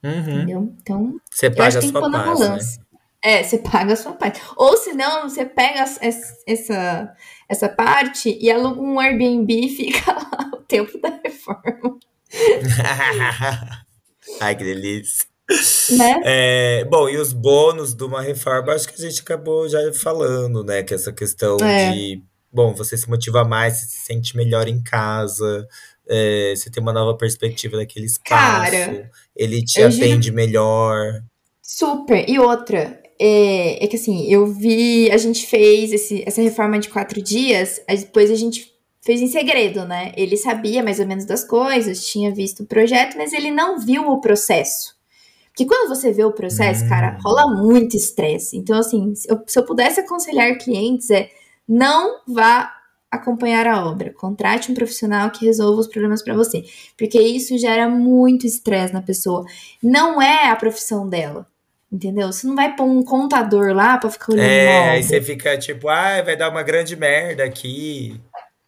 Uhum. 0.03 0.35
Entendeu? 0.35 0.73
Então, 0.83 1.19
Você 1.31 1.49
paga 1.49 1.63
acho 1.63 1.77
a 1.79 1.81
que 1.81 1.87
tem 1.87 1.93
que 1.93 1.99
sua 1.99 2.01
pôr 2.01 2.09
na 2.11 2.23
paz, 2.23 2.77
né? 2.77 2.90
É, 3.23 3.43
você 3.43 3.57
paga 3.59 3.93
a 3.93 3.95
sua 3.95 4.13
parte. 4.13 4.41
Ou 4.55 4.75
se 4.77 4.93
não, 4.93 5.29
você 5.29 5.45
pega 5.45 5.85
essa, 6.01 7.13
essa 7.47 7.69
parte 7.69 8.35
e 8.41 8.51
aluga 8.51 8.81
um 8.81 8.99
Airbnb 8.99 9.53
e 9.65 9.69
fica 9.69 10.11
lá 10.13 10.51
o 10.53 10.57
tempo 10.57 10.99
da 10.99 11.19
reforma, 11.23 11.97
Ai, 14.39 14.55
que 14.55 14.63
delícia. 14.63 15.25
né? 15.97 16.21
É, 16.23 16.85
bom, 16.85 17.09
e 17.09 17.17
os 17.17 17.33
bônus 17.33 17.93
de 17.93 18.03
uma 18.03 18.21
reforma, 18.21 18.73
acho 18.73 18.87
que 18.87 18.95
a 18.95 19.09
gente 19.09 19.21
acabou 19.21 19.67
já 19.67 19.79
falando, 19.93 20.63
né? 20.63 20.83
Que 20.83 20.93
essa 20.93 21.11
questão 21.11 21.57
É. 21.61 21.91
de, 21.91 22.23
bom, 22.51 22.73
você 22.73 22.97
se 22.97 23.09
motiva 23.09 23.43
mais, 23.43 23.77
você 23.77 23.85
se 23.87 24.05
sente 24.05 24.37
melhor 24.37 24.67
em 24.67 24.81
casa, 24.81 25.67
é, 26.07 26.53
você 26.55 26.69
tem 26.69 26.81
uma 26.81 26.93
nova 26.93 27.17
perspectiva 27.17 27.77
daquele 27.77 28.05
espaço, 28.05 28.71
Cara, 28.71 29.11
ele 29.35 29.63
te 29.63 29.81
eu 29.81 29.91
juro 29.91 30.05
atende 30.05 30.31
melhor. 30.31 31.21
Super. 31.61 32.29
E 32.29 32.39
outra, 32.39 33.00
é, 33.21 33.83
é 33.83 33.87
que 33.87 33.95
assim, 33.95 34.25
eu 34.31 34.47
vi, 34.47 35.11
a 35.11 35.17
gente 35.17 35.45
fez 35.45 35.91
esse- 35.93 36.23
essa 36.25 36.41
reforma 36.41 36.79
de 36.79 36.89
quatro 36.89 37.21
dias, 37.21 37.79
depois 37.87 38.31
a 38.31 38.35
gente 38.35 38.71
fez 38.99 39.21
em 39.21 39.27
segredo, 39.27 39.85
né? 39.85 40.11
Ele 40.17 40.35
sabia 40.37 40.83
mais 40.83 40.99
ou 40.99 41.05
menos 41.07 41.25
das 41.25 41.43
coisas, 41.43 42.05
tinha 42.05 42.31
visto 42.33 42.63
o 42.63 42.65
projeto, 42.65 43.17
mas 43.17 43.31
ele 43.33 43.51
não 43.51 43.79
viu 43.79 44.07
o 44.09 44.19
processo. 44.21 44.95
Porque 45.49 45.65
quando 45.65 45.89
você 45.89 46.11
vê 46.11 46.23
o 46.23 46.31
processo, 46.31 46.87
cara, 46.87 47.17
Hum. 47.17 47.21
rola 47.23 47.61
muito 47.61 47.95
estresse. 47.95 48.57
Então, 48.57 48.77
assim, 48.79 49.13
se 49.15 49.29
eu, 49.31 49.39
se 49.45 49.59
eu 49.59 49.65
pudesse 49.65 49.99
aconselhar 49.99 50.57
clientes, 50.57 51.09
é 51.09 51.29
não 51.67 52.19
vá 52.27 52.71
acompanhar 53.11 53.67
a 53.67 53.85
obra. 53.85 54.13
Contrate 54.13 54.71
um 54.71 54.75
profissional 54.75 55.29
que 55.31 55.45
resolva 55.45 55.81
os 55.81 55.87
problemas 55.87 56.23
para 56.23 56.33
você. 56.33 56.63
Porque 56.97 57.19
isso 57.21 57.57
gera 57.57 57.89
muito 57.89 58.47
estresse 58.47 58.93
na 58.93 59.01
pessoa. 59.01 59.43
Não 59.83 60.21
é 60.21 60.49
a 60.49 60.55
profissão 60.55 61.07
dela. 61.09 61.45
Entendeu? 61.91 62.31
Você 62.31 62.47
não 62.47 62.55
vai 62.55 62.73
pôr 62.73 62.85
um 62.85 63.03
contador 63.03 63.73
lá 63.73 63.97
pra 63.97 64.09
ficar 64.09 64.31
olhando 64.31 64.47
É, 64.47 64.91
aí 64.91 65.03
você 65.03 65.21
fica 65.21 65.57
tipo, 65.57 65.89
ai, 65.89 66.23
vai 66.23 66.37
dar 66.37 66.49
uma 66.49 66.63
grande 66.63 66.95
merda 66.95 67.43
aqui. 67.43 68.17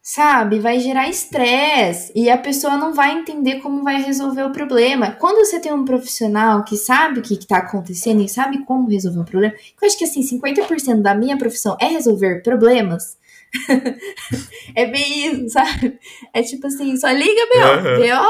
Sabe? 0.02 0.60
Vai 0.60 0.82
gerar 0.82 1.08
estresse. 1.08 2.12
E 2.14 2.30
a 2.30 2.38
pessoa 2.38 2.76
não 2.76 2.94
vai 2.94 3.14
entender 3.14 3.62
como 3.62 3.82
vai 3.82 4.04
resolver 4.04 4.44
o 4.44 4.52
problema. 4.52 5.12
Quando 5.14 5.38
você 5.38 5.58
tem 5.58 5.72
um 5.72 5.86
profissional 5.86 6.66
que 6.66 6.76
sabe 6.76 7.20
o 7.20 7.24
que 7.24 7.36
está 7.36 7.60
acontecendo 7.60 8.22
e 8.22 8.28
sabe 8.28 8.66
como 8.66 8.90
resolver 8.90 9.22
o 9.22 9.26
problema, 9.26 9.56
eu 9.82 9.88
acho 9.88 9.98
que 9.98 10.04
assim, 10.04 10.22
50% 10.22 11.02
da 11.02 11.16
minha 11.16 11.38
profissão 11.38 11.78
é 11.80 11.86
resolver 11.86 12.44
problemas. 12.44 13.18
é 14.76 14.86
bem 14.86 15.28
isso, 15.28 15.50
sabe? 15.50 15.98
É 16.34 16.42
tipo 16.42 16.68
assim, 16.68 16.98
só 16.98 17.10
liga 17.10 17.46
BO. 17.56 17.62
Aham. 17.62 17.96
BO 17.96 18.28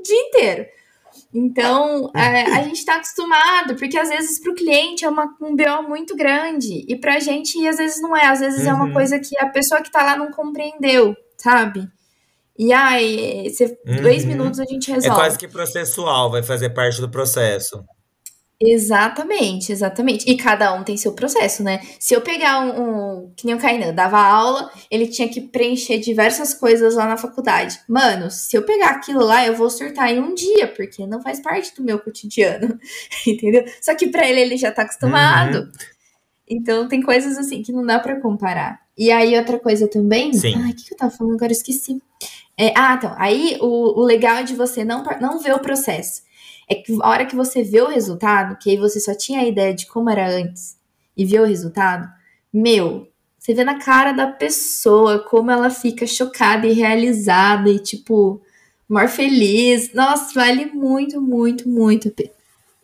o 0.00 0.02
dia 0.02 0.20
inteiro. 0.20 0.66
Então, 1.38 2.10
é, 2.16 2.42
a 2.56 2.62
gente 2.62 2.84
tá 2.84 2.96
acostumado, 2.96 3.76
porque 3.76 3.98
às 3.98 4.08
vezes 4.08 4.40
pro 4.40 4.54
cliente 4.54 5.04
é 5.04 5.08
uma, 5.08 5.26
um 5.42 5.54
BO 5.54 5.88
muito 5.88 6.16
grande. 6.16 6.84
E 6.88 6.96
pra 6.96 7.20
gente, 7.20 7.66
às 7.68 7.76
vezes 7.76 8.00
não 8.00 8.16
é. 8.16 8.26
Às 8.26 8.40
vezes 8.40 8.66
é 8.66 8.72
uma 8.72 8.86
Uhum. 8.86 8.92
coisa 8.92 9.18
que 9.18 9.38
a 9.38 9.46
pessoa 9.48 9.82
que 9.82 9.90
tá 9.90 10.02
lá 10.02 10.16
não 10.16 10.30
compreendeu, 10.30 11.14
sabe? 11.36 11.86
E 12.58 12.72
ai, 12.72 13.44
você, 13.50 13.76
dois 14.02 14.22
Uhum. 14.22 14.28
minutos 14.30 14.58
a 14.60 14.64
gente 14.64 14.90
É 14.90 14.94
resolve. 14.94 15.14
quase 15.20 15.38
que 15.38 15.46
processual, 15.46 16.30
vai 16.30 16.42
fazer 16.42 16.70
parte 16.70 17.00
do 17.02 17.10
processo. 17.10 17.84
Exatamente, 18.58 19.70
exatamente. 19.70 20.24
E 20.30 20.34
cada 20.34 20.72
um 20.72 20.82
tem 20.82 20.96
seu 20.96 21.12
processo, 21.12 21.62
né? 21.62 21.80
Se 22.00 22.14
eu 22.14 22.22
pegar 22.22 22.60
um, 22.60 23.24
um- 23.26 23.32
que 23.36 23.44
nem 23.44 23.54
o 23.54 23.58
Kainan, 23.58 23.92
dava 23.92 24.18
aula, 24.18 24.70
ele 24.90 25.06
tinha 25.08 25.28
que 25.28 25.42
preencher 25.42 25.98
diversas 25.98 26.54
coisas 26.54 26.94
lá 26.94 27.06
na 27.06 27.18
faculdade. 27.18 27.78
Mano, 27.86 28.30
se 28.30 28.56
eu 28.56 28.62
pegar 28.62 28.90
aquilo 28.92 29.22
lá, 29.22 29.46
eu 29.46 29.54
vou 29.54 29.68
surtar 29.68 30.10
em 30.10 30.18
um 30.20 30.34
dia, 30.34 30.68
porque 30.68 31.06
não 31.06 31.20
faz 31.20 31.38
parte 31.40 31.74
do 31.76 31.82
meu 31.84 31.98
cotidiano, 31.98 32.78
entendeu? 33.26 33.62
Só 33.82 33.94
que 33.94 34.08
pra 34.08 34.26
ele 34.26 34.40
ele 34.40 34.56
já 34.56 34.72
tá 34.72 34.82
acostumado. 34.82 35.58
Uhum. 35.58 35.70
Então 36.48 36.88
tem 36.88 37.02
coisas 37.02 37.36
assim 37.38 37.62
que 37.62 37.72
não 37.72 37.84
dá 37.84 37.98
pra 37.98 38.20
comparar. 38.20 38.80
E 38.96 39.10
aí 39.10 39.36
outra 39.36 39.58
coisa 39.58 39.88
também, 39.88 40.32
Sim. 40.32 40.54
ai, 40.56 40.70
o 40.70 40.74
que, 40.76 40.84
que 40.84 40.94
eu 40.94 40.98
tava 40.98 41.10
falando 41.10 41.34
agora? 41.34 41.52
Eu 41.52 41.56
esqueci. 41.56 42.00
É, 42.58 42.72
ah, 42.76 42.94
então, 42.96 43.14
aí 43.18 43.58
o, 43.60 44.00
o 44.00 44.04
legal 44.04 44.36
é 44.38 44.42
de 44.42 44.54
você 44.54 44.84
não, 44.84 45.02
não 45.20 45.38
ver 45.40 45.54
o 45.54 45.60
processo. 45.60 46.22
É 46.68 46.74
que 46.74 46.92
a 47.00 47.08
hora 47.08 47.26
que 47.26 47.36
você 47.36 47.62
vê 47.62 47.80
o 47.80 47.88
resultado, 47.88 48.58
que 48.58 48.70
aí 48.70 48.76
você 48.76 48.98
só 48.98 49.14
tinha 49.14 49.40
a 49.40 49.46
ideia 49.46 49.72
de 49.72 49.86
como 49.86 50.10
era 50.10 50.28
antes 50.28 50.76
e 51.16 51.24
vê 51.24 51.38
o 51.38 51.46
resultado, 51.46 52.08
meu, 52.52 53.08
você 53.38 53.54
vê 53.54 53.62
na 53.62 53.78
cara 53.78 54.12
da 54.12 54.26
pessoa 54.26 55.20
como 55.20 55.50
ela 55.50 55.70
fica 55.70 56.06
chocada 56.06 56.66
e 56.66 56.72
realizada 56.72 57.70
e, 57.70 57.78
tipo, 57.78 58.42
maior 58.88 59.08
feliz. 59.08 59.94
Nossa, 59.94 60.34
vale 60.34 60.66
muito, 60.66 61.20
muito, 61.20 61.68
muito. 61.68 62.12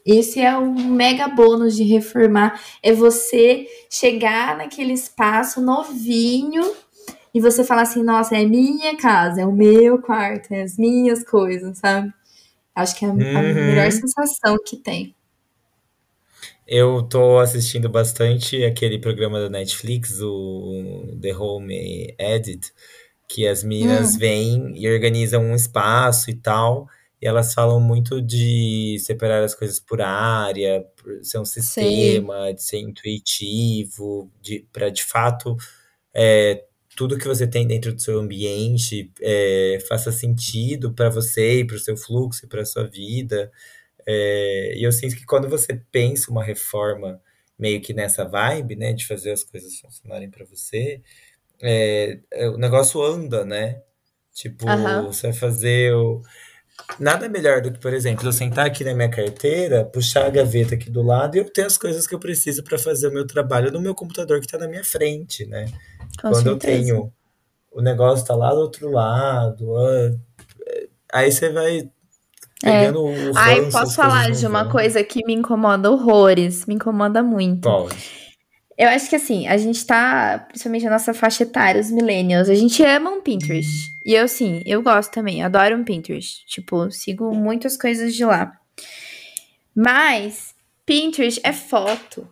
Esse 0.07 0.41
é 0.41 0.57
o 0.57 0.72
mega 0.72 1.26
bônus 1.28 1.74
de 1.74 1.83
reformar. 1.83 2.61
É 2.83 2.93
você 2.93 3.66
chegar 3.91 4.57
naquele 4.57 4.93
espaço 4.93 5.61
novinho 5.61 6.62
e 7.35 7.41
você 7.41 7.64
falar 7.64 7.83
assim, 7.83 8.03
nossa, 8.03 8.37
é 8.37 8.45
minha 8.45 8.97
casa, 8.97 9.41
é 9.41 9.47
o 9.47 9.53
meu 9.53 10.01
quarto, 10.01 10.53
é 10.53 10.62
as 10.62 10.76
minhas 10.76 11.24
coisas, 11.24 11.78
sabe? 11.78 12.12
Acho 12.75 12.97
que 12.99 13.05
é 13.05 13.09
a, 13.09 13.12
a 13.41 13.43
Uhum. 13.45 13.64
melhor 13.64 13.91
sensação 13.93 14.57
que 14.64 14.77
tem. 14.77 15.14
Eu 16.66 17.03
tô 17.03 17.39
assistindo 17.39 17.89
bastante 17.89 18.64
aquele 18.64 18.99
programa 18.99 19.41
da 19.41 19.49
Netflix, 19.51 20.20
o 20.20 21.16
The 21.20 21.35
Home 21.37 22.14
Edit, 22.18 22.73
que 23.29 23.47
as 23.47 23.62
meninas 23.64 24.14
Hum, 24.14 24.16
vêm 24.16 24.73
e 24.77 24.89
organizam 24.89 25.43
um 25.45 25.55
espaço 25.55 26.31
e 26.31 26.35
tal, 26.35 26.89
e 27.20 27.27
elas 27.27 27.55
falam 27.55 27.81
muito 27.81 28.20
de 28.23 28.97
separar 29.01 29.43
as 29.45 29.55
coisas 29.55 29.81
por 29.81 30.01
área, 30.03 30.85
por 30.97 31.25
ser 31.25 31.39
um 31.39 31.45
sistema, 31.45 32.53
de 32.53 32.62
ser 32.62 32.79
intuitivo, 32.81 34.31
de, 34.41 34.66
para 34.73 34.91
de 34.91 35.05
fato 35.05 35.57
é, 36.14 36.64
tudo 36.97 37.18
que 37.18 37.26
você 37.26 37.47
tem 37.47 37.66
dentro 37.66 37.93
do 37.93 38.01
seu 38.01 38.20
ambiente 38.20 39.11
é, 39.20 39.78
faça 39.88 40.12
sentido 40.12 40.93
para 40.93 41.09
você 41.09 41.61
e 41.61 41.66
para 41.66 41.76
o 41.76 41.80
seu 41.80 41.97
fluxo 41.97 42.45
e 42.45 42.49
para 42.49 42.62
a 42.62 42.66
sua 42.66 42.84
vida. 42.84 43.51
É, 44.07 44.74
e 44.76 44.82
eu 44.82 44.93
sinto 44.93 45.16
que 45.16 45.24
quando 45.24 45.49
você 45.49 45.80
pensa 45.90 46.30
uma 46.30 46.45
reforma 46.45 47.20
meio 47.59 47.80
que 47.80 47.95
nessa 47.95 48.24
vibe, 48.24 48.76
né, 48.76 48.93
de 48.93 49.07
fazer 49.07 49.30
as 49.32 49.45
coisas 49.45 49.78
funcionarem 49.78 50.30
para 50.30 50.45
você, 50.45 51.01
é, 51.62 52.18
é, 52.32 52.49
o 52.49 52.59
negócio 52.59 53.01
anda, 53.03 53.45
né? 53.45 53.80
Tipo, 54.34 54.66
você 55.05 55.28
vai 55.28 55.36
fazer 55.36 55.95
o... 55.95 56.22
Nada 56.99 57.28
melhor 57.28 57.61
do 57.61 57.70
que, 57.70 57.78
por 57.78 57.95
exemplo, 57.95 58.26
eu 58.26 58.32
sentar 58.32 58.66
aqui 58.66 58.82
na 58.82 58.95
minha 58.95 59.09
carteira, 59.09 59.84
puxar 59.84 60.26
a 60.26 60.30
gaveta 60.30 60.74
aqui 60.74 60.90
do 60.90 61.03
lado 61.03 61.36
e 61.36 61.38
eu 61.38 61.49
ter 61.49 61.64
as 61.64 61.78
coisas 61.78 62.07
que 62.07 62.14
eu 62.14 62.18
preciso 62.18 62.64
para 62.64 62.78
fazer 62.78 63.09
o 63.09 63.12
meu 63.12 63.26
trabalho 63.26 63.70
no 63.70 63.80
meu 63.80 63.95
computador 63.95 64.40
que 64.40 64.47
está 64.47 64.59
na 64.59 64.66
minha 64.66 64.82
frente, 64.82 65.47
né? 65.47 65.66
Com 66.20 66.30
Quando 66.30 66.46
eu 66.46 66.60
certeza. 66.60 66.84
tenho 66.86 67.12
o 67.72 67.80
negócio 67.80 68.26
tá 68.26 68.34
lá 68.34 68.50
do 68.50 68.60
outro 68.60 68.90
lado, 68.90 69.76
ah, 69.78 70.10
aí 71.14 71.32
você 71.32 71.50
vai 71.50 71.78
É. 72.62 72.80
pegando 72.80 73.02
o 73.04 73.32
Ai, 73.36 73.60
ranço, 73.60 73.72
posso 73.78 73.94
falar 73.96 74.30
de 74.30 74.46
uma 74.46 74.64
vão. 74.64 74.72
coisa 74.72 75.02
que 75.02 75.24
me 75.24 75.32
incomoda 75.34 75.90
horrores, 75.90 76.66
me 76.66 76.74
incomoda 76.74 77.22
muito. 77.22 77.62
Pode. 77.62 78.22
Eu 78.76 78.88
acho 78.88 79.08
que 79.08 79.16
assim, 79.16 79.46
a 79.46 79.56
gente 79.56 79.84
tá, 79.86 80.46
principalmente 80.48 80.86
a 80.86 80.90
nossa 80.90 81.14
faixa 81.14 81.44
etária, 81.44 81.80
os 81.80 81.90
millennials, 81.90 82.48
a 82.48 82.54
gente 82.54 82.82
ama 82.82 83.10
um 83.10 83.20
Pinterest. 83.20 83.70
E 84.04 84.14
eu, 84.14 84.26
sim, 84.28 84.62
eu 84.66 84.82
gosto 84.82 85.12
também, 85.12 85.42
adoro 85.42 85.76
um 85.76 85.84
Pinterest. 85.84 86.44
Tipo, 86.46 86.90
sigo 86.90 87.34
muitas 87.34 87.76
coisas 87.76 88.14
de 88.14 88.24
lá. 88.24 88.52
Mas 89.74 90.54
Pinterest 90.84 91.40
é 91.44 91.52
foto, 91.52 92.26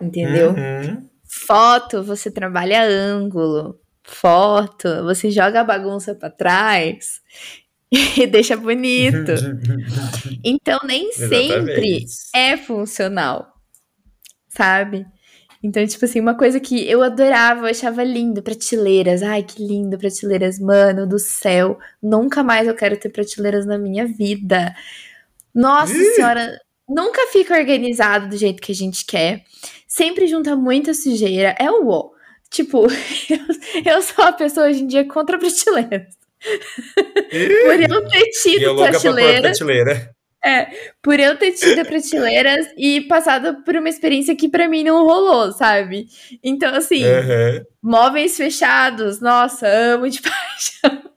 entendeu? 0.00 0.50
Uhum. 0.50 1.08
Foto, 1.34 2.02
você 2.02 2.30
trabalha 2.30 2.84
ângulo. 2.84 3.80
Foto, 4.04 5.02
você 5.04 5.30
joga 5.30 5.62
a 5.62 5.64
bagunça 5.64 6.14
pra 6.14 6.28
trás 6.28 7.22
e 7.90 8.26
deixa 8.26 8.54
bonito. 8.54 9.32
Então, 10.44 10.78
nem 10.84 11.12
sempre 11.12 12.02
Exatamente. 12.02 12.06
é 12.34 12.56
funcional, 12.56 13.54
sabe? 14.48 15.06
Então, 15.62 15.86
tipo 15.86 16.04
assim, 16.04 16.20
uma 16.20 16.36
coisa 16.36 16.58
que 16.58 16.88
eu 16.88 17.02
adorava, 17.02 17.60
eu 17.62 17.70
achava 17.70 18.02
lindo, 18.02 18.42
prateleiras. 18.42 19.22
Ai, 19.22 19.42
que 19.44 19.64
lindo, 19.64 19.96
prateleiras, 19.96 20.58
mano 20.58 21.06
do 21.06 21.18
céu. 21.18 21.78
Nunca 22.02 22.42
mais 22.42 22.66
eu 22.66 22.74
quero 22.74 22.96
ter 22.96 23.10
prateleiras 23.10 23.64
na 23.64 23.78
minha 23.78 24.06
vida. 24.06 24.74
Nossa 25.54 25.94
Ih! 25.94 26.14
senhora, 26.14 26.58
nunca 26.94 27.26
fica 27.28 27.58
organizado 27.58 28.28
do 28.28 28.36
jeito 28.36 28.60
que 28.60 28.72
a 28.72 28.74
gente 28.74 29.04
quer. 29.04 29.44
Sempre 29.86 30.26
junta 30.26 30.56
muita 30.56 30.94
sujeira. 30.94 31.54
É 31.58 31.70
o 31.70 31.88
ó. 31.88 32.10
Tipo, 32.50 32.86
eu, 33.30 33.94
eu 33.94 34.02
sou 34.02 34.24
a 34.24 34.32
pessoa 34.32 34.66
hoje 34.66 34.82
em 34.82 34.86
dia 34.86 35.06
contra 35.06 35.38
prateleiras. 35.38 36.14
Por 37.64 37.80
eu 37.80 38.08
ter 38.08 38.20
eu 38.20 38.30
tido 38.42 38.74
pôr 38.74 38.88
prateleira, 38.90 39.42
prateleira. 39.42 40.10
É, 40.44 40.66
por 41.00 41.20
eu 41.20 41.38
ter 41.38 41.52
tido 41.52 41.86
prateleiras 41.86 42.66
e 42.76 43.02
passado 43.02 43.62
por 43.62 43.76
uma 43.76 43.88
experiência 43.88 44.34
que 44.34 44.48
para 44.48 44.68
mim 44.68 44.82
não 44.82 45.04
rolou, 45.04 45.52
sabe? 45.52 46.08
Então, 46.42 46.74
assim, 46.74 47.04
uhum. 47.04 47.64
móveis 47.80 48.36
fechados, 48.36 49.20
nossa, 49.20 49.68
amo 49.68 50.10
de 50.10 50.20
paixão. 50.20 51.11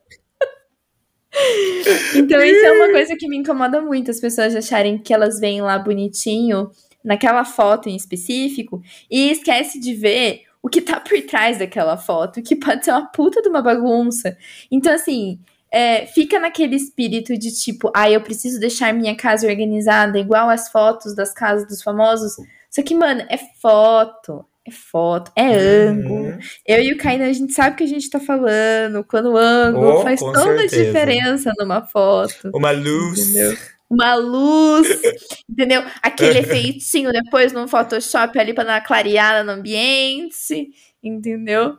Então, 2.16 2.42
isso 2.42 2.66
é 2.66 2.72
uma 2.72 2.92
coisa 2.92 3.16
que 3.16 3.28
me 3.28 3.38
incomoda 3.38 3.82
muito, 3.82 4.12
as 4.12 4.20
pessoas 4.20 4.56
acharem 4.56 4.98
que 4.98 5.14
elas 5.14 5.40
vêm 5.40 5.62
lá 5.62 5.78
bonitinho, 5.78 6.70
naquela 7.04 7.46
foto 7.46 7.90
em 7.90 7.96
específico, 7.96 8.82
e 9.10 9.32
esquece 9.32 9.80
de 9.80 9.94
ver 9.94 10.44
o 10.62 10.70
que 10.70 10.82
tá 10.82 11.00
por 11.00 11.22
trás 11.22 11.60
daquela 11.60 11.96
foto, 11.96 12.42
que 12.42 12.56
pode 12.56 12.84
ser 12.84 12.92
uma 12.92 13.06
puta 13.06 13.42
de 13.42 13.48
uma 13.48 13.62
bagunça. 13.62 14.36
Então, 14.72 14.92
assim, 14.92 15.40
é, 15.72 16.06
fica 16.08 16.40
naquele 16.40 16.76
espírito 16.76 17.38
de 17.38 17.52
tipo, 17.52 17.92
ah, 17.96 18.10
eu 18.10 18.22
preciso 18.22 18.60
deixar 18.60 18.94
minha 18.94 19.16
casa 19.16 19.48
organizada, 19.48 20.18
igual 20.18 20.50
as 20.50 20.70
fotos 20.70 21.14
das 21.14 21.34
casas 21.34 21.68
dos 21.68 21.84
famosos. 21.84 22.34
Só 22.70 22.82
que, 22.82 22.96
mano, 22.96 23.26
é 23.30 23.38
foto, 23.62 24.46
é 24.68 24.72
foto, 24.72 25.32
é 25.36 25.44
uhum. 25.44 25.90
ângulo. 25.90 26.40
Eu 26.66 26.82
e 26.82 26.94
o 26.94 26.98
Kainan, 26.98 27.30
a 27.30 27.34
gente 27.34 27.54
sabe 27.54 27.76
o 27.76 27.78
que 27.78 27.84
a 27.84 27.88
gente 27.88 28.10
tá 28.10 28.20
falando, 28.20 29.04
quando 29.04 29.34
o 29.34 29.38
ângulo 29.38 30.00
oh, 30.00 30.02
faz 30.02 30.20
toda 30.20 30.40
certeza. 30.42 30.82
a 30.82 30.86
diferença 30.86 31.54
numa 31.60 31.86
foto. 31.86 32.50
Uma 32.54 32.72
luz. 32.72 33.20
Entendeu? 33.20 33.58
Uma 33.88 34.16
luz, 34.16 34.88
entendeu? 35.48 35.84
Aquele 36.02 36.40
efeitinho 36.40 37.12
depois 37.12 37.54
no 37.54 37.68
Photoshop 37.68 38.38
ali 38.40 38.54
para 38.54 38.64
dar 38.64 38.74
uma 38.74 38.82
clareada 38.82 39.44
no 39.44 39.52
ambiente 39.52 40.70
entendeu? 41.08 41.76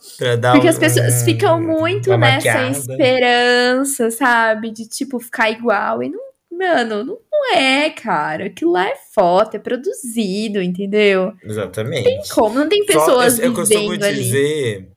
Porque 0.53 0.67
um, 0.67 0.71
as 0.71 0.79
pessoas 0.79 1.25
ficam 1.25 1.61
muito 1.61 2.17
nessa 2.17 2.47
maquiada. 2.47 2.71
esperança, 2.71 4.11
sabe? 4.11 4.71
De 4.71 4.89
tipo 4.89 5.19
ficar 5.19 5.51
igual. 5.51 6.01
E 6.03 6.09
não, 6.09 6.26
mano, 6.51 7.05
não, 7.05 7.19
é, 7.55 7.91
cara. 7.91 8.47
Aquilo 8.47 8.73
lá 8.73 8.89
é 8.89 8.97
foto, 9.15 9.57
é 9.57 9.59
produzido, 9.59 10.63
entendeu? 10.63 11.33
Exatamente. 11.43 12.05
Não 12.05 12.23
tem 12.23 12.35
como, 12.35 12.59
não 12.59 12.69
tem 12.69 12.85
pessoas 12.85 13.39
eu, 13.39 13.47
eu 13.47 13.55
costumo 13.55 13.97
dizer, 13.97 14.77
ali. 14.77 14.97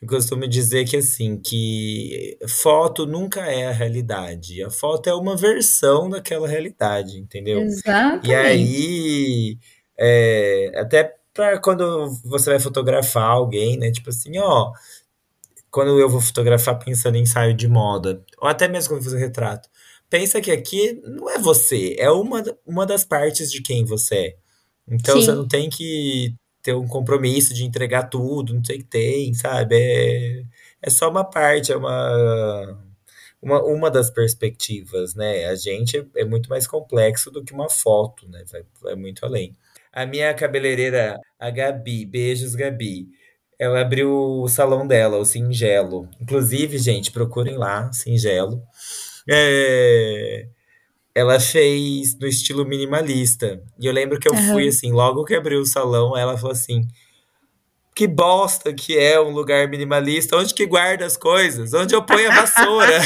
Eu 0.00 0.08
costumo 0.08 0.48
dizer 0.48 0.86
que 0.86 0.96
assim, 0.96 1.36
que 1.36 2.38
foto 2.48 3.06
nunca 3.06 3.40
é 3.42 3.66
a 3.66 3.72
realidade. 3.72 4.62
A 4.62 4.70
foto 4.70 5.08
é 5.08 5.14
uma 5.14 5.36
versão 5.36 6.08
daquela 6.08 6.48
realidade, 6.48 7.18
entendeu? 7.18 7.60
Exatamente. 7.60 8.28
E 8.28 8.34
aí, 8.34 9.58
é, 9.98 10.72
até 10.76 11.16
para 11.34 11.58
quando 11.58 12.10
você 12.24 12.50
vai 12.50 12.58
fotografar 12.58 13.24
alguém, 13.30 13.78
né? 13.78 13.90
Tipo 13.90 14.08
assim, 14.08 14.38
ó, 14.38 14.72
quando 15.70 15.98
eu 16.00 16.08
vou 16.08 16.20
fotografar 16.20 16.78
pensando 16.78 17.16
em 17.16 17.22
ensaio 17.22 17.54
de 17.54 17.68
moda, 17.68 18.22
ou 18.38 18.48
até 18.48 18.66
mesmo 18.66 18.90
quando 18.90 19.00
eu 19.00 19.04
fazer 19.04 19.18
retrato, 19.18 19.68
pensa 20.10 20.40
que 20.40 20.50
aqui 20.50 21.00
não 21.04 21.30
é 21.30 21.38
você, 21.38 21.94
é 21.98 22.10
uma, 22.10 22.42
uma 22.66 22.84
das 22.84 23.04
partes 23.04 23.50
de 23.50 23.62
quem 23.62 23.84
você 23.84 24.14
é. 24.14 24.36
Então 24.88 25.14
Sim. 25.14 25.24
você 25.24 25.32
não 25.32 25.46
tem 25.46 25.70
que 25.70 26.34
ter 26.62 26.74
um 26.74 26.86
compromisso 26.86 27.54
de 27.54 27.64
entregar 27.64 28.10
tudo, 28.10 28.52
não 28.52 28.64
sei 28.64 28.76
o 28.76 28.78
que 28.80 28.84
tem, 28.84 29.32
sabe? 29.32 29.76
É, 29.76 30.42
é 30.82 30.90
só 30.90 31.08
uma 31.08 31.24
parte, 31.24 31.72
é 31.72 31.76
uma, 31.76 32.78
uma, 33.40 33.62
uma 33.62 33.90
das 33.90 34.10
perspectivas, 34.10 35.14
né? 35.14 35.46
A 35.46 35.54
gente 35.54 35.96
é, 35.96 36.04
é 36.16 36.24
muito 36.24 36.50
mais 36.50 36.66
complexo 36.66 37.30
do 37.30 37.42
que 37.42 37.52
uma 37.52 37.70
foto, 37.70 38.28
né? 38.28 38.44
Vai, 38.50 38.62
vai 38.82 38.94
muito 38.96 39.24
além. 39.24 39.56
A 39.92 40.04
minha 40.04 40.34
cabeleireira, 40.34 41.18
a 41.38 41.50
Gabi, 41.50 42.04
beijos, 42.04 42.54
Gabi. 42.54 43.08
Ela 43.58 43.82
abriu 43.82 44.10
o 44.10 44.48
salão 44.48 44.86
dela, 44.86 45.18
o 45.18 45.24
Singelo. 45.24 46.08
Inclusive, 46.20 46.78
gente, 46.78 47.10
procurem 47.10 47.56
lá, 47.56 47.92
Singelo. 47.92 48.62
É... 49.30 50.46
Ela 51.14 51.38
fez 51.38 52.18
no 52.18 52.26
estilo 52.26 52.64
minimalista. 52.64 53.62
E 53.78 53.86
eu 53.86 53.92
lembro 53.92 54.18
que 54.18 54.28
eu 54.28 54.32
uhum. 54.32 54.52
fui 54.52 54.68
assim, 54.68 54.92
logo 54.92 55.24
que 55.24 55.34
abriu 55.34 55.60
o 55.60 55.66
salão, 55.66 56.16
ela 56.16 56.36
falou 56.36 56.52
assim: 56.52 56.86
que 57.94 58.06
bosta 58.06 58.72
que 58.72 58.96
é 58.96 59.20
um 59.20 59.30
lugar 59.30 59.68
minimalista. 59.68 60.36
Onde 60.36 60.54
que 60.54 60.66
guarda 60.66 61.04
as 61.04 61.16
coisas? 61.16 61.74
Onde 61.74 61.94
eu 61.94 62.02
ponho 62.02 62.30
a 62.30 62.34
vassoura? 62.34 62.98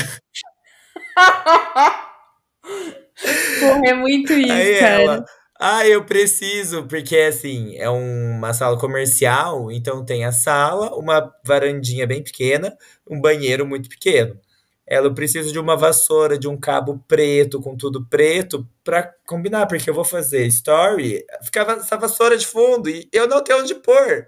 Porra, 3.61 3.81
é 3.91 3.95
muito 3.95 4.33
isso, 4.33 4.53
Aí 4.53 4.79
cara. 4.79 5.03
Ela, 5.03 5.25
ah, 5.59 5.87
eu 5.87 6.05
preciso, 6.05 6.85
porque 6.87 7.17
assim, 7.17 7.77
é 7.77 7.89
uma 7.89 8.53
sala 8.53 8.79
comercial, 8.79 9.71
então 9.73 10.05
tem 10.05 10.25
a 10.25 10.33
sala, 10.33 10.95
uma 10.95 11.33
varandinha 11.45 12.07
bem 12.07 12.23
pequena, 12.23 12.77
um 13.09 13.21
banheiro 13.21 13.67
muito 13.67 13.89
pequeno. 13.89 14.39
Ela, 14.87 15.07
eu 15.07 15.15
preciso 15.15 15.51
de 15.51 15.59
uma 15.59 15.77
vassoura, 15.77 16.39
de 16.39 16.47
um 16.47 16.59
cabo 16.59 17.03
preto, 17.09 17.61
com 17.61 17.75
tudo 17.75 18.07
preto, 18.07 18.69
pra 18.83 19.11
combinar, 19.27 19.67
porque 19.67 19.89
eu 19.89 19.95
vou 19.95 20.05
fazer 20.05 20.47
story, 20.47 21.25
ficava 21.43 21.73
essa 21.73 21.97
vassoura 21.97 22.37
de 22.37 22.47
fundo, 22.47 22.91
e 22.91 23.09
eu 23.13 23.27
não 23.27 23.43
tenho 23.43 23.61
onde 23.61 23.75
pôr. 23.75 24.27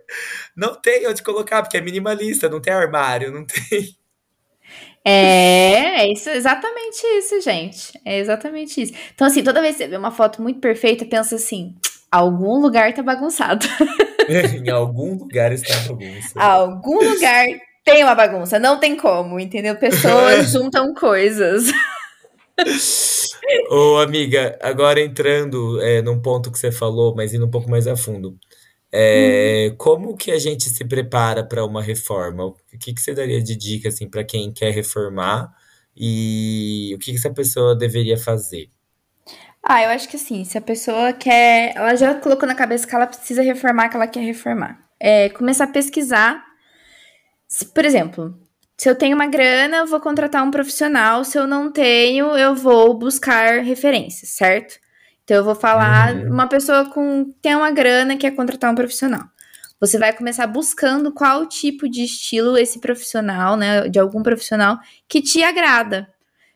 Não 0.56 0.74
tem 0.74 1.06
onde 1.06 1.22
colocar, 1.22 1.62
porque 1.62 1.76
é 1.76 1.80
minimalista, 1.82 2.48
não 2.48 2.60
tem 2.60 2.72
armário, 2.72 3.30
não 3.30 3.44
tem. 3.44 3.94
É, 5.04 6.02
é 6.02 6.12
isso, 6.12 6.28
exatamente 6.30 7.00
isso, 7.18 7.40
gente. 7.40 8.00
É 8.04 8.18
exatamente 8.18 8.82
isso. 8.82 8.92
Então, 9.14 9.26
assim, 9.26 9.44
toda 9.44 9.60
vez 9.60 9.76
que 9.76 9.84
você 9.84 9.88
vê 9.88 9.96
uma 9.96 10.10
foto 10.10 10.42
muito 10.42 10.58
perfeita, 10.58 11.04
pensa 11.04 11.36
assim: 11.36 11.76
algum 12.10 12.58
lugar 12.60 12.92
tá 12.92 13.02
bagunçado. 13.02 13.66
em 14.28 14.68
algum 14.68 15.14
lugar 15.14 15.52
está 15.52 15.74
bagunça. 15.88 16.32
Algum 16.40 16.98
lugar 16.98 17.46
tem 17.86 18.02
uma 18.02 18.16
bagunça, 18.16 18.58
não 18.58 18.80
tem 18.80 18.96
como, 18.96 19.38
entendeu? 19.38 19.76
Pessoas 19.76 20.50
juntam 20.50 20.92
coisas. 20.92 21.66
Ô, 23.70 23.98
amiga, 23.98 24.58
agora 24.60 25.00
entrando 25.00 25.80
é, 25.80 26.02
num 26.02 26.20
ponto 26.20 26.50
que 26.50 26.58
você 26.58 26.72
falou, 26.72 27.14
mas 27.14 27.32
indo 27.32 27.46
um 27.46 27.50
pouco 27.50 27.70
mais 27.70 27.86
a 27.86 27.96
fundo. 27.96 28.36
É, 28.92 29.70
hum. 29.70 29.76
Como 29.78 30.16
que 30.16 30.32
a 30.32 30.38
gente 30.38 30.68
se 30.68 30.84
prepara 30.84 31.44
para 31.44 31.64
uma 31.64 31.80
reforma? 31.80 32.46
O 32.46 32.56
que, 32.80 32.92
que 32.92 33.00
você 33.00 33.14
daria 33.14 33.40
de 33.40 33.54
dica 33.54 33.88
assim, 33.88 34.10
para 34.10 34.24
quem 34.24 34.52
quer 34.52 34.72
reformar 34.72 35.54
e 35.96 36.92
o 36.96 36.98
que, 36.98 37.12
que 37.12 37.18
essa 37.18 37.32
pessoa 37.32 37.76
deveria 37.76 38.18
fazer? 38.18 38.68
Ah, 39.62 39.84
eu 39.84 39.90
acho 39.90 40.08
que 40.08 40.16
assim, 40.16 40.44
se 40.44 40.58
a 40.58 40.60
pessoa 40.60 41.12
quer. 41.12 41.72
Ela 41.76 41.94
já 41.94 42.14
colocou 42.14 42.48
na 42.48 42.54
cabeça 42.54 42.86
que 42.86 42.94
ela 42.94 43.06
precisa 43.06 43.42
reformar, 43.42 43.88
que 43.88 43.96
ela 43.96 44.08
quer 44.08 44.20
reformar. 44.20 44.80
É, 44.98 45.28
começar 45.28 45.64
a 45.64 45.68
pesquisar. 45.68 46.45
Se, 47.48 47.64
por 47.66 47.84
exemplo, 47.84 48.38
se 48.76 48.88
eu 48.90 48.94
tenho 48.94 49.16
uma 49.16 49.26
grana, 49.26 49.78
eu 49.78 49.86
vou 49.86 50.00
contratar 50.00 50.44
um 50.44 50.50
profissional. 50.50 51.24
Se 51.24 51.38
eu 51.38 51.46
não 51.46 51.70
tenho, 51.70 52.36
eu 52.36 52.54
vou 52.54 52.94
buscar 52.94 53.62
referências, 53.62 54.30
certo? 54.30 54.78
Então 55.24 55.36
eu 55.38 55.44
vou 55.44 55.54
falar 55.54 56.14
uhum. 56.14 56.32
uma 56.32 56.48
pessoa 56.48 56.84
com 56.90 57.32
tem 57.42 57.56
uma 57.56 57.70
grana 57.70 58.16
quer 58.16 58.32
contratar 58.32 58.70
um 58.70 58.74
profissional. 58.74 59.24
Você 59.80 59.98
vai 59.98 60.12
começar 60.12 60.46
buscando 60.46 61.12
qual 61.12 61.46
tipo 61.46 61.88
de 61.88 62.04
estilo 62.04 62.56
esse 62.56 62.80
profissional, 62.80 63.56
né, 63.56 63.88
de 63.88 63.98
algum 63.98 64.22
profissional 64.22 64.78
que 65.08 65.20
te 65.20 65.42
agrada. 65.42 66.08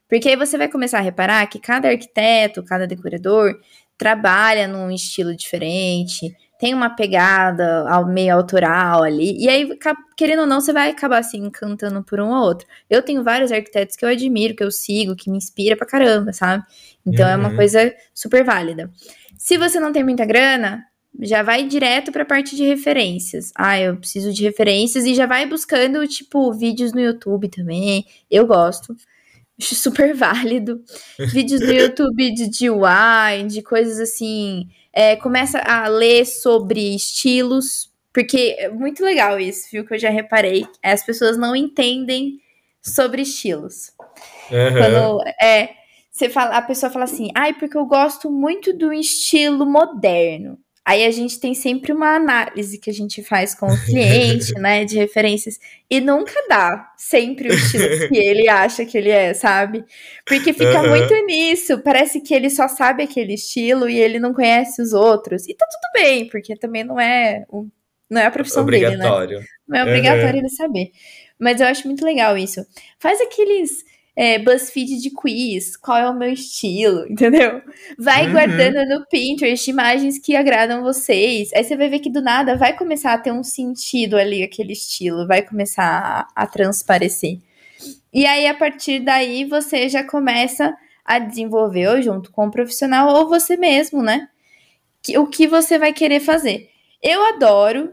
Porque 0.08 0.28
aí 0.28 0.36
você 0.36 0.56
vai 0.56 0.68
começar 0.68 0.98
a 0.98 1.02
reparar 1.02 1.46
que 1.46 1.58
cada 1.58 1.88
arquiteto, 1.88 2.64
cada 2.64 2.86
decorador 2.86 3.58
trabalha 3.98 4.66
num 4.66 4.90
estilo 4.90 5.36
diferente, 5.36 6.34
tem 6.60 6.74
uma 6.74 6.90
pegada 6.90 7.86
meio 8.08 8.34
autoral 8.34 9.02
ali. 9.02 9.34
E 9.42 9.48
aí, 9.48 9.70
querendo 10.14 10.40
ou 10.40 10.46
não, 10.46 10.60
você 10.60 10.74
vai 10.74 10.90
acabar 10.90 11.16
assim 11.16 11.38
encantando 11.38 12.04
por 12.04 12.20
um 12.20 12.28
ou 12.28 12.44
outro. 12.44 12.68
Eu 12.88 13.00
tenho 13.00 13.24
vários 13.24 13.50
arquitetos 13.50 13.96
que 13.96 14.04
eu 14.04 14.10
admiro, 14.10 14.54
que 14.54 14.62
eu 14.62 14.70
sigo, 14.70 15.16
que 15.16 15.30
me 15.30 15.38
inspira 15.38 15.74
pra 15.74 15.86
caramba, 15.86 16.34
sabe? 16.34 16.62
Então 17.04 17.24
uhum. 17.24 17.32
é 17.32 17.36
uma 17.36 17.48
uhum. 17.48 17.56
coisa 17.56 17.94
super 18.12 18.44
válida. 18.44 18.90
Se 19.38 19.56
você 19.56 19.80
não 19.80 19.90
tem 19.90 20.04
muita 20.04 20.26
grana, 20.26 20.84
já 21.22 21.42
vai 21.42 21.66
direto 21.66 22.12
para 22.12 22.24
a 22.24 22.26
parte 22.26 22.54
de 22.54 22.62
referências. 22.62 23.50
Ah, 23.56 23.80
eu 23.80 23.96
preciso 23.96 24.30
de 24.30 24.42
referências 24.42 25.06
e 25.06 25.14
já 25.14 25.24
vai 25.24 25.46
buscando, 25.46 26.06
tipo, 26.06 26.52
vídeos 26.52 26.92
no 26.92 27.00
YouTube 27.00 27.48
também. 27.48 28.04
Eu 28.30 28.46
gosto. 28.46 28.94
Acho 29.58 29.74
super 29.74 30.12
válido. 30.14 30.84
vídeos 31.32 31.62
no 31.62 31.72
YouTube 31.72 32.34
de 32.34 32.50
DIY, 32.50 33.46
de 33.48 33.62
coisas 33.62 33.98
assim 33.98 34.68
é, 34.92 35.16
começa 35.16 35.58
a 35.58 35.88
ler 35.88 36.24
sobre 36.24 36.94
estilos, 36.94 37.90
porque 38.12 38.56
é 38.58 38.68
muito 38.68 39.04
legal 39.04 39.38
isso, 39.38 39.68
viu? 39.70 39.86
Que 39.86 39.94
eu 39.94 39.98
já 39.98 40.10
reparei. 40.10 40.66
As 40.82 41.04
pessoas 41.04 41.36
não 41.36 41.54
entendem 41.54 42.40
sobre 42.82 43.22
estilos. 43.22 43.92
Uhum. 44.50 44.72
Quando 44.78 45.24
é, 45.40 45.70
você 46.10 46.28
fala, 46.28 46.56
a 46.56 46.62
pessoa 46.62 46.90
fala 46.90 47.04
assim, 47.04 47.30
ai, 47.34 47.54
porque 47.54 47.76
eu 47.76 47.86
gosto 47.86 48.30
muito 48.30 48.76
do 48.76 48.92
estilo 48.92 49.64
moderno. 49.64 50.58
Aí 50.90 51.06
a 51.06 51.10
gente 51.12 51.38
tem 51.38 51.54
sempre 51.54 51.92
uma 51.92 52.16
análise 52.16 52.76
que 52.76 52.90
a 52.90 52.92
gente 52.92 53.22
faz 53.22 53.54
com 53.54 53.68
o 53.68 53.84
cliente, 53.84 54.52
né, 54.58 54.84
de 54.84 54.96
referências, 54.96 55.56
e 55.88 56.00
nunca 56.00 56.34
dá 56.48 56.92
sempre 56.96 57.48
o 57.48 57.54
estilo 57.54 58.08
que 58.08 58.18
ele 58.18 58.48
acha 58.48 58.84
que 58.84 58.98
ele 58.98 59.08
é, 59.08 59.32
sabe? 59.32 59.84
Porque 60.26 60.52
fica 60.52 60.82
uhum. 60.82 60.88
muito 60.88 61.14
nisso, 61.26 61.78
parece 61.78 62.20
que 62.20 62.34
ele 62.34 62.50
só 62.50 62.66
sabe 62.66 63.04
aquele 63.04 63.34
estilo 63.34 63.88
e 63.88 64.00
ele 64.00 64.18
não 64.18 64.34
conhece 64.34 64.82
os 64.82 64.92
outros. 64.92 65.46
E 65.46 65.54
tá 65.54 65.64
tudo 65.64 65.92
bem, 65.92 66.26
porque 66.28 66.56
também 66.56 66.82
não 66.82 66.98
é, 66.98 67.44
não 68.10 68.20
é 68.20 68.26
a 68.26 68.30
profissão 68.32 68.64
obrigatório. 68.64 69.38
dele, 69.38 69.40
né? 69.42 69.46
Não 69.68 69.78
é 69.78 69.82
obrigatório 69.84 70.32
uhum. 70.32 70.38
ele 70.40 70.48
saber. 70.48 70.90
Mas 71.38 71.60
eu 71.60 71.68
acho 71.68 71.86
muito 71.86 72.04
legal 72.04 72.36
isso. 72.36 72.66
Faz 72.98 73.20
aqueles 73.20 73.84
é, 74.16 74.38
BuzzFeed 74.38 74.98
de 75.00 75.10
quiz, 75.10 75.76
qual 75.76 75.96
é 75.98 76.08
o 76.10 76.14
meu 76.14 76.32
estilo, 76.32 77.06
entendeu? 77.10 77.62
Vai 77.98 78.26
Uhum. 78.26 78.32
guardando 78.32 78.84
no 78.88 79.06
Pinterest 79.06 79.70
imagens 79.70 80.18
que 80.18 80.36
agradam 80.36 80.82
vocês. 80.82 81.50
Aí 81.54 81.64
você 81.64 81.76
vai 81.76 81.88
ver 81.88 82.00
que 82.00 82.10
do 82.10 82.20
nada 82.20 82.56
vai 82.56 82.76
começar 82.76 83.12
a 83.14 83.18
ter 83.18 83.32
um 83.32 83.42
sentido 83.44 84.16
ali, 84.16 84.42
aquele 84.42 84.72
estilo, 84.72 85.26
vai 85.26 85.42
começar 85.42 86.28
a, 86.36 86.42
a 86.42 86.46
transparecer. 86.46 87.38
E 88.12 88.26
aí, 88.26 88.46
a 88.46 88.54
partir 88.54 89.00
daí, 89.00 89.44
você 89.44 89.88
já 89.88 90.02
começa 90.04 90.76
a 91.04 91.18
desenvolver, 91.18 91.88
ou 91.88 92.02
junto 92.02 92.30
com 92.30 92.46
o 92.46 92.50
profissional, 92.50 93.08
ou 93.14 93.28
você 93.28 93.56
mesmo, 93.56 94.02
né? 94.02 94.28
O 95.16 95.26
que 95.26 95.46
você 95.46 95.78
vai 95.78 95.92
querer 95.92 96.20
fazer. 96.20 96.68
Eu 97.02 97.24
adoro 97.24 97.92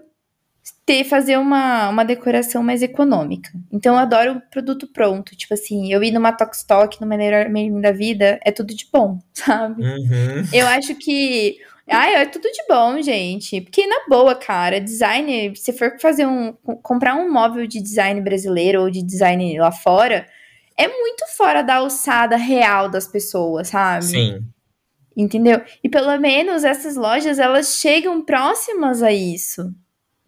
ter 0.88 1.04
fazer 1.04 1.38
uma, 1.38 1.90
uma 1.90 2.06
decoração 2.06 2.64
mais 2.64 2.82
econômica. 2.82 3.52
Então 3.70 3.96
eu 3.96 4.00
adoro 4.00 4.42
produto 4.50 4.88
pronto. 4.88 5.36
Tipo 5.36 5.54
assim, 5.54 5.92
eu 5.92 6.02
ir 6.02 6.12
numa 6.12 6.32
Tokstok, 6.32 7.02
numa 7.02 7.18
melhor 7.18 7.50
Merlin 7.50 7.82
da 7.82 7.92
vida, 7.92 8.40
é 8.42 8.54
tudo 8.54 8.74
de 8.74 8.88
bom, 8.92 9.20
sabe? 9.36 9.84
Uhum. 9.84 10.44
Eu 10.54 10.66
acho 10.68 10.96
que. 10.96 11.58
Ai, 11.90 12.16
é 12.16 12.26
tudo 12.26 12.44
de 12.44 12.66
bom, 12.70 13.02
gente. 13.02 13.60
Porque 13.62 13.86
na 13.86 14.08
boa, 14.08 14.34
cara, 14.34 14.80
design, 14.80 15.54
se 15.58 15.74
for 15.74 16.00
fazer 16.00 16.26
um. 16.26 16.54
comprar 16.82 17.16
um 17.16 17.32
móvel 17.32 17.68
de 17.68 17.82
design 17.82 18.22
brasileiro 18.22 18.82
ou 18.82 18.90
de 18.90 19.04
design 19.04 19.60
lá 19.60 19.74
fora, 19.74 20.26
é 20.78 20.88
muito 20.88 21.26
fora 21.36 21.62
da 21.62 21.76
alçada 21.76 22.38
real 22.38 22.90
das 22.90 23.10
pessoas, 23.10 23.68
sabe? 23.70 24.06
Sim. 24.06 24.40
Entendeu? 25.18 25.62
E 25.84 25.90
pelo 25.90 26.18
menos 26.18 26.64
essas 26.64 26.96
lojas, 26.96 27.40
elas 27.40 27.76
chegam 27.76 28.24
próximas 28.24 29.04
a 29.04 29.12
isso. 29.12 29.74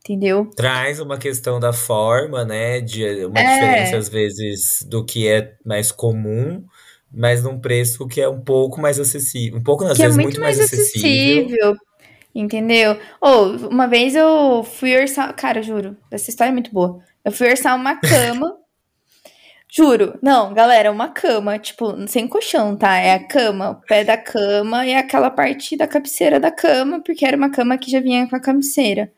Entendeu? 0.10 0.50
Traz 0.56 1.00
uma 1.00 1.20
questão 1.20 1.60
da 1.60 1.72
forma, 1.72 2.44
né? 2.44 2.82
De 2.82 3.04
uma 3.26 3.40
É. 3.40 3.44
diferença, 3.54 3.98
às 3.98 4.10
vezes, 4.10 4.82
do 4.90 5.06
que 5.06 5.28
é 5.28 5.54
mais 5.64 5.92
comum, 5.92 6.64
mas 7.14 7.44
num 7.44 7.60
preço 7.60 8.08
que 8.08 8.20
é 8.20 8.28
um 8.28 8.42
pouco 8.42 8.82
mais 8.82 9.00
acessível. 9.00 9.60
Um 9.60 9.64
pouco, 9.64 9.84
às 9.86 9.98
que 9.98 10.02
é 10.02 10.06
vezes, 10.08 10.20
muito 10.20 10.42
mais 10.42 10.60
acessível. 10.60 11.76
Entendeu? 12.34 12.98
Ou, 13.22 13.56
uma 13.70 13.86
vez 13.88 14.16
eu 14.16 14.64
fui 14.64 14.98
orçar. 14.98 15.32
Cara, 15.36 15.62
juro, 15.62 15.96
essa 16.10 16.32
história 16.32 16.50
é 16.50 16.54
muito 16.54 16.72
boa. 16.74 17.00
Eu 17.24 17.32
fui 17.32 17.48
orçar 17.48 17.76
uma 17.76 17.96
cama. 18.02 18.58
juro. 19.72 20.18
Não, 20.24 20.52
galera, 20.56 20.92
uma 20.92 21.10
cama, 21.10 21.60
tipo, 21.60 21.96
sem 22.08 22.28
colchão, 22.28 22.76
tá? 22.76 22.98
É 22.98 23.14
a 23.14 23.24
cama, 23.28 23.70
o 23.72 23.76
pé 23.86 24.04
da 24.04 24.18
cama 24.18 24.88
e 24.88 24.96
aquela 24.96 25.30
parte 25.30 25.78
da 25.78 25.86
cabeceira 25.88 26.40
da 26.40 26.50
cama, 26.50 27.00
porque 27.04 27.24
era 27.28 27.38
uma 27.38 27.52
cama 27.52 27.78
que 27.78 27.92
já 27.92 28.00
vinha 28.00 28.28
com 28.28 28.36
a 28.36 28.40
cabeceira. 28.40 29.12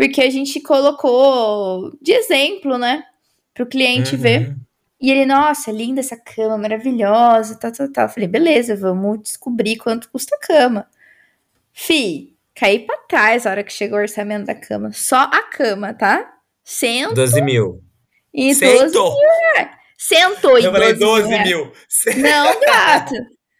Porque 0.00 0.22
a 0.22 0.30
gente 0.30 0.58
colocou 0.62 1.92
de 2.00 2.12
exemplo, 2.12 2.78
né? 2.78 3.04
Pro 3.52 3.66
cliente 3.66 4.16
ver. 4.16 4.48
Uhum. 4.48 4.56
E 4.98 5.10
ele, 5.10 5.26
nossa, 5.26 5.70
linda 5.70 6.00
essa 6.00 6.16
cama, 6.16 6.56
maravilhosa, 6.56 7.54
tal, 7.58 7.70
tal, 7.70 7.92
tal. 7.92 8.04
Eu 8.06 8.08
falei, 8.08 8.26
beleza, 8.26 8.74
vamos 8.74 9.20
descobrir 9.22 9.76
quanto 9.76 10.08
custa 10.08 10.34
a 10.36 10.38
cama. 10.38 10.88
Fi, 11.74 12.34
caí 12.54 12.78
pra 12.78 12.96
trás 13.06 13.46
a 13.46 13.50
hora 13.50 13.62
que 13.62 13.70
chegou 13.70 13.98
o 13.98 14.00
orçamento 14.00 14.46
da 14.46 14.54
cama. 14.54 14.90
Só 14.90 15.18
a 15.18 15.42
cama, 15.42 15.92
tá? 15.92 16.32
Cento 16.64 17.14
12 17.14 17.42
mil. 17.42 17.82
e 18.32 18.54
12 18.54 18.58
Cento! 18.58 19.14
Cento 19.98 20.58
e 20.58 20.64
Eu 20.64 20.72
falei 20.72 20.94
12 20.94 20.98
12 20.98 21.28
reais. 21.28 21.46
mil. 21.46 21.72
Não, 22.22 22.60
gato. 22.60 23.14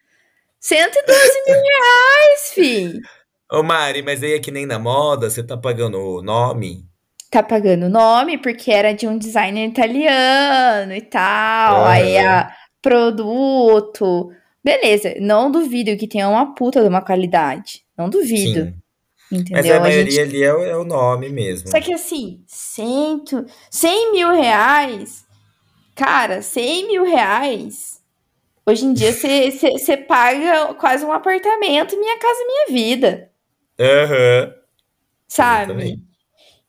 112 0.59 1.43
mil 1.45 1.61
reais, 1.61 2.51
fi. 2.55 3.20
Ô, 3.51 3.61
Mari, 3.61 4.01
mas 4.01 4.23
aí 4.23 4.33
é 4.33 4.39
que 4.39 4.49
nem 4.49 4.65
na 4.65 4.79
moda, 4.79 5.29
você 5.29 5.43
tá 5.43 5.57
pagando 5.57 5.99
o 5.99 6.21
nome? 6.21 6.85
Tá 7.29 7.43
pagando 7.43 7.87
o 7.87 7.89
nome 7.89 8.37
porque 8.37 8.71
era 8.71 8.93
de 8.93 9.05
um 9.05 9.17
designer 9.17 9.67
italiano 9.67 10.93
e 10.93 11.01
tal. 11.01 11.81
Aham. 11.81 11.89
Aí 11.89 12.17
a 12.17 12.55
produto. 12.81 14.31
Beleza, 14.63 15.15
não 15.19 15.51
duvido 15.51 15.97
que 15.97 16.07
tenha 16.07 16.29
uma 16.29 16.55
puta 16.55 16.81
de 16.81 16.87
uma 16.87 17.01
qualidade. 17.01 17.83
Não 17.97 18.09
duvido. 18.09 18.65
Sim. 18.65 18.73
Entendeu? 19.29 19.63
Mas 19.63 19.71
a 19.71 19.79
maioria 19.81 20.11
gente... 20.11 20.35
ali 20.35 20.43
é 20.43 20.53
o, 20.53 20.63
é 20.63 20.77
o 20.77 20.85
nome 20.85 21.29
mesmo. 21.29 21.69
Só 21.69 21.81
que 21.81 21.93
assim, 21.93 22.41
cento, 22.47 23.45
100 23.69 24.13
mil 24.13 24.31
reais. 24.31 25.25
Cara, 25.93 26.41
100 26.41 26.87
mil 26.87 27.03
reais. 27.03 28.01
Hoje 28.65 28.85
em 28.85 28.93
dia 28.93 29.11
você 29.51 29.97
paga 29.97 30.73
quase 30.75 31.03
um 31.03 31.11
apartamento, 31.11 31.99
minha 31.99 32.17
casa, 32.17 32.39
minha 32.45 32.67
vida. 32.67 33.30
Aham. 33.81 34.53
Sabe? 35.27 35.71
Exatamente. 35.73 36.11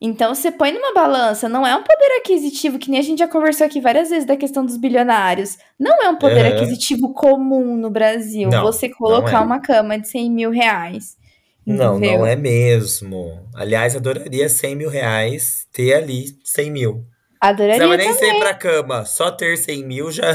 Então 0.04 0.34
você 0.34 0.50
põe 0.50 0.72
numa 0.72 0.92
balança, 0.92 1.48
não 1.48 1.64
é 1.64 1.76
um 1.76 1.82
poder 1.84 2.18
aquisitivo, 2.18 2.76
que 2.76 2.90
nem 2.90 2.98
a 2.98 3.04
gente 3.04 3.20
já 3.20 3.28
conversou 3.28 3.64
aqui 3.64 3.80
várias 3.80 4.10
vezes 4.10 4.24
da 4.24 4.36
questão 4.36 4.66
dos 4.66 4.76
bilionários. 4.76 5.56
Não 5.78 6.02
é 6.02 6.08
um 6.08 6.16
poder 6.16 6.44
Aham. 6.44 6.56
aquisitivo 6.56 7.14
comum 7.14 7.76
no 7.76 7.88
Brasil 7.88 8.50
Não, 8.50 8.64
você 8.64 8.88
não 8.88 8.96
colocar 8.96 9.40
é. 9.40 9.44
uma 9.44 9.60
cama 9.60 9.96
de 9.98 10.08
100 10.08 10.28
mil 10.28 10.50
reais. 10.50 11.16
Não, 11.64 11.96
entendeu? 11.96 12.18
não 12.18 12.26
é 12.26 12.34
mesmo. 12.34 13.48
Aliás, 13.54 13.94
adoraria 13.94 14.48
100 14.48 14.74
mil 14.74 14.90
reais 14.90 15.68
ter 15.72 15.94
ali 15.94 16.36
100 16.44 16.70
mil. 16.72 16.94
Não 16.94 17.48
Adoraria 17.48 17.78
precisava 17.78 17.96
nem 17.96 18.14
também, 18.14 18.30
ser 18.32 18.38
pra 18.40 18.54
cama. 18.54 19.04
Só 19.04 19.30
ter 19.30 19.56
100 19.56 19.84
mil 19.84 20.10
já, 20.10 20.34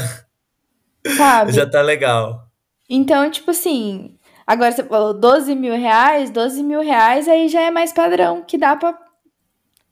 sabe? 1.16 1.52
já 1.52 1.68
tá 1.68 1.82
legal. 1.82 2.48
Então, 2.88 3.30
tipo 3.30 3.50
assim, 3.50 4.17
agora 4.48 4.72
você 4.72 4.82
falou 4.82 5.12
12 5.12 5.54
mil 5.54 5.74
reais, 5.74 6.30
12 6.30 6.62
mil 6.62 6.80
reais 6.80 7.28
aí 7.28 7.48
já 7.48 7.60
é 7.60 7.70
mais 7.70 7.92
padrão, 7.92 8.42
que 8.42 8.56
dá 8.56 8.74
pra. 8.74 8.98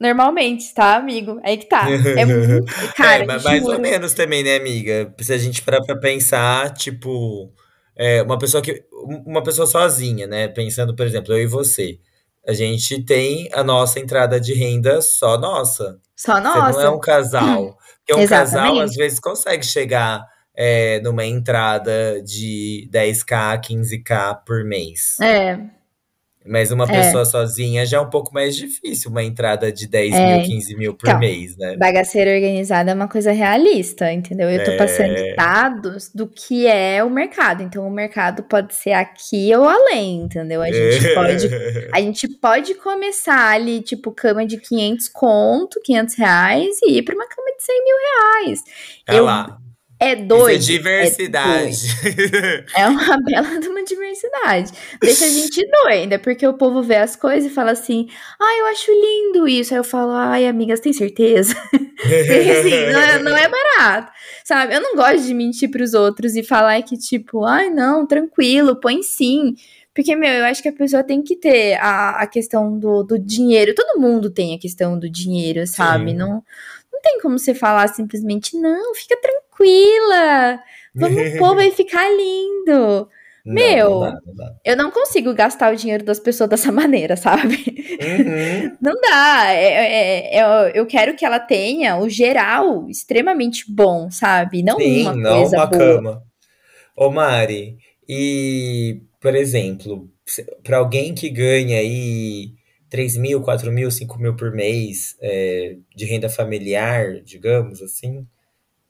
Normalmente, 0.00 0.74
tá, 0.74 0.96
amigo? 0.96 1.40
Aí 1.42 1.56
que 1.56 1.66
tá. 1.66 1.86
É 1.90 2.24
muito. 2.24 2.64
Cara, 2.96 3.22
É, 3.24 3.26
mas 3.26 3.44
mais 3.44 3.64
ou 3.64 3.78
menos 3.78 4.12
também, 4.12 4.42
né, 4.42 4.56
amiga? 4.56 5.14
Se 5.20 5.32
a 5.32 5.38
gente 5.38 5.62
parar 5.62 5.82
pra 5.82 5.96
pensar, 5.96 6.72
tipo, 6.74 7.52
é, 7.96 8.22
uma 8.22 8.38
pessoa 8.38 8.62
que. 8.62 8.84
Uma 9.24 9.42
pessoa 9.42 9.66
sozinha, 9.66 10.26
né? 10.26 10.48
Pensando, 10.48 10.94
por 10.94 11.06
exemplo, 11.06 11.32
eu 11.34 11.42
e 11.42 11.46
você. 11.46 11.98
A 12.46 12.52
gente 12.52 13.02
tem 13.04 13.48
a 13.52 13.64
nossa 13.64 13.98
entrada 13.98 14.38
de 14.40 14.54
renda 14.54 15.00
só 15.02 15.38
nossa. 15.38 15.98
Só 16.14 16.34
Você 16.34 16.40
não 16.40 16.56
é 16.56 16.72
nossa. 16.72 16.90
um 16.90 17.00
casal. 17.00 17.76
Porque 18.06 18.20
um 18.20 18.26
casal, 18.26 18.64
Exatamente. 18.66 18.84
às 18.84 18.94
vezes, 18.94 19.18
consegue 19.18 19.66
chegar 19.66 20.24
é, 20.56 20.98
numa 21.00 21.24
entrada 21.26 22.20
de 22.22 22.88
10k, 22.90 23.60
15k 23.60 24.40
por 24.46 24.64
mês. 24.64 25.16
É, 25.20 25.58
Mas 26.48 26.70
uma 26.70 26.84
É. 26.84 26.86
pessoa 27.02 27.24
sozinha 27.24 27.84
já 27.84 27.96
é 27.96 28.00
um 28.00 28.08
pouco 28.08 28.32
mais 28.32 28.54
difícil, 28.54 29.10
uma 29.10 29.24
entrada 29.24 29.72
de 29.72 29.84
10 29.88 30.14
É. 30.14 30.36
mil, 30.36 30.44
15 30.46 30.76
mil 30.76 30.94
por 30.94 31.08
Então, 31.08 31.18
mês, 31.18 31.56
né? 31.56 31.76
bagaceira 31.76 32.30
organizada 32.32 32.92
é 32.92 32.94
uma 32.94 33.08
coisa 33.08 33.32
realista, 33.32 34.12
entendeu? 34.12 34.48
Eu 34.48 34.64
tô 34.64 34.76
passando 34.76 35.10
É. 35.16 35.34
dados 35.34 36.08
do 36.14 36.24
que 36.28 36.68
é 36.68 37.02
o 37.02 37.10
mercado. 37.10 37.64
Então, 37.64 37.84
o 37.84 37.90
mercado 37.90 38.44
pode 38.44 38.76
ser 38.76 38.92
aqui 38.92 39.52
ou 39.56 39.64
além, 39.68 40.20
entendeu? 40.20 40.62
A 40.62 40.70
gente 40.70 40.76
pode 41.16 41.48
A 41.92 42.00
gente 42.00 42.28
pode 42.28 42.74
começar 42.74 43.50
ali, 43.50 43.80
tipo, 43.82 44.12
cama 44.12 44.46
de 44.46 44.56
500 44.58 45.08
conto, 45.08 45.80
500 45.82 46.14
reais, 46.14 46.76
e 46.84 46.98
ir 46.98 47.02
pra 47.02 47.16
uma 47.16 47.26
cama 47.26 47.48
de 47.58 47.64
100 47.64 47.84
mil 47.84 47.96
reais. 47.96 48.62
Olha 49.08 49.16
eu- 49.18 49.24
lá. 49.24 49.58
É 49.98 50.12
Isso 50.12 50.24
doido. 50.24 50.56
é 50.56 50.58
diversidade. 50.58 51.86
É, 52.76 52.82
é 52.82 52.88
uma 52.88 53.16
bela 53.22 53.58
de 53.58 53.68
uma 53.68 53.82
diversidade. 53.82 54.72
Deixa 55.00 55.24
a 55.24 55.28
gente 55.28 55.66
doida, 55.84 56.18
porque 56.18 56.46
o 56.46 56.52
povo 56.52 56.82
vê 56.82 56.96
as 56.96 57.16
coisas 57.16 57.50
e 57.50 57.54
fala 57.54 57.70
assim, 57.70 58.06
ai, 58.38 58.60
eu 58.60 58.66
acho 58.66 58.90
lindo 58.90 59.48
isso. 59.48 59.72
Aí 59.72 59.80
eu 59.80 59.84
falo, 59.84 60.12
ai, 60.12 60.46
amigas, 60.46 60.80
tem 60.80 60.92
certeza? 60.92 61.54
Porque 61.96 62.50
assim, 62.50 62.92
não 62.92 63.00
é, 63.00 63.18
não 63.20 63.36
é 63.36 63.48
barato, 63.48 64.12
sabe? 64.44 64.74
Eu 64.74 64.82
não 64.82 64.94
gosto 64.94 65.26
de 65.26 65.32
mentir 65.32 65.70
pros 65.70 65.94
outros 65.94 66.36
e 66.36 66.42
falar 66.42 66.80
que, 66.82 66.98
tipo, 66.98 67.42
ai, 67.42 67.70
não, 67.70 68.06
tranquilo, 68.06 68.76
põe 68.78 69.02
sim. 69.02 69.54
Porque, 69.94 70.14
meu, 70.14 70.28
eu 70.30 70.44
acho 70.44 70.62
que 70.62 70.68
a 70.68 70.72
pessoa 70.74 71.02
tem 71.02 71.22
que 71.22 71.36
ter 71.36 71.74
a, 71.80 72.20
a 72.20 72.26
questão 72.26 72.78
do, 72.78 73.02
do 73.02 73.18
dinheiro. 73.18 73.74
Todo 73.74 73.98
mundo 73.98 74.28
tem 74.28 74.54
a 74.54 74.58
questão 74.58 74.98
do 74.98 75.08
dinheiro, 75.08 75.66
sabe? 75.66 76.10
Sim. 76.10 76.18
Não, 76.18 76.44
não 76.92 77.00
tem 77.02 77.18
como 77.22 77.38
você 77.38 77.54
falar 77.54 77.88
simplesmente, 77.88 78.58
não, 78.58 78.94
fica 78.94 79.16
tranquila. 79.56 80.60
Vamos, 80.94 81.32
povo 81.38 81.54
vai 81.56 81.70
ficar 81.70 82.08
lindo. 82.10 83.08
Meu. 83.44 83.90
não 83.90 84.00
dá, 84.00 84.20
não 84.26 84.34
dá. 84.34 84.54
Eu 84.64 84.76
não 84.76 84.90
consigo 84.90 85.32
gastar 85.32 85.72
o 85.72 85.76
dinheiro 85.76 86.04
das 86.04 86.18
pessoas 86.18 86.50
dessa 86.50 86.72
maneira, 86.72 87.16
sabe? 87.16 87.64
Uhum. 88.02 88.76
Não 88.80 89.00
dá. 89.00 89.52
É, 89.52 90.34
é- 90.34 90.38
é- 90.38 90.72
eu 90.74 90.84
quero 90.84 91.14
que 91.14 91.24
ela 91.24 91.38
tenha 91.38 91.96
o 91.96 92.08
geral 92.08 92.88
extremamente 92.88 93.64
bom, 93.68 94.10
sabe? 94.10 94.62
Não 94.64 94.78
Sim, 94.78 95.02
uma 95.02 95.14
não 95.14 95.36
coisa 95.38 95.56
uma 95.58 95.66
boa. 95.66 95.78
cama. 95.80 96.22
Ô, 96.96 97.10
Mari, 97.10 97.76
e, 98.08 99.02
por 99.20 99.36
exemplo, 99.36 100.10
para 100.64 100.78
alguém 100.78 101.14
que 101.14 101.28
ganha 101.30 101.78
aí 101.78 102.50
3 102.90 103.16
mil, 103.16 103.42
4 103.42 103.70
mil, 103.70 103.90
5 103.92 104.18
mil 104.18 104.34
por 104.34 104.50
mês 104.50 105.14
é, 105.20 105.76
de 105.94 106.04
renda 106.04 106.28
familiar, 106.28 107.20
digamos 107.22 107.80
assim, 107.80 108.26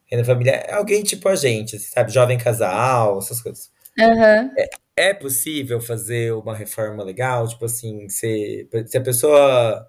renda 0.09 0.23
familiar, 0.23 0.65
alguém 0.71 1.03
tipo 1.03 1.27
a 1.29 1.35
gente, 1.35 1.75
assim, 1.75 1.87
sabe, 1.87 2.11
jovem 2.11 2.37
casal, 2.37 3.17
essas 3.19 3.41
coisas. 3.41 3.69
Aham. 3.99 4.51
É 4.95 5.13
possível 5.13 5.79
fazer 5.79 6.33
uma 6.33 6.55
reforma 6.55 7.03
legal? 7.03 7.47
Tipo 7.47 7.65
assim, 7.65 8.07
se, 8.09 8.67
se 8.87 8.97
a 8.97 9.01
pessoa 9.01 9.85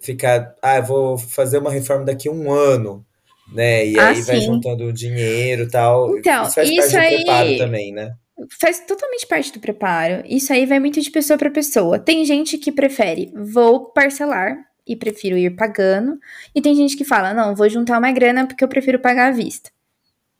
ficar, 0.00 0.54
ah, 0.62 0.76
eu 0.76 0.84
vou 0.84 1.18
fazer 1.18 1.58
uma 1.58 1.70
reforma 1.70 2.04
daqui 2.04 2.28
a 2.28 2.32
um 2.32 2.50
ano, 2.52 3.04
né? 3.52 3.86
E 3.86 3.98
Ah, 3.98 4.08
aí 4.08 4.22
vai 4.22 4.36
sim. 4.40 4.46
juntando 4.46 4.92
dinheiro 4.92 5.64
e 5.64 5.68
tal. 5.68 6.16
Então, 6.18 6.44
Isso 6.44 6.54
faz 6.54 6.68
isso 6.68 6.92
parte 6.92 6.92
do 7.10 7.16
preparo 7.16 7.48
aí 7.48 7.58
também, 7.58 7.92
né? 7.92 8.12
faz 8.60 8.80
totalmente 8.86 9.26
parte 9.26 9.52
do 9.52 9.60
preparo. 9.60 10.22
Isso 10.24 10.52
aí 10.52 10.64
vai 10.64 10.78
muito 10.78 11.00
de 11.00 11.10
pessoa 11.10 11.36
para 11.36 11.50
pessoa. 11.50 11.98
Tem 11.98 12.24
gente 12.24 12.56
que 12.56 12.70
prefere, 12.70 13.32
vou 13.52 13.92
parcelar 13.92 14.56
e 14.88 14.96
prefiro 14.96 15.36
ir 15.36 15.54
pagando. 15.54 16.18
E 16.54 16.62
tem 16.62 16.74
gente 16.74 16.96
que 16.96 17.04
fala, 17.04 17.34
não, 17.34 17.54
vou 17.54 17.68
juntar 17.68 17.98
uma 17.98 18.10
grana 18.10 18.46
porque 18.46 18.64
eu 18.64 18.68
prefiro 18.68 18.98
pagar 18.98 19.28
à 19.28 19.30
vista. 19.30 19.70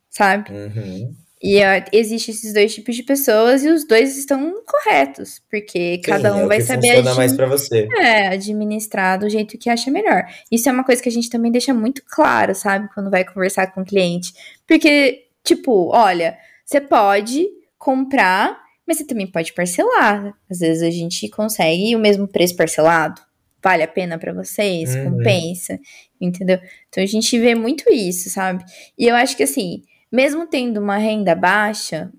Sabe? 0.09 0.51
Uhum. 0.51 1.15
E 1.41 1.59
uh, 1.59 1.85
existe 1.93 2.31
esses 2.31 2.53
dois 2.53 2.73
tipos 2.75 2.95
de 2.95 3.03
pessoas 3.03 3.63
e 3.63 3.69
os 3.69 3.87
dois 3.87 4.17
estão 4.17 4.61
corretos, 4.65 5.41
porque 5.49 5.99
cada 5.99 6.33
Sim, 6.33 6.39
um 6.39 6.43
é 6.43 6.47
vai 6.47 6.61
saber 6.61 6.87
funciona 6.87 7.15
mais 7.15 7.33
pra 7.33 7.45
você. 7.45 7.87
é, 7.97 8.27
administrar 8.27 9.17
do 9.17 9.29
jeito 9.29 9.57
que 9.57 9.69
acha 9.69 9.89
melhor. 9.89 10.25
Isso 10.51 10.67
é 10.67 10.71
uma 10.71 10.83
coisa 10.83 11.01
que 11.01 11.07
a 11.07 11.11
gente 11.11 11.29
também 11.29 11.49
deixa 11.49 11.73
muito 11.73 12.03
claro, 12.05 12.53
sabe? 12.53 12.89
Quando 12.93 13.09
vai 13.09 13.23
conversar 13.23 13.67
com 13.67 13.81
o 13.81 13.85
cliente. 13.85 14.33
Porque, 14.67 15.27
tipo, 15.41 15.89
olha, 15.95 16.37
você 16.65 16.81
pode 16.81 17.47
comprar, 17.77 18.59
mas 18.85 18.97
você 18.97 19.05
também 19.05 19.25
pode 19.25 19.53
parcelar. 19.53 20.33
Às 20.51 20.59
vezes 20.59 20.83
a 20.83 20.91
gente 20.91 21.29
consegue 21.29 21.95
o 21.95 21.99
mesmo 21.99 22.27
preço 22.27 22.57
parcelado. 22.57 23.21
Vale 23.61 23.83
a 23.83 23.87
pena 23.87 24.17
pra 24.17 24.33
vocês? 24.33 24.95
Uhum. 24.95 25.11
Compensa? 25.11 25.79
Entendeu? 26.19 26.59
Então 26.87 27.03
a 27.03 27.07
gente 27.07 27.37
vê 27.39 27.55
muito 27.55 27.91
isso, 27.91 28.29
sabe? 28.29 28.63
E 28.97 29.07
eu 29.07 29.15
acho 29.15 29.35
que 29.35 29.43
assim, 29.43 29.83
mesmo 30.11 30.47
tendo 30.47 30.79
uma 30.79 30.97
renda 30.97 31.35
baixa, 31.35 32.11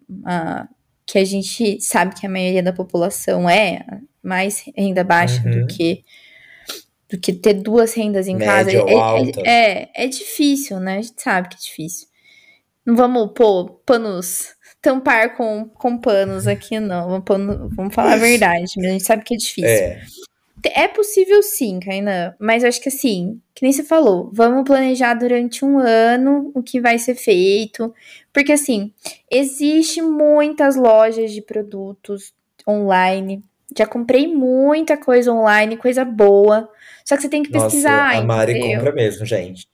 que 1.06 1.18
a 1.18 1.24
gente 1.24 1.80
sabe 1.80 2.14
que 2.14 2.26
a 2.26 2.30
maioria 2.30 2.62
da 2.62 2.72
população 2.72 3.48
é 3.48 3.84
mais 4.22 4.64
renda 4.76 5.02
baixa 5.02 5.42
Uhum. 5.44 5.60
do 5.62 5.66
que 5.66 6.04
do 7.08 7.18
que 7.18 7.32
ter 7.32 7.54
duas 7.54 7.92
rendas 7.92 8.28
em 8.28 8.36
Média 8.36 8.46
casa. 8.46 8.70
É, 8.70 9.48
é, 9.48 9.82
é, 9.94 10.04
é 10.04 10.06
difícil, 10.06 10.78
né? 10.78 10.98
A 10.98 11.02
gente 11.02 11.20
sabe 11.20 11.48
que 11.48 11.56
é 11.56 11.58
difícil. 11.58 12.06
Não 12.86 12.94
vamos 12.94 13.32
pôr 13.34 13.80
panos, 13.84 14.54
tampar 14.80 15.36
com, 15.36 15.68
com 15.68 15.98
panos 15.98 16.46
aqui, 16.46 16.78
não. 16.78 17.20
Vamos, 17.26 17.74
vamos 17.74 17.94
falar 17.94 18.12
a 18.12 18.16
verdade, 18.16 18.72
mas 18.76 18.86
a 18.86 18.90
gente 18.90 19.04
sabe 19.04 19.24
que 19.24 19.34
é 19.34 19.36
difícil. 19.36 19.68
É. 19.68 20.00
É 20.64 20.88
possível 20.88 21.42
sim, 21.42 21.80
Kainan, 21.80 22.34
mas 22.38 22.62
eu 22.62 22.68
acho 22.68 22.80
que 22.80 22.88
assim, 22.88 23.40
que 23.54 23.62
nem 23.62 23.72
você 23.72 23.82
falou, 23.82 24.30
vamos 24.32 24.64
planejar 24.64 25.14
durante 25.14 25.64
um 25.64 25.78
ano 25.78 26.50
o 26.54 26.62
que 26.62 26.80
vai 26.80 26.98
ser 26.98 27.14
feito, 27.14 27.94
porque 28.32 28.52
assim, 28.52 28.92
existe 29.30 30.02
muitas 30.02 30.76
lojas 30.76 31.32
de 31.32 31.40
produtos 31.40 32.34
online, 32.68 33.42
já 33.76 33.86
comprei 33.86 34.26
muita 34.26 34.96
coisa 34.96 35.32
online, 35.32 35.76
coisa 35.76 36.04
boa, 36.04 36.68
só 37.04 37.16
que 37.16 37.22
você 37.22 37.28
tem 37.28 37.42
que 37.42 37.50
Nossa, 37.50 37.66
pesquisar, 37.66 38.16
a 38.16 38.22
Mari 38.22 38.58
entendeu? 38.58 38.78
compra 38.78 38.92
mesmo, 38.92 39.24
gente. 39.24 39.66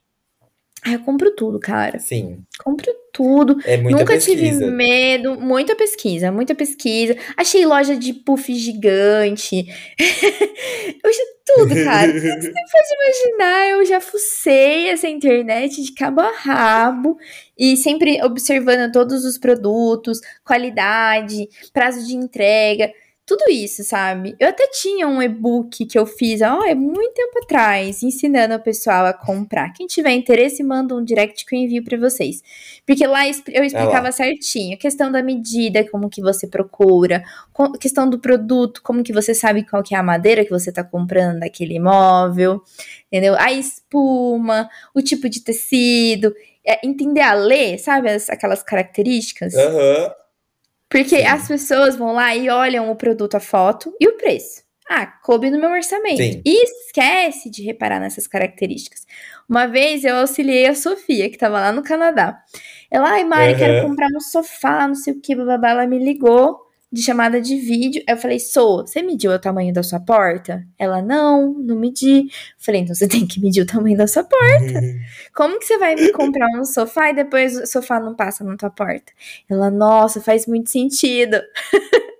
Ah, 0.85 0.93
eu 0.93 0.99
compro 0.99 1.35
tudo, 1.35 1.59
cara, 1.59 1.99
Sim. 1.99 2.43
compro 2.63 2.91
tudo, 3.17 3.57
É 3.65 3.77
muita 3.77 3.97
Nunca 3.97 4.13
pesquisa. 4.13 4.59
tive 4.59 4.65
medo, 4.69 5.39
muita 5.41 5.75
pesquisa, 5.75 6.31
muita 6.31 6.53
pesquisa. 6.53 7.17
Achei 7.35 7.65
loja 7.65 7.97
de 7.97 8.13
puff 8.13 8.53
gigante. 8.53 9.65
eu 9.97 11.13
já 11.13 11.23
tudo, 11.47 11.73
cara. 11.83 12.11
Tudo 12.11 12.21
que 12.21 12.29
você 12.29 12.51
pode 12.51 12.93
imaginar, 12.93 13.69
eu 13.69 13.85
já 13.85 13.99
fucei 13.99 14.89
essa 14.89 15.07
internet 15.07 15.81
de 15.81 15.93
cabo 15.93 16.21
a 16.21 16.31
rabo 16.31 17.17
e 17.57 17.75
sempre 17.75 18.21
observando 18.23 18.91
todos 18.91 19.25
os 19.25 19.39
produtos, 19.39 20.19
qualidade, 20.45 21.47
prazo 21.73 22.05
de 22.05 22.15
entrega, 22.15 22.91
tudo 23.27 23.43
isso, 23.51 23.83
sabe? 23.83 24.37
Eu 24.39 24.47
até 24.47 24.65
tinha 24.67 25.05
um 25.05 25.21
e-book 25.21 25.85
que 25.85 25.99
eu 25.99 26.05
fiz, 26.05 26.41
ó, 26.41 26.63
é 26.63 26.73
muito 26.73 27.13
tempo 27.13 27.39
atrás, 27.43 28.01
ensinando 28.01 28.55
o 28.55 28.59
pessoal 28.59 29.05
a 29.05 29.11
comprar. 29.13 29.73
Quem 29.73 29.85
tiver 29.85 30.11
interesse, 30.11 30.63
manda 30.63 30.95
um 30.95 31.03
direct 31.03 31.45
que 31.45 31.53
eu 31.53 31.59
envio 31.59 31.83
pra 31.83 31.97
vocês. 31.97 32.41
Porque 32.85 33.05
lá 33.05 33.27
eu 33.27 33.63
explicava 33.65 34.11
certinho, 34.13 34.77
questão 34.77 35.11
da 35.11 35.21
medida, 35.21 35.83
como 35.91 36.09
que 36.09 36.21
você 36.21 36.47
procura, 36.47 37.21
questão 37.81 38.09
do 38.09 38.17
produto, 38.17 38.81
como 38.81 39.03
que 39.03 39.11
você 39.11 39.35
sabe 39.35 39.63
qual 39.67 39.83
que 39.83 39.93
é 39.93 39.97
a 39.97 40.03
madeira 40.03 40.45
que 40.45 40.49
você 40.51 40.71
tá 40.71 40.81
comprando 40.81 41.39
daquele 41.41 41.73
imóvel, 41.75 42.61
entendeu? 43.11 43.35
A 43.37 43.51
espuma, 43.51 44.69
o 44.95 45.01
tipo 45.01 45.27
de 45.27 45.41
tecido, 45.41 46.33
é, 46.65 46.79
entender 46.87 47.21
a 47.21 47.33
ler, 47.33 47.77
sabe, 47.77 48.09
as- 48.09 48.29
aquelas 48.29 48.63
características. 48.63 49.53
Aham. 49.53 50.11
Porque 50.89 51.17
Sim. 51.17 51.25
as 51.25 51.47
pessoas 51.47 51.95
vão 51.95 52.13
lá 52.13 52.35
e 52.35 52.49
olham 52.49 52.89
o 52.89 52.95
produto, 52.95 53.35
a 53.35 53.39
foto 53.39 53.93
e 53.99 54.07
o 54.07 54.17
preço. 54.17 54.65
Ah, 54.89 55.05
coube 55.05 55.49
no 55.49 55.59
meu 55.59 55.69
orçamento. 55.69 56.17
Sim. 56.17 56.41
E 56.45 56.63
esquece 56.63 57.49
de 57.49 57.61
reparar 57.61 57.99
nessas 57.99 58.25
características. 58.25 59.05
Uma 59.47 59.67
vez 59.67 60.05
eu 60.05 60.15
auxiliei 60.15 60.65
a 60.65 60.73
Sofia, 60.73 61.29
que 61.29 61.37
tava 61.37 61.59
lá 61.59 61.71
no 61.73 61.83
Canadá. 61.83 62.41
Ela, 62.89 63.11
ai, 63.11 63.25
Mari, 63.25 63.51
Aham. 63.51 63.59
quero 63.59 63.87
comprar 63.87 64.07
um 64.15 64.21
sofá, 64.21 64.87
não 64.87 64.95
sei 64.95 65.13
o 65.13 65.19
que, 65.19 65.35
bababá. 65.35 65.71
Ela 65.71 65.87
me 65.87 65.99
ligou 65.99 66.66
de 66.91 67.01
chamada 67.01 67.41
de 67.41 67.57
vídeo. 67.57 68.01
Eu 68.07 68.17
falei, 68.17 68.39
Sou, 68.39 68.85
você 68.85 69.01
mediu 69.01 69.31
o 69.31 69.39
tamanho 69.39 69.73
da 69.73 69.83
sua 69.83 69.99
porta? 69.99 70.65
Ela, 70.77 71.01
não, 71.01 71.53
não 71.53 71.75
medi. 71.75 72.19
Eu 72.19 72.29
falei, 72.57 72.81
então 72.81 72.95
você 72.95 73.07
tem 73.07 73.27
que 73.27 73.39
medir 73.41 73.61
o 73.61 73.65
tamanho 73.65 73.97
da 73.97 74.07
sua 74.07 74.23
porta. 74.23 74.81
Como 75.35 75.59
que 75.59 75.65
você 75.65 75.77
vai 75.77 75.95
me 75.95 76.11
comprar 76.11 76.47
um 76.59 76.65
sofá 76.65 77.09
e 77.09 77.15
depois 77.15 77.57
o 77.57 77.65
sofá 77.65 77.99
não 77.99 78.15
passa 78.15 78.43
na 78.43 78.55
tua 78.55 78.69
porta? 78.69 79.11
Ela, 79.49 79.69
nossa, 79.69 80.21
faz 80.21 80.47
muito 80.47 80.69
sentido. 80.69 81.41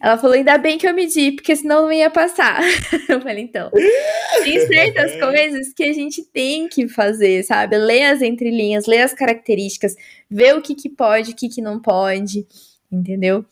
Ela 0.00 0.16
falou, 0.16 0.34
ainda 0.34 0.56
bem 0.58 0.78
que 0.78 0.88
eu 0.88 0.94
medi, 0.94 1.32
porque 1.32 1.54
senão 1.54 1.82
não 1.82 1.92
ia 1.92 2.10
passar. 2.10 2.60
Eu 3.08 3.20
falei, 3.20 3.44
então, 3.44 3.70
tem 4.42 4.66
certas 4.66 5.20
coisas 5.20 5.72
que 5.72 5.84
a 5.84 5.92
gente 5.92 6.24
tem 6.24 6.68
que 6.68 6.88
fazer, 6.88 7.42
sabe? 7.44 7.76
Ler 7.76 8.04
as 8.04 8.22
entrelinhas, 8.22 8.86
ler 8.86 9.02
as 9.02 9.12
características, 9.12 9.94
ver 10.28 10.56
o 10.56 10.62
que 10.62 10.74
que 10.74 10.88
pode, 10.88 11.32
o 11.32 11.36
que 11.36 11.48
que 11.48 11.60
não 11.60 11.80
pode, 11.80 12.46
entendeu? 12.90 13.44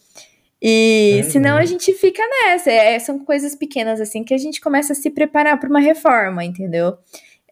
E 0.60 1.20
Uhum. 1.24 1.30
senão 1.30 1.56
a 1.56 1.64
gente 1.64 1.92
fica 1.94 2.22
nessa. 2.44 2.70
É, 2.70 2.98
são 2.98 3.18
coisas 3.24 3.54
pequenas 3.54 4.00
assim 4.00 4.24
que 4.24 4.34
a 4.34 4.38
gente 4.38 4.60
começa 4.60 4.92
a 4.92 4.96
se 4.96 5.10
preparar 5.10 5.58
para 5.60 5.68
uma 5.68 5.80
reforma, 5.80 6.44
entendeu? 6.44 6.98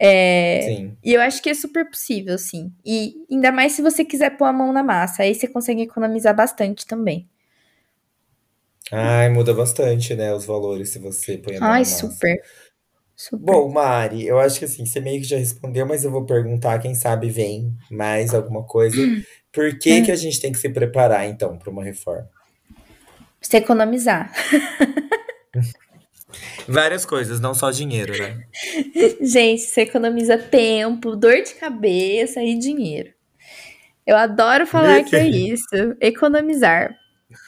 É, 0.01 0.61
Sim. 0.62 0.97
e 1.05 1.14
eu 1.14 1.20
acho 1.20 1.43
que 1.43 1.51
é 1.51 1.55
super 1.55 1.89
possível, 1.89 2.37
sim. 2.39 2.72
E 2.84 3.14
ainda 3.30 3.53
mais 3.53 3.72
se 3.72 3.82
você 3.82 4.05
quiser 4.05 4.37
pôr 4.37 4.47
a 4.47 4.53
mão 4.53 4.72
na 4.72 4.82
massa, 4.82 5.22
aí 5.22 5.34
você 5.34 5.47
consegue 5.49 5.82
economizar 5.82 6.34
bastante 6.37 6.87
também. 6.87 7.28
Ai, 8.93 9.28
muda 9.30 9.53
bastante, 9.53 10.14
né, 10.14 10.32
os 10.32 10.45
valores 10.45 10.91
se 10.91 10.99
você 10.99 11.39
põe 11.39 11.57
a 11.57 11.61
mão 11.61 11.68
na 11.70 11.74
Ai, 11.74 11.84
massa. 11.84 12.09
super. 12.09 12.43
Super. 13.16 13.45
Bom, 13.45 13.70
Mari, 13.72 14.26
eu 14.26 14.39
acho 14.39 14.59
que 14.59 14.64
assim, 14.66 14.84
você 14.87 15.01
meio 15.01 15.20
que 15.20 15.26
já 15.26 15.39
respondeu, 15.39 15.87
mas 15.87 16.05
eu 16.05 16.11
vou 16.11 16.26
perguntar, 16.26 16.78
quem 16.80 16.95
sabe 16.95 17.30
vem 17.30 17.74
mais 17.91 18.34
alguma 18.34 18.62
coisa. 18.64 18.97
Por 19.57 19.76
que 19.78 20.02
que 20.02 20.12
a 20.12 20.16
gente 20.16 20.38
tem 20.40 20.52
que 20.52 20.59
se 20.59 20.68
preparar, 20.68 21.26
então, 21.26 21.57
para 21.59 21.70
uma 21.70 21.82
reforma? 21.82 22.28
Você 23.40 23.57
economizar. 23.57 24.30
Várias 26.68 27.07
coisas, 27.07 27.40
não 27.40 27.54
só 27.54 27.70
dinheiro, 27.70 28.12
né? 28.18 28.44
Gente, 29.22 29.62
você 29.62 29.82
economiza 29.82 30.36
tempo, 30.36 31.16
dor 31.16 31.40
de 31.42 31.54
cabeça 31.54 32.42
e 32.42 32.59
dinheiro. 32.59 33.11
Eu 34.07 34.16
adoro 34.16 34.66
falar 34.66 35.02
que 35.04 35.16
é 35.16 35.26
isso. 35.26 35.64
Economizar. 36.00 36.94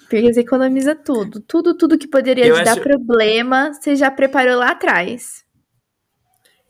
Porque 0.08 0.32
você 0.32 0.40
economiza 0.40 0.94
tudo. 0.94 1.40
Tudo, 1.40 1.76
tudo 1.76 1.98
que 1.98 2.08
poderia 2.08 2.46
Eu 2.46 2.56
te 2.56 2.64
dar 2.64 2.72
acho- 2.72 2.80
problema, 2.82 3.72
você 3.74 3.94
já 3.94 4.10
preparou 4.10 4.56
lá 4.56 4.70
atrás. 4.70 5.44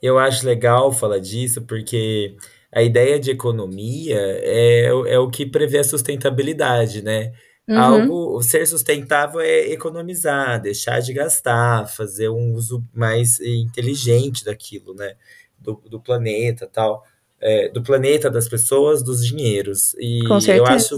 Eu 0.01 0.19
acho 0.19 0.45
legal 0.45 0.91
falar 0.91 1.19
disso 1.19 1.61
porque 1.63 2.35
a 2.71 2.81
ideia 2.83 3.19
de 3.19 3.31
economia 3.31 4.17
é, 4.19 4.93
o- 4.93 5.05
é 5.07 5.17
o 5.19 5.29
que 5.29 5.45
prevê 5.45 5.79
a 5.79 5.83
sustentabilidade, 5.83 7.01
né? 7.01 7.33
Uhum. 7.67 7.77
Algo, 7.79 8.41
ser 8.41 8.65
sustentável 8.65 9.39
é 9.41 9.69
economizar, 9.71 10.59
deixar 10.61 10.99
de 11.01 11.13
gastar, 11.13 11.87
fazer 11.87 12.29
um 12.29 12.53
uso 12.53 12.83
mais 12.93 13.39
inteligente 13.39 14.43
daquilo, 14.43 14.93
né? 14.95 15.13
Do, 15.59 15.75
do 15.89 15.99
planeta 15.99 16.67
tal. 16.71 17.03
É, 17.41 17.69
do 17.69 17.81
planeta, 17.81 18.29
das 18.29 18.49
pessoas, 18.49 19.03
dos 19.03 19.25
dinheiros. 19.25 19.93
E 19.99 20.19
Com 20.27 20.35
eu 20.35 20.41
certeza. 20.41 20.73
acho, 20.73 20.97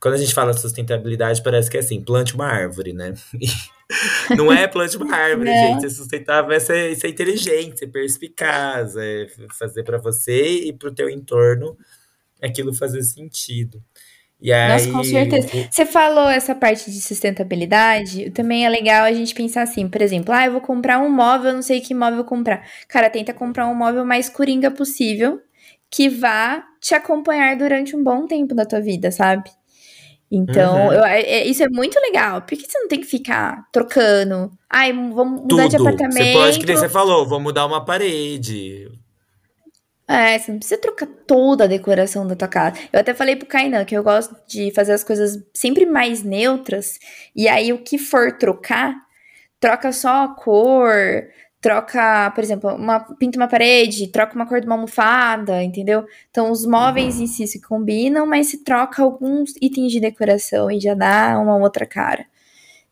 quando 0.00 0.14
a 0.14 0.16
gente 0.16 0.34
fala 0.34 0.54
sustentabilidade, 0.54 1.42
parece 1.42 1.70
que 1.70 1.76
é 1.76 1.80
assim, 1.80 2.00
plante 2.00 2.34
uma 2.34 2.46
árvore, 2.46 2.92
né? 2.92 3.12
Não 4.36 4.50
é 4.50 4.66
plante 4.66 4.96
uma 4.96 5.14
árvore, 5.14 5.50
Não. 5.50 5.56
gente. 5.56 5.80
Ser 5.82 5.90
sustentável 5.90 6.52
é 6.52 6.60
ser, 6.60 6.96
ser 6.96 7.08
inteligente, 7.08 7.80
ser 7.80 7.88
perspicaz, 7.88 8.96
é 8.96 9.26
fazer 9.58 9.82
para 9.82 9.98
você 9.98 10.68
e 10.68 10.72
para 10.72 10.88
o 10.88 10.94
teu 10.94 11.10
entorno 11.10 11.76
aquilo 12.40 12.72
fazer 12.72 13.02
sentido. 13.02 13.82
E 14.40 14.50
aí, 14.50 14.72
Nossa, 14.72 14.90
com 14.90 15.04
certeza. 15.04 15.48
Você 15.70 15.84
falou 15.84 16.26
essa 16.26 16.54
parte 16.54 16.90
de 16.90 16.98
sustentabilidade, 17.02 18.30
também 18.30 18.64
é 18.64 18.70
legal 18.70 19.04
a 19.04 19.12
gente 19.12 19.34
pensar 19.34 19.62
assim, 19.62 19.86
por 19.86 20.00
exemplo, 20.00 20.32
ah, 20.32 20.46
eu 20.46 20.52
vou 20.52 20.62
comprar 20.62 20.98
um 20.98 21.10
móvel, 21.10 21.50
eu 21.50 21.56
não 21.56 21.62
sei 21.62 21.82
que 21.82 21.92
móvel 21.92 22.24
comprar. 22.24 22.66
Cara, 22.88 23.10
tenta 23.10 23.34
comprar 23.34 23.68
um 23.68 23.74
móvel 23.74 24.06
mais 24.06 24.30
coringa 24.30 24.70
possível, 24.70 25.42
que 25.90 26.08
vá 26.08 26.64
te 26.80 26.94
acompanhar 26.94 27.54
durante 27.56 27.94
um 27.94 28.02
bom 28.02 28.26
tempo 28.26 28.54
da 28.54 28.64
tua 28.64 28.80
vida, 28.80 29.10
sabe? 29.10 29.50
Então, 30.30 30.86
Uhum. 30.86 30.92
eu- 30.92 31.04
é- 31.04 31.20
é- 31.22 31.44
isso 31.46 31.62
é 31.62 31.68
muito 31.68 31.98
legal. 31.98 32.42
Por 32.42 32.56
que 32.56 32.70
você 32.70 32.78
não 32.78 32.86
tem 32.86 33.00
que 33.00 33.06
ficar 33.06 33.66
trocando? 33.72 34.52
Ai, 34.68 34.92
vamos 34.92 35.40
mudar 35.40 35.66
de 35.66 35.76
tudo. 35.76 35.88
apartamento. 35.88 36.14
Você 36.24 36.32
pode, 36.32 36.58
que 36.60 36.76
você 36.76 36.88
falou, 36.88 37.26
vou 37.26 37.40
mudar 37.40 37.66
uma 37.66 37.84
parede. 37.84 38.88
É, 40.06 40.38
você 40.38 40.50
não 40.50 40.58
precisa 40.58 40.80
trocar 40.80 41.06
toda 41.26 41.64
a 41.64 41.66
decoração 41.68 42.26
da 42.26 42.34
tua 42.34 42.48
casa. 42.48 42.76
Eu 42.92 42.98
até 43.00 43.14
falei 43.14 43.36
pro 43.36 43.46
Kainan 43.46 43.84
que 43.84 43.96
eu 43.96 44.02
gosto 44.02 44.34
de 44.46 44.72
fazer 44.72 44.92
as 44.92 45.04
coisas 45.04 45.40
sempre 45.54 45.86
mais 45.86 46.22
neutras. 46.24 46.98
E 47.34 47.48
aí, 47.48 47.72
o 47.72 47.78
que 47.78 47.96
for 47.96 48.32
trocar, 48.32 48.94
troca 49.60 49.92
só 49.92 50.24
a 50.24 50.28
cor, 50.28 50.94
troca, 51.60 52.30
por 52.34 52.42
exemplo, 52.42 52.74
uma, 52.74 53.00
pinta 53.16 53.38
uma 53.38 53.48
parede, 53.48 54.08
troca 54.08 54.34
uma 54.34 54.46
cor 54.46 54.60
de 54.60 54.66
uma 54.66 54.76
almofada, 54.76 55.62
entendeu? 55.62 56.04
Então, 56.30 56.50
os 56.50 56.64
móveis 56.64 57.16
uhum. 57.16 57.24
em 57.24 57.26
si 57.26 57.46
se 57.46 57.60
combinam, 57.60 58.26
mas 58.26 58.46
se 58.48 58.64
troca 58.64 59.02
alguns 59.02 59.54
itens 59.60 59.92
de 59.92 60.00
decoração 60.00 60.70
e 60.70 60.80
já 60.80 60.94
dá 60.94 61.38
uma 61.38 61.56
outra 61.56 61.84
cara. 61.84 62.24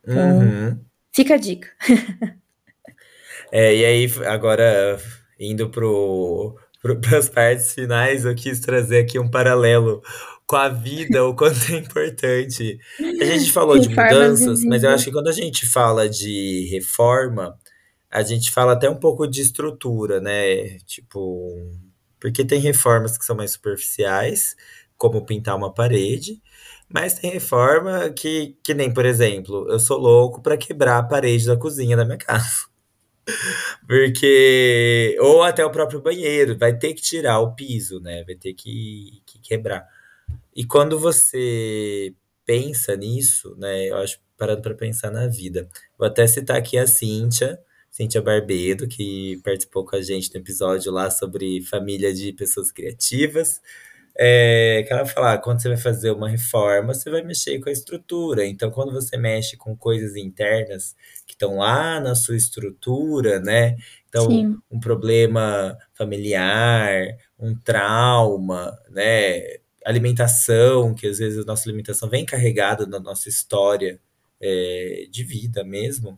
Então, 0.03 0.39
uhum. 0.39 0.79
fica 1.11 1.33
a 1.33 1.37
dica. 1.37 1.69
é, 3.51 3.75
e 3.75 3.85
aí, 3.85 4.11
agora, 4.25 4.99
indo 5.39 5.69
pro 5.69 6.55
para 6.81 6.95
as 7.17 7.27
partes 7.27 7.73
finais, 7.73 8.23
eu 8.25 8.33
quis 8.35 8.59
trazer 8.59 8.99
aqui 8.99 9.19
um 9.19 9.29
paralelo 9.29 10.01
com 10.47 10.55
a 10.55 10.69
vida, 10.69 11.23
o 11.25 11.35
quanto 11.35 11.59
é 11.71 11.77
importante. 11.77 12.79
A 12.99 13.25
gente 13.25 13.51
falou 13.51 13.77
de 13.77 13.89
mudanças, 13.89 14.63
mas 14.63 14.83
eu 14.83 14.89
acho 14.89 15.05
que 15.05 15.11
quando 15.11 15.27
a 15.27 15.33
gente 15.33 15.67
fala 15.67 16.09
de 16.09 16.67
reforma, 16.71 17.55
a 18.11 18.23
gente 18.23 18.51
fala 18.51 18.73
até 18.73 18.89
um 18.89 18.95
pouco 18.99 19.27
de 19.27 19.41
estrutura, 19.41 20.19
né? 20.21 20.79
Tipo, 20.79 21.55
porque 22.19 22.45
tem 22.45 22.59
reformas 22.59 23.17
que 23.17 23.25
são 23.25 23.35
mais 23.35 23.51
superficiais, 23.51 24.55
como 24.97 25.25
pintar 25.25 25.55
uma 25.55 25.73
parede, 25.73 26.41
mas 26.89 27.13
tem 27.13 27.31
reforma 27.31 28.09
que, 28.09 28.57
que 28.63 28.73
nem, 28.73 28.93
por 28.93 29.05
exemplo, 29.05 29.67
eu 29.69 29.79
sou 29.79 29.97
louco 29.97 30.41
para 30.41 30.57
quebrar 30.57 30.97
a 30.99 31.03
parede 31.03 31.45
da 31.47 31.57
cozinha 31.57 31.95
da 31.95 32.05
minha 32.05 32.17
casa. 32.17 32.67
Porque. 33.87 35.15
Ou 35.19 35.43
até 35.43 35.65
o 35.65 35.71
próprio 35.71 36.01
banheiro, 36.01 36.57
vai 36.57 36.77
ter 36.77 36.93
que 36.93 37.01
tirar 37.01 37.39
o 37.39 37.55
piso, 37.55 37.99
né? 37.99 38.23
Vai 38.25 38.35
ter 38.35 38.53
que, 38.53 39.21
que 39.25 39.39
quebrar. 39.39 39.87
E 40.55 40.65
quando 40.65 40.99
você 40.99 42.13
pensa 42.45 42.95
nisso, 42.95 43.55
né? 43.57 43.89
Eu 43.89 43.97
acho 43.97 44.19
parando 44.37 44.61
para 44.61 44.73
pensar 44.75 45.11
na 45.11 45.27
vida. 45.27 45.67
Vou 45.97 46.07
até 46.07 46.25
citar 46.27 46.57
aqui 46.57 46.77
a 46.77 46.87
Cíntia, 46.87 47.59
Cíntia 47.99 48.21
Barbedo, 48.21 48.87
que 48.87 49.41
participou 49.43 49.83
com 49.83 49.97
a 49.97 50.01
gente 50.01 50.33
no 50.33 50.39
episódio 50.39 50.89
lá 50.89 51.11
sobre 51.11 51.61
família 51.63 52.13
de 52.13 52.31
pessoas 52.31 52.71
criativas. 52.71 53.61
É, 54.17 54.83
que 54.87 54.93
ela 54.93 55.05
fala, 55.05 55.33
ah, 55.33 55.37
quando 55.37 55.61
você 55.61 55.67
vai 55.67 55.77
fazer 55.77 56.11
uma 56.11 56.29
reforma, 56.29 56.93
você 56.93 57.09
vai 57.09 57.21
mexer 57.21 57.59
com 57.59 57.67
a 57.67 57.73
estrutura. 57.73 58.45
Então, 58.45 58.71
quando 58.71 58.93
você 58.93 59.17
mexe 59.17 59.57
com 59.57 59.75
coisas 59.75 60.15
internas 60.15 60.95
que 61.27 61.33
estão 61.33 61.57
lá 61.57 61.99
na 61.99 62.15
sua 62.15 62.37
estrutura, 62.37 63.39
né? 63.41 63.75
Então, 64.07 64.29
Sim. 64.29 64.57
um 64.71 64.79
problema 64.79 65.77
familiar, 65.93 67.17
um 67.37 67.53
trauma, 67.53 68.77
né? 68.89 69.57
Alimentação, 69.85 70.93
que 70.93 71.07
às 71.07 71.19
vezes 71.19 71.39
a 71.39 71.45
nossa 71.45 71.67
alimentação 71.67 72.09
vem 72.09 72.25
carregada 72.25 72.85
na 72.85 72.99
nossa 72.99 73.27
história 73.27 73.99
é, 74.41 75.05
de 75.09 75.23
vida 75.23 75.63
mesmo. 75.65 76.17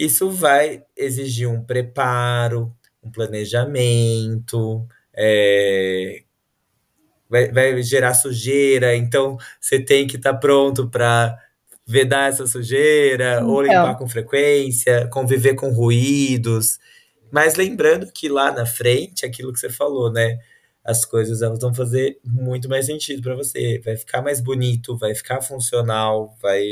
Isso 0.00 0.30
vai 0.30 0.82
exigir 0.96 1.46
um 1.46 1.62
preparo, 1.62 2.74
um 3.02 3.10
planejamento, 3.10 4.88
é, 5.14 6.22
vai, 7.28 7.52
vai 7.52 7.82
gerar 7.82 8.14
sujeira, 8.14 8.96
então 8.96 9.36
você 9.60 9.78
tem 9.78 10.06
que 10.06 10.16
estar 10.16 10.32
tá 10.32 10.38
pronto 10.38 10.88
para 10.88 11.38
vedar 11.86 12.30
essa 12.30 12.46
sujeira, 12.46 13.40
então. 13.40 13.50
ou 13.50 13.60
limpar 13.60 13.98
com 13.98 14.08
frequência, 14.08 15.06
conviver 15.08 15.54
com 15.54 15.70
ruídos. 15.70 16.78
Mas 17.30 17.56
lembrando 17.56 18.10
que 18.10 18.26
lá 18.26 18.50
na 18.50 18.64
frente, 18.64 19.26
aquilo 19.26 19.52
que 19.52 19.60
você 19.60 19.68
falou, 19.68 20.10
né? 20.10 20.38
As 20.82 21.04
coisas 21.04 21.42
elas 21.42 21.60
vão 21.60 21.74
fazer 21.74 22.18
muito 22.24 22.70
mais 22.70 22.86
sentido 22.86 23.20
para 23.20 23.34
você. 23.34 23.78
Vai 23.84 23.96
ficar 23.98 24.22
mais 24.22 24.40
bonito, 24.40 24.96
vai 24.96 25.14
ficar 25.14 25.42
funcional, 25.42 26.34
vai. 26.40 26.64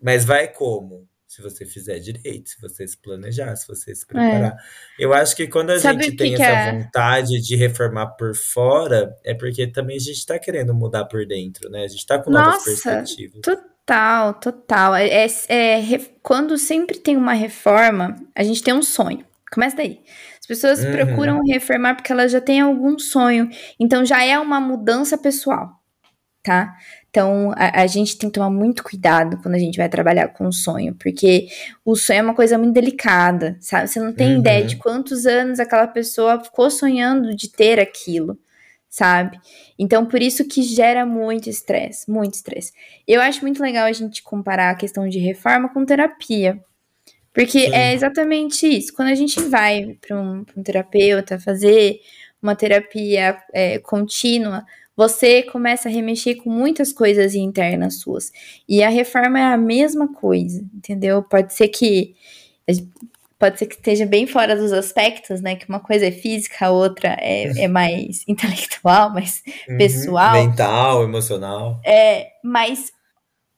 Mas 0.00 0.24
vai 0.24 0.46
como? 0.46 1.09
Se 1.30 1.40
você 1.40 1.64
fizer 1.64 2.00
direito, 2.00 2.50
se 2.50 2.60
você 2.60 2.88
se 2.88 2.96
planejar, 2.96 3.54
se 3.54 3.68
você 3.68 3.94
se 3.94 4.04
preparar. 4.04 4.50
É. 4.50 4.56
Eu 4.98 5.14
acho 5.14 5.36
que 5.36 5.46
quando 5.46 5.70
a 5.70 5.78
Sabe 5.78 6.02
gente 6.02 6.16
tem 6.16 6.34
essa 6.34 6.42
é? 6.42 6.72
vontade 6.72 7.40
de 7.40 7.54
reformar 7.54 8.08
por 8.16 8.34
fora, 8.34 9.16
é 9.24 9.32
porque 9.32 9.64
também 9.68 9.94
a 9.94 10.00
gente 10.00 10.16
está 10.16 10.40
querendo 10.40 10.74
mudar 10.74 11.04
por 11.04 11.24
dentro, 11.24 11.70
né? 11.70 11.84
A 11.84 11.86
gente 11.86 12.00
está 12.00 12.18
com 12.18 12.32
Nossa, 12.32 12.50
novas 12.50 12.64
perspectivas. 12.64 13.42
Total, 13.42 14.34
total. 14.34 14.96
É, 14.96 15.06
é, 15.08 15.94
é, 15.94 15.98
quando 16.20 16.58
sempre 16.58 16.98
tem 16.98 17.16
uma 17.16 17.34
reforma, 17.34 18.16
a 18.34 18.42
gente 18.42 18.60
tem 18.60 18.74
um 18.74 18.82
sonho. 18.82 19.24
Começa 19.52 19.76
daí. 19.76 20.00
As 20.40 20.46
pessoas 20.48 20.82
uhum. 20.82 20.90
procuram 20.90 21.40
reformar 21.46 21.94
porque 21.94 22.10
elas 22.10 22.32
já 22.32 22.40
têm 22.40 22.60
algum 22.60 22.98
sonho. 22.98 23.48
Então 23.78 24.04
já 24.04 24.24
é 24.24 24.36
uma 24.36 24.60
mudança 24.60 25.16
pessoal, 25.16 25.80
tá? 26.42 26.74
Então, 27.10 27.52
a, 27.56 27.82
a, 27.82 27.86
gente 27.88 28.16
tem 28.16 28.30
que 28.30 28.34
tomar 28.34 28.50
muito 28.50 28.84
cuidado 28.84 29.36
quando 29.42 29.56
a 29.56 29.58
gente 29.58 29.76
vai 29.76 29.88
trabalhar 29.88 30.28
com 30.28 30.46
o 30.46 30.52
sonho, 30.52 30.94
porque 30.94 31.48
o 31.84 31.96
sonho 31.96 32.20
é 32.20 32.22
uma 32.22 32.34
coisa 32.34 32.56
muito 32.56 32.72
delicada, 32.72 33.56
sabe? 33.60 33.88
Você 33.88 33.98
não 33.98 34.12
tem 34.12 34.34
uhum. 34.34 34.38
ideia 34.38 34.64
de 34.64 34.76
quantos 34.76 35.26
anos 35.26 35.58
aquela 35.58 35.88
pessoa 35.88 36.42
ficou 36.42 36.70
sonhando 36.70 37.34
de 37.34 37.50
ter 37.50 37.80
aquilo, 37.80 38.38
sabe? 38.88 39.40
Então, 39.76 40.06
por 40.06 40.22
isso 40.22 40.46
que 40.46 40.62
gera 40.62 41.04
muito 41.04 41.50
estresse, 41.50 42.08
muito 42.08 42.34
estresse. 42.34 42.72
Eu 43.08 43.20
acho 43.20 43.42
muito 43.42 43.60
legal 43.60 43.86
a 43.86 43.92
gente 43.92 44.22
comparar 44.22 44.70
a 44.70 44.76
questão 44.76 45.08
de 45.08 45.18
reforma 45.18 45.68
com 45.68 45.84
terapia. 45.84 46.62
Porque 47.32 47.60
Sim. 47.60 47.74
é 47.74 47.92
exatamente 47.92 48.66
isso. 48.66 48.92
Quando 48.92 49.08
a 49.08 49.14
gente 49.14 49.40
vai 49.40 49.96
para 50.00 50.16
um, 50.16 50.44
um 50.56 50.62
terapeuta 50.62 51.40
fazer 51.40 52.00
uma 52.42 52.54
terapia 52.54 53.36
é, 53.52 53.78
contínua, 53.78 54.64
você 55.00 55.42
começa 55.44 55.88
a 55.88 55.90
remexer 55.90 56.36
com 56.36 56.50
muitas 56.50 56.92
coisas 56.92 57.34
internas 57.34 58.00
suas. 58.00 58.30
E 58.68 58.82
a 58.82 58.90
reforma 58.90 59.38
é 59.38 59.44
a 59.44 59.56
mesma 59.56 60.12
coisa, 60.12 60.62
entendeu? 60.74 61.22
Pode 61.22 61.54
ser 61.54 61.68
que 61.68 62.14
pode 63.38 63.58
ser 63.58 63.64
que 63.64 63.76
esteja 63.76 64.04
bem 64.04 64.26
fora 64.26 64.54
dos 64.54 64.74
aspectos, 64.74 65.40
né? 65.40 65.56
Que 65.56 65.66
uma 65.66 65.80
coisa 65.80 66.04
é 66.04 66.10
física, 66.10 66.66
a 66.66 66.70
outra 66.70 67.16
é, 67.18 67.64
é 67.64 67.66
mais 67.66 68.24
intelectual, 68.28 69.08
mais 69.08 69.42
uhum, 69.66 69.78
pessoal. 69.78 70.34
Mental, 70.34 71.02
emocional. 71.02 71.80
É, 71.82 72.32
mas 72.44 72.92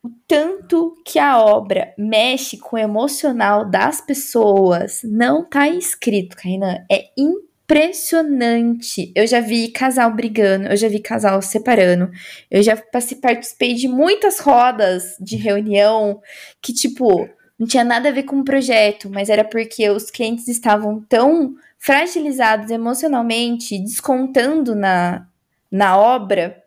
o 0.01 0.11
tanto 0.29 0.95
que 1.05 1.19
a 1.19 1.43
obra 1.43 1.93
mexe 1.99 2.57
com 2.57 2.77
o 2.77 2.79
emocional 2.79 3.69
das 3.69 4.01
pessoas 4.01 5.01
não 5.03 5.45
tá 5.45 5.69
escrito, 5.69 6.37
Kainan. 6.37 6.85
É 6.89 7.07
impossível 7.19 7.52
impressionante. 7.65 9.13
Eu 9.15 9.27
já 9.27 9.41
vi 9.41 9.69
casal 9.69 10.13
brigando, 10.13 10.69
eu 10.69 10.77
já 10.77 10.89
vi 10.89 10.99
casal 11.01 11.41
separando, 11.41 12.11
eu 12.51 12.63
já 12.63 12.77
participei 12.77 13.75
de 13.75 13.89
muitas 13.89 14.39
rodas 14.39 15.17
de 15.21 15.37
reunião 15.37 16.21
que, 16.61 16.73
tipo, 16.73 17.29
não 17.59 17.67
tinha 17.67 17.85
nada 17.85 18.09
a 18.09 18.13
ver 18.13 18.25
com 18.25 18.41
o 18.41 18.45
projeto, 18.45 19.09
mas 19.11 19.29
era 19.29 19.45
porque 19.45 19.89
os 19.91 20.11
clientes 20.11 20.49
estavam 20.49 21.01
tão 21.09 21.55
fragilizados 21.79 22.71
emocionalmente, 22.71 23.79
descontando 23.79 24.75
na, 24.75 25.27
na 25.71 25.97
obra, 25.97 26.63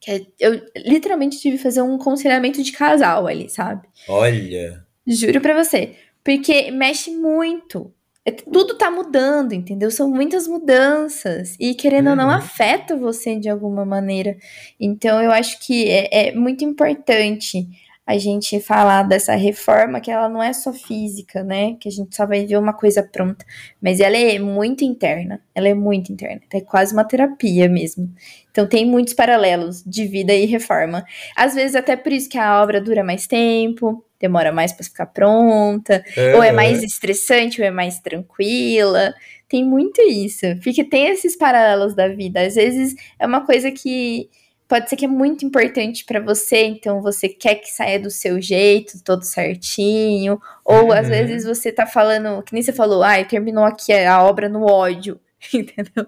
que 0.00 0.26
eu 0.38 0.62
literalmente 0.76 1.38
tive 1.38 1.56
que 1.56 1.62
fazer 1.62 1.82
um 1.82 1.98
conselhamento 1.98 2.62
de 2.62 2.72
casal 2.72 3.26
ali, 3.26 3.48
sabe? 3.48 3.88
Olha! 4.08 4.84
Juro 5.06 5.40
pra 5.40 5.62
você. 5.62 5.96
Porque 6.24 6.70
mexe 6.72 7.12
muito. 7.12 7.92
É, 8.26 8.32
tudo 8.32 8.76
tá 8.76 8.90
mudando, 8.90 9.52
entendeu? 9.52 9.88
São 9.88 10.10
muitas 10.10 10.48
mudanças 10.48 11.54
e 11.60 11.74
querendo 11.74 12.06
uhum. 12.06 12.10
ou 12.10 12.16
não 12.16 12.24
uhum. 12.26 12.32
afeta 12.32 12.96
você 12.96 13.38
de 13.38 13.48
alguma 13.48 13.84
maneira. 13.84 14.36
Então 14.80 15.22
eu 15.22 15.30
acho 15.30 15.64
que 15.64 15.88
é, 15.88 16.30
é, 16.30 16.34
muito 16.34 16.64
importante 16.64 17.68
a 18.06 18.16
gente 18.16 18.60
falar 18.60 19.02
dessa 19.02 19.34
reforma 19.34 20.00
que 20.00 20.12
ela 20.12 20.28
não 20.28 20.40
é 20.40 20.52
só 20.52 20.72
física, 20.72 21.42
né? 21.42 21.74
Que 21.80 21.88
a 21.88 21.92
gente 21.92 22.14
só 22.14 22.24
vai 22.24 22.46
ver 22.46 22.56
uma 22.56 22.72
coisa 22.72 23.02
pronta, 23.02 23.44
mas 23.82 23.98
ela 23.98 24.16
é 24.16 24.38
muito 24.38 24.84
interna. 24.84 25.40
Ela 25.52 25.68
é 25.68 25.74
muito 25.74 26.12
interna. 26.12 26.40
É 26.52 26.60
quase 26.60 26.92
uma 26.92 27.02
terapia 27.04 27.68
mesmo. 27.68 28.08
Então 28.52 28.64
tem 28.68 28.86
muitos 28.86 29.12
paralelos 29.12 29.82
de 29.84 30.06
vida 30.06 30.32
e 30.32 30.46
reforma. 30.46 31.04
Às 31.36 31.54
vezes 31.56 31.74
até 31.74 31.96
por 31.96 32.12
isso 32.12 32.28
que 32.28 32.38
a 32.38 32.62
obra 32.62 32.80
dura 32.80 33.02
mais 33.02 33.26
tempo, 33.26 34.04
demora 34.20 34.52
mais 34.52 34.72
para 34.72 34.84
ficar 34.84 35.06
pronta, 35.06 36.04
ou 36.36 36.42
é 36.42 36.52
mais 36.52 36.84
estressante, 36.84 37.60
ou 37.60 37.66
é 37.66 37.72
mais 37.72 37.98
tranquila. 37.98 39.12
Tem 39.48 39.64
muito 39.64 40.00
isso. 40.02 40.46
Porque 40.62 40.84
tem 40.84 41.08
esses 41.08 41.36
paralelos 41.36 41.94
da 41.94 42.06
vida. 42.08 42.40
Às 42.40 42.54
vezes 42.54 42.94
é 43.18 43.26
uma 43.26 43.44
coisa 43.44 43.70
que 43.72 44.30
pode 44.68 44.88
ser 44.88 44.96
que 44.96 45.04
é 45.04 45.08
muito 45.08 45.44
importante 45.44 46.04
para 46.04 46.20
você, 46.20 46.64
então 46.64 47.00
você 47.00 47.28
quer 47.28 47.56
que 47.56 47.70
saia 47.70 47.98
do 47.98 48.10
seu 48.10 48.40
jeito, 48.40 49.02
todo 49.02 49.22
certinho, 49.22 50.40
ou 50.64 50.86
uhum. 50.86 50.92
às 50.92 51.08
vezes 51.08 51.44
você 51.44 51.70
tá 51.70 51.86
falando, 51.86 52.42
que 52.42 52.52
nem 52.52 52.62
você 52.62 52.72
falou, 52.72 53.02
ai, 53.02 53.22
ah, 53.22 53.24
terminou 53.24 53.64
aqui 53.64 53.92
a 53.92 54.22
obra 54.22 54.48
no 54.48 54.64
ódio, 54.64 55.20
entendeu? 55.52 56.06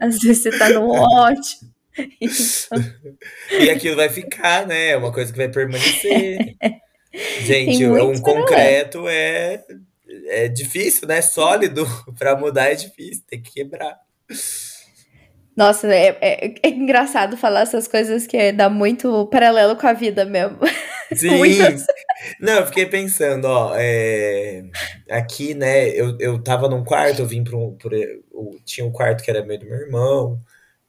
às 0.00 0.18
vezes 0.18 0.42
você 0.42 0.58
tá 0.58 0.68
no 0.70 0.90
ódio. 0.90 1.58
e 3.50 3.70
aquilo 3.70 3.96
vai 3.96 4.08
ficar, 4.08 4.66
né? 4.66 4.88
É 4.88 4.96
uma 4.96 5.12
coisa 5.12 5.30
que 5.30 5.38
vai 5.38 5.48
permanecer. 5.48 6.56
Gente, 7.44 7.86
um 7.86 8.20
concreto 8.20 9.06
é 9.06 9.62
é 10.26 10.48
difícil, 10.48 11.08
né? 11.08 11.20
Sólido 11.22 11.86
para 12.18 12.36
mudar 12.36 12.70
é 12.70 12.74
difícil, 12.74 13.22
tem 13.28 13.40
que 13.40 13.52
quebrar. 13.52 13.98
Nossa, 15.56 15.86
é, 15.86 16.18
é, 16.20 16.54
é, 16.62 16.68
engraçado 16.68 17.36
falar 17.36 17.60
essas 17.60 17.86
coisas 17.86 18.26
que 18.26 18.52
dá 18.52 18.68
muito 18.68 19.26
paralelo 19.26 19.76
com 19.76 19.86
a 19.86 19.92
vida 19.92 20.24
mesmo. 20.24 20.58
Sim. 21.14 21.28
Não, 22.40 22.54
eu 22.54 22.66
fiquei 22.66 22.86
pensando, 22.86 23.44
ó, 23.44 23.74
é, 23.76 24.64
aqui, 25.10 25.54
né, 25.54 25.88
eu, 25.90 26.16
eu 26.18 26.42
tava 26.42 26.68
num 26.68 26.82
quarto, 26.82 27.20
eu 27.20 27.26
vim 27.26 27.44
para 27.44 27.56
um, 27.56 27.76
tinha 28.64 28.86
um 28.86 28.90
quarto 28.90 29.22
que 29.22 29.30
era 29.30 29.44
meio 29.44 29.60
do 29.60 29.66
meu 29.66 29.78
irmão, 29.78 30.40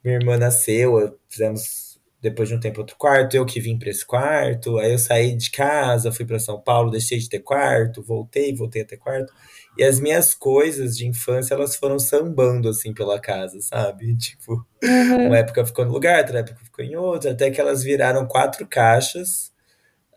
minha 0.03 0.15
irmã 0.15 0.37
nasceu, 0.37 1.19
fizemos 1.29 1.99
depois 2.21 2.49
de 2.49 2.55
um 2.55 2.59
tempo 2.59 2.79
outro 2.79 2.95
quarto, 2.97 3.35
eu 3.35 3.45
que 3.45 3.59
vim 3.59 3.77
para 3.77 3.89
esse 3.89 4.03
quarto, 4.05 4.79
aí 4.79 4.93
eu 4.93 4.97
saí 4.97 5.35
de 5.35 5.51
casa, 5.51 6.11
fui 6.11 6.25
para 6.25 6.39
São 6.39 6.59
Paulo, 6.59 6.89
deixei 6.89 7.19
de 7.19 7.29
ter 7.29 7.39
quarto, 7.39 8.01
voltei, 8.01 8.55
voltei 8.55 8.81
a 8.81 8.85
ter 8.85 8.97
quarto. 8.97 9.31
E 9.77 9.83
as 9.83 9.99
minhas 9.99 10.33
coisas 10.33 10.97
de 10.97 11.07
infância, 11.07 11.53
elas 11.53 11.75
foram 11.75 11.99
sambando, 11.99 12.69
assim, 12.69 12.93
pela 12.93 13.19
casa, 13.19 13.59
sabe? 13.61 14.15
Tipo, 14.17 14.65
uhum. 14.83 15.27
uma 15.27 15.37
época 15.37 15.65
ficou 15.65 15.85
no 15.85 15.91
lugar, 15.91 16.19
outra 16.19 16.39
época 16.39 16.59
ficou 16.63 16.85
em 16.85 16.95
outra, 16.95 17.31
até 17.31 17.51
que 17.51 17.59
elas 17.59 17.83
viraram 17.83 18.27
quatro 18.27 18.65
caixas, 18.67 19.51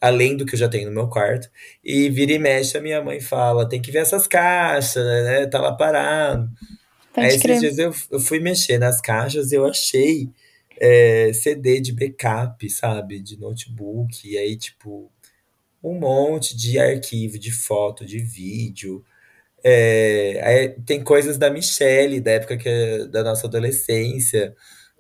além 0.01 0.37
do 0.37 0.47
que 0.47 0.55
eu 0.55 0.59
já 0.59 0.69
tenho 0.69 0.89
no 0.89 0.95
meu 0.95 1.09
quarto. 1.09 1.51
E 1.85 2.09
vira 2.09 2.33
e 2.33 2.39
mexe, 2.39 2.79
a 2.79 2.81
minha 2.81 3.03
mãe 3.03 3.21
fala, 3.21 3.69
tem 3.69 3.81
que 3.83 3.91
ver 3.91 3.99
essas 3.99 4.27
caixas, 4.27 5.05
né? 5.05 5.47
Tá 5.47 5.61
lá 5.61 5.73
parado. 5.73 6.49
Pode 7.13 7.27
Aí 7.27 7.35
esses 7.35 7.61
dias 7.61 7.79
eu, 7.79 7.93
eu 8.11 8.21
fui 8.21 8.39
mexer 8.39 8.79
nas 8.79 9.01
caixas 9.01 9.51
e 9.51 9.57
eu 9.57 9.67
achei 9.67 10.31
é, 10.81 11.33
CD 11.33 11.81
de 11.81 11.93
backup, 11.93 12.69
sabe? 12.71 13.21
De 13.21 13.39
notebook. 13.39 14.29
E 14.29 14.39
aí, 14.39 14.57
tipo, 14.57 15.11
um 15.83 15.99
monte 15.99 16.57
de 16.57 16.79
arquivo, 16.79 17.39
de 17.39 17.51
foto, 17.51 18.05
de 18.05 18.19
vídeo. 18.19 19.05
É, 19.65 20.77
tem 20.87 21.03
coisas 21.03 21.37
da 21.37 21.51
Michelle, 21.51 22.21
da 22.21 22.33
época 22.33 22.57
que 22.57 22.69
é, 22.69 23.07
da 23.07 23.25
nossa 23.25 23.47
adolescência, 23.47 24.55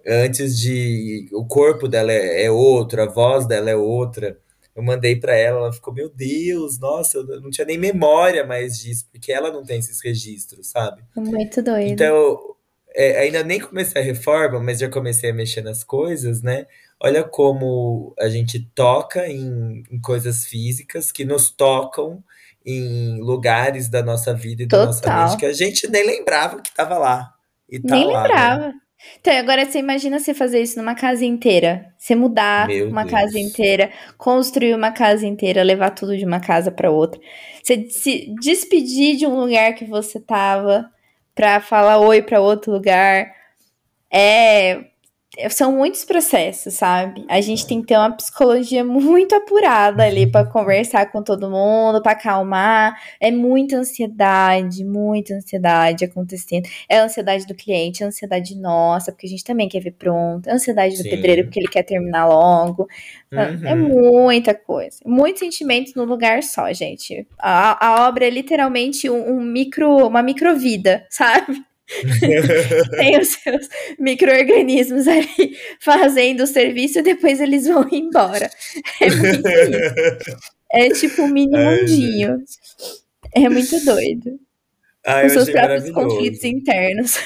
antes 0.06 0.58
de. 0.58 1.28
O 1.32 1.46
corpo 1.46 1.86
dela 1.86 2.12
é, 2.12 2.44
é 2.44 2.50
outro, 2.50 3.02
a 3.02 3.06
voz 3.06 3.46
dela 3.46 3.70
é 3.70 3.76
outra. 3.76 4.38
Eu 4.74 4.82
mandei 4.82 5.16
para 5.16 5.34
ela, 5.36 5.58
ela 5.58 5.72
ficou, 5.72 5.92
meu 5.92 6.08
Deus, 6.08 6.78
nossa, 6.78 7.18
eu 7.18 7.40
não 7.40 7.50
tinha 7.50 7.66
nem 7.66 7.76
memória 7.76 8.46
mais 8.46 8.78
disso, 8.78 9.08
porque 9.10 9.32
ela 9.32 9.50
não 9.50 9.64
tem 9.64 9.80
esses 9.80 10.00
registros, 10.00 10.68
sabe? 10.68 11.02
Muito 11.16 11.60
doido. 11.60 11.90
Então, 11.90 12.38
é, 12.94 13.18
ainda 13.18 13.42
nem 13.42 13.58
comecei 13.58 14.00
a 14.00 14.04
reforma, 14.04 14.60
mas 14.60 14.78
já 14.78 14.88
comecei 14.88 15.30
a 15.30 15.34
mexer 15.34 15.62
nas 15.62 15.82
coisas, 15.82 16.42
né? 16.42 16.66
Olha 17.00 17.24
como 17.24 18.14
a 18.18 18.28
gente 18.28 18.60
toca 18.74 19.26
em, 19.28 19.82
em 19.90 20.00
coisas 20.00 20.44
físicas 20.44 21.10
que 21.10 21.24
nos 21.24 21.50
tocam 21.50 22.22
em 22.68 23.18
lugares 23.22 23.88
da 23.88 24.02
nossa 24.02 24.34
vida 24.34 24.62
e 24.62 24.66
da 24.66 24.84
nossa 24.84 25.10
mente 25.10 25.38
que 25.38 25.46
a 25.46 25.54
gente 25.54 25.88
nem 25.88 26.04
lembrava 26.04 26.60
que 26.60 26.68
estava 26.68 26.98
lá. 26.98 27.32
E 27.66 27.80
tá 27.80 27.94
nem 27.94 28.04
lá, 28.04 28.12
né? 28.12 28.28
lembrava. 28.28 28.66
Né? 28.68 28.74
Então, 29.18 29.32
agora 29.38 29.64
você 29.64 29.78
imagina 29.78 30.18
você 30.18 30.34
fazer 30.34 30.60
isso 30.60 30.78
numa 30.78 30.94
casa 30.94 31.24
inteira. 31.24 31.86
Você 31.96 32.14
mudar 32.14 32.66
Meu 32.66 32.88
uma 32.88 33.04
Deus. 33.04 33.12
casa 33.14 33.38
inteira, 33.38 33.90
construir 34.18 34.74
uma 34.74 34.92
casa 34.92 35.26
inteira, 35.26 35.62
levar 35.62 35.90
tudo 35.90 36.14
de 36.14 36.26
uma 36.26 36.40
casa 36.40 36.70
para 36.70 36.90
outra. 36.90 37.18
Você 37.62 37.88
se 37.88 38.34
despedir 38.38 39.16
de 39.16 39.26
um 39.26 39.40
lugar 39.40 39.74
que 39.74 39.86
você 39.86 40.20
tava 40.20 40.90
para 41.34 41.60
falar 41.60 41.98
oi 42.00 42.20
para 42.20 42.40
outro 42.40 42.70
lugar. 42.70 43.32
É 44.12 44.84
são 45.50 45.76
muitos 45.76 46.04
processos, 46.04 46.74
sabe? 46.74 47.24
A 47.28 47.40
gente 47.40 47.66
tem 47.66 47.80
que 47.80 47.88
ter 47.88 47.98
uma 47.98 48.10
psicologia 48.16 48.82
muito 48.82 49.34
apurada 49.34 50.02
ali 50.02 50.26
para 50.26 50.46
conversar 50.46 51.12
com 51.12 51.22
todo 51.22 51.50
mundo, 51.50 52.02
para 52.02 52.12
acalmar. 52.12 52.98
É 53.20 53.30
muita 53.30 53.76
ansiedade, 53.76 54.84
muita 54.84 55.34
ansiedade 55.34 56.04
acontecendo. 56.04 56.66
É 56.88 56.98
a 56.98 57.04
ansiedade 57.04 57.46
do 57.46 57.54
cliente, 57.54 58.02
a 58.02 58.06
ansiedade 58.06 58.56
nossa, 58.58 59.12
porque 59.12 59.26
a 59.26 59.30
gente 59.30 59.44
também 59.44 59.68
quer 59.68 59.80
ver 59.80 59.92
pronto. 59.92 60.48
A 60.48 60.54
ansiedade 60.54 60.96
do 60.96 61.02
Sim. 61.02 61.10
pedreiro, 61.10 61.44
porque 61.44 61.60
ele 61.60 61.68
quer 61.68 61.82
terminar 61.82 62.26
logo. 62.26 62.88
É 63.30 63.36
uhum. 63.36 63.66
É 63.66 63.74
muita 63.74 64.54
coisa. 64.54 64.98
Muitos 65.04 65.40
sentimentos 65.40 65.94
no 65.94 66.04
lugar 66.04 66.42
só, 66.42 66.72
gente. 66.72 67.26
A, 67.38 67.86
a 67.86 68.08
obra 68.08 68.26
é 68.26 68.30
literalmente 68.30 69.10
um, 69.10 69.34
um 69.34 69.40
micro, 69.42 70.06
uma 70.06 70.22
microvida, 70.22 71.06
sabe? 71.10 71.67
tem 72.96 73.18
os 73.18 73.28
seus 73.28 73.68
micro-organismos 73.98 75.08
ali 75.08 75.56
fazendo 75.80 76.42
o 76.42 76.46
serviço 76.46 76.98
e 76.98 77.02
depois 77.02 77.40
eles 77.40 77.66
vão 77.66 77.86
embora. 77.92 78.50
É 79.00 79.10
muito 79.10 79.48
isso. 79.48 80.36
É 80.70 80.88
tipo 80.90 81.22
um 81.22 81.28
mini 81.28 81.56
Ai, 81.56 81.80
mundinho. 81.80 82.38
Gente. 82.38 83.02
É 83.34 83.48
muito 83.48 83.84
doido. 83.84 84.38
Ah, 85.04 85.22
Com 85.22 85.28
seus 85.30 85.50
próprios 85.50 85.90
conflitos 85.90 86.44
internos. 86.44 87.16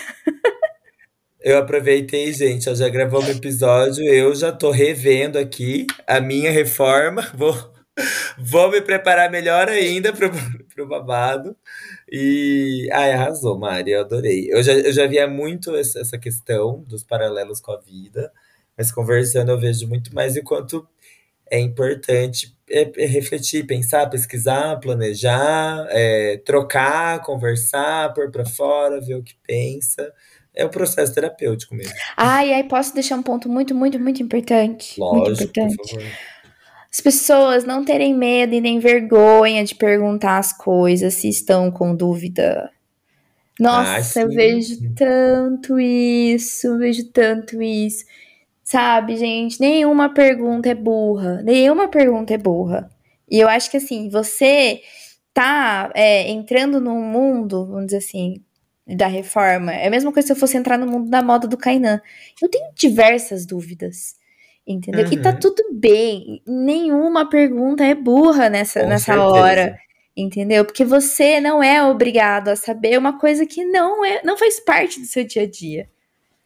Eu 1.40 1.58
aproveitei, 1.58 2.32
gente, 2.32 2.68
eu 2.68 2.76
já 2.76 2.88
gravou 2.88 3.20
um 3.20 3.28
episódio, 3.28 4.04
eu 4.04 4.32
já 4.32 4.52
tô 4.52 4.70
revendo 4.70 5.36
aqui 5.38 5.86
a 6.06 6.20
minha 6.20 6.52
reforma. 6.52 7.28
Vou, 7.34 7.71
vou 8.38 8.70
me 8.70 8.80
preparar 8.80 9.30
melhor 9.30 9.68
ainda 9.68 10.12
pro, 10.12 10.30
pro 10.74 10.88
babado. 10.88 11.56
E. 12.10 12.88
Ai, 12.92 13.12
arrasou, 13.12 13.58
Mari, 13.58 13.92
eu 13.92 14.00
adorei. 14.00 14.48
Eu 14.50 14.62
já, 14.62 14.72
eu 14.72 14.92
já 14.92 15.06
via 15.06 15.26
muito 15.26 15.74
essa 15.76 16.18
questão 16.18 16.82
dos 16.86 17.02
paralelos 17.02 17.60
com 17.60 17.72
a 17.72 17.80
vida, 17.80 18.32
mas 18.76 18.90
conversando 18.90 19.50
eu 19.50 19.58
vejo 19.58 19.88
muito 19.88 20.14
mais 20.14 20.36
o 20.36 20.42
quanto 20.42 20.86
é 21.50 21.58
importante 21.58 22.56
é, 22.70 22.90
é 22.96 23.06
refletir, 23.06 23.66
pensar, 23.66 24.08
pesquisar, 24.08 24.80
planejar, 24.80 25.86
é, 25.90 26.38
trocar, 26.38 27.20
conversar, 27.20 28.14
pôr 28.14 28.30
para 28.30 28.46
fora, 28.46 29.00
ver 29.00 29.16
o 29.16 29.22
que 29.22 29.34
pensa. 29.46 30.10
É 30.54 30.64
um 30.64 30.70
processo 30.70 31.14
terapêutico 31.14 31.74
mesmo. 31.74 31.94
Ai, 32.16 32.52
ai, 32.52 32.64
posso 32.64 32.94
deixar 32.94 33.16
um 33.16 33.22
ponto 33.22 33.48
muito, 33.48 33.74
muito, 33.74 33.98
muito 33.98 34.22
importante. 34.22 34.98
Lógico, 34.98 35.26
muito 35.26 35.42
importante. 35.42 35.76
por 35.76 35.88
favor 35.88 36.31
as 36.92 37.00
pessoas 37.00 37.64
não 37.64 37.84
terem 37.84 38.14
medo 38.14 38.54
e 38.54 38.60
nem 38.60 38.78
vergonha 38.78 39.64
de 39.64 39.74
perguntar 39.74 40.36
as 40.36 40.52
coisas 40.52 41.14
se 41.14 41.28
estão 41.28 41.70
com 41.70 41.96
dúvida. 41.96 42.70
Nossa, 43.58 44.20
ah, 44.20 44.22
eu 44.22 44.28
vejo 44.28 44.94
tanto 44.94 45.80
isso, 45.80 46.66
eu 46.66 46.78
vejo 46.78 47.04
tanto 47.10 47.62
isso. 47.62 48.04
Sabe, 48.62 49.16
gente, 49.16 49.58
nenhuma 49.58 50.12
pergunta 50.12 50.68
é 50.68 50.74
burra. 50.74 51.42
Nenhuma 51.42 51.88
pergunta 51.88 52.34
é 52.34 52.38
burra. 52.38 52.90
E 53.30 53.38
eu 53.40 53.48
acho 53.48 53.70
que 53.70 53.78
assim, 53.78 54.10
você 54.10 54.82
tá 55.32 55.90
é, 55.94 56.30
entrando 56.30 56.78
num 56.78 57.02
mundo, 57.02 57.66
vamos 57.66 57.86
dizer 57.86 57.98
assim, 57.98 58.42
da 58.86 59.06
reforma. 59.06 59.72
É 59.72 59.86
a 59.86 59.90
mesma 59.90 60.12
coisa 60.12 60.26
se 60.26 60.32
eu 60.32 60.36
fosse 60.36 60.56
entrar 60.58 60.78
no 60.78 60.86
mundo 60.86 61.08
da 61.08 61.22
moda 61.22 61.48
do 61.48 61.56
Kainan. 61.56 62.02
Eu 62.40 62.50
tenho 62.50 62.70
diversas 62.74 63.46
dúvidas. 63.46 64.16
Entendeu? 64.66 65.04
Uhum. 65.04 65.12
E 65.12 65.20
tá 65.20 65.30
uhum. 65.30 65.40
tudo 65.40 65.64
bem. 65.72 66.42
Nenhuma 66.46 67.28
pergunta 67.28 67.84
é 67.84 67.94
burra 67.94 68.48
nessa, 68.48 68.84
nessa 68.84 69.20
hora. 69.22 69.78
Entendeu? 70.16 70.64
Porque 70.64 70.84
você 70.84 71.40
não 71.40 71.62
é 71.62 71.82
obrigado 71.82 72.48
a 72.48 72.56
saber 72.56 72.98
uma 72.98 73.18
coisa 73.18 73.46
que 73.46 73.64
não 73.64 74.04
é, 74.04 74.22
não 74.22 74.36
faz 74.36 74.60
parte 74.60 75.00
do 75.00 75.06
seu 75.06 75.24
dia 75.24 75.42
a 75.42 75.50
dia. 75.50 75.88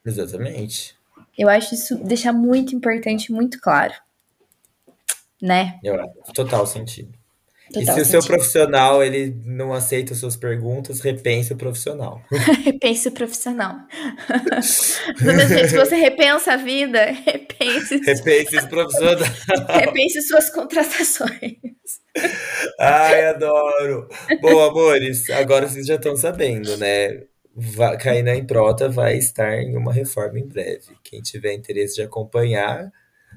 Exatamente. 0.04 0.96
Eu 1.36 1.48
acho 1.48 1.74
isso 1.74 1.96
deixar 2.04 2.32
muito 2.32 2.74
importante, 2.74 3.32
muito 3.32 3.60
claro. 3.60 3.92
Né? 5.42 5.78
Eu, 5.82 5.98
total 6.32 6.66
sentido. 6.66 7.15
Total 7.76 7.98
e 7.98 8.04
se 8.04 8.04
sentido. 8.04 8.18
o 8.18 8.22
seu 8.22 8.22
profissional 8.22 9.02
ele 9.02 9.36
não 9.44 9.72
aceita 9.72 10.14
suas 10.14 10.36
perguntas, 10.36 11.00
repense 11.00 11.52
o 11.52 11.56
profissional. 11.56 12.22
repense 12.64 13.08
o 13.08 13.12
profissional. 13.12 13.76
Do 15.20 15.32
mesmo 15.32 15.54
jeito 15.54 15.70
que 15.70 15.76
você 15.76 15.96
repensa 15.96 16.54
a 16.54 16.56
vida, 16.56 17.04
repense. 17.26 17.98
Repense 17.98 18.56
o 18.56 18.68
profissional. 18.68 19.28
repense 19.68 20.22
suas 20.22 20.50
contratações. 20.50 21.56
Ai, 22.80 23.26
adoro. 23.26 24.08
Bom, 24.40 24.60
amores, 24.60 25.28
agora 25.30 25.68
vocês 25.68 25.86
já 25.86 25.96
estão 25.96 26.16
sabendo, 26.16 26.76
né? 26.78 27.24
Cair 28.00 28.22
na 28.22 28.36
Improta 28.36 28.88
vai 28.88 29.16
estar 29.16 29.58
em 29.58 29.76
uma 29.76 29.92
reforma 29.92 30.38
em 30.38 30.46
breve. 30.46 30.96
Quem 31.02 31.20
tiver 31.20 31.54
interesse 31.54 31.96
de 31.96 32.02
acompanhar, 32.02 32.90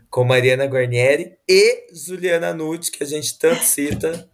com 0.09 0.23
Mariana 0.23 0.65
Guarnieri 0.65 1.37
e 1.47 1.87
Juliana 1.93 2.53
Nutt, 2.53 2.91
que 2.91 3.03
a 3.03 3.07
gente 3.07 3.37
tanto 3.37 3.63
cita. 3.63 4.27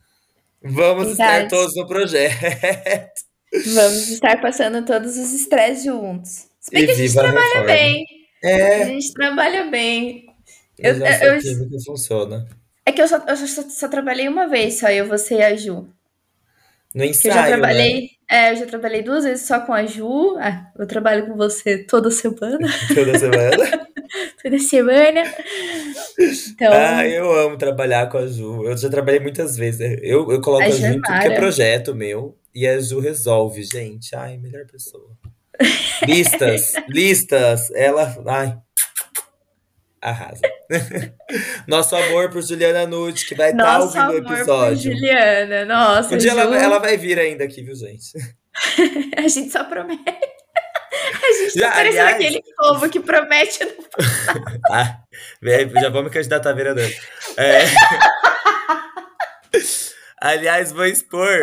Vamos 0.61 1.07
Verdade. 1.07 1.45
estar 1.45 1.57
todos 1.57 1.75
no 1.75 1.87
projeto. 1.87 3.21
Vamos 3.51 4.09
estar 4.09 4.41
passando 4.41 4.83
todos 4.85 5.17
os 5.17 5.33
estresses 5.33 5.85
juntos. 5.85 6.47
Se 6.59 6.71
bem 6.71 6.83
e 6.83 6.85
que 6.87 6.91
a 6.91 6.95
gente 6.95 7.13
trabalha 7.13 7.59
a 7.59 7.63
bem. 7.63 8.05
É. 8.43 8.83
A 8.83 8.85
gente 8.85 9.13
trabalha 9.13 9.65
bem. 9.65 10.25
Eu, 10.79 10.95
eu, 10.95 11.33
eu, 11.35 11.81
funciona. 11.85 12.47
É 12.85 12.91
que 12.91 13.01
eu 13.01 13.07
só, 13.07 13.17
eu 13.27 13.35
só, 13.35 13.61
só, 13.69 13.87
trabalhei 13.87 14.27
uma 14.27 14.47
vez, 14.47 14.79
só 14.79 14.89
eu, 14.89 15.07
você 15.07 15.35
e 15.35 15.43
a 15.43 15.55
Ju. 15.55 15.87
No 16.93 17.03
ensaio, 17.03 17.31
eu 17.31 17.35
já 17.35 17.47
trabalhei, 17.47 18.01
né? 18.01 18.07
É, 18.29 18.51
eu 18.51 18.55
já 18.57 18.65
trabalhei 18.65 19.01
duas 19.01 19.23
vezes 19.23 19.47
só 19.47 19.59
com 19.59 19.73
a 19.73 19.85
Ju. 19.85 20.37
Ah, 20.39 20.71
eu 20.77 20.87
trabalho 20.87 21.27
com 21.27 21.35
você 21.35 21.83
toda 21.83 22.11
semana. 22.11 22.67
toda 22.93 23.17
semana? 23.17 23.84
toda 24.41 24.59
semana. 24.59 25.23
Então... 26.17 26.71
Ah, 26.71 27.07
eu 27.07 27.31
amo 27.33 27.57
trabalhar 27.57 28.09
com 28.09 28.17
a 28.17 28.27
Ju. 28.27 28.65
Eu 28.65 28.77
já 28.77 28.89
trabalhei 28.89 29.19
muitas 29.19 29.55
vezes. 29.57 29.99
Eu, 30.01 30.31
eu 30.31 30.41
coloco 30.41 30.63
a, 30.63 30.67
a 30.67 30.69
Ju 30.69 30.85
em 30.85 31.01
tudo 31.01 31.01
que 31.01 31.27
é 31.27 31.35
projeto 31.35 31.95
meu. 31.95 32.37
e 32.53 32.67
a 32.67 32.79
Ju 32.79 32.99
resolve, 32.99 33.63
gente. 33.63 34.15
Ai, 34.15 34.37
melhor 34.37 34.65
pessoa. 34.65 35.09
Listas, 36.05 36.73
listas. 36.89 37.71
Ela. 37.71 38.15
Ai. 38.25 38.57
Arrasa. 40.01 40.41
Nosso 41.67 41.95
amor 41.95 42.29
por 42.29 42.41
Juliana 42.41 42.85
Nude, 42.85 43.25
que 43.25 43.33
vai 43.33 43.51
estar 43.51 43.63
tá 43.63 43.79
ouvindo 43.79 44.09
o 44.09 44.17
episódio. 44.17 44.91
Por 44.91 44.97
Juliana, 44.99 45.65
nossa. 45.65 46.13
Um 46.13 46.17
dia 46.17 46.31
Ju... 46.31 46.39
ela, 46.39 46.57
ela 46.61 46.79
vai 46.79 46.95
vir 46.95 47.17
ainda 47.17 47.43
aqui, 47.43 47.63
viu, 47.63 47.75
gente? 47.75 48.11
a 49.17 49.27
gente 49.27 49.51
só 49.51 49.63
promete. 49.63 50.34
A 51.13 51.33
gente 51.33 51.59
já, 51.59 51.69
tá 51.69 51.75
parecendo 51.75 52.01
aliás... 52.01 52.15
aquele 52.15 52.43
povo 52.55 52.89
que 52.89 52.99
promete 52.99 53.65
no 53.65 53.71
ah, 54.71 54.99
Já 55.81 55.89
vamos 55.89 56.11
candidatar 56.11 56.49
a 56.49 56.53
vereador. 56.53 56.89
É... 57.37 57.61
aliás, 60.21 60.71
vou 60.71 60.85
expor 60.85 61.39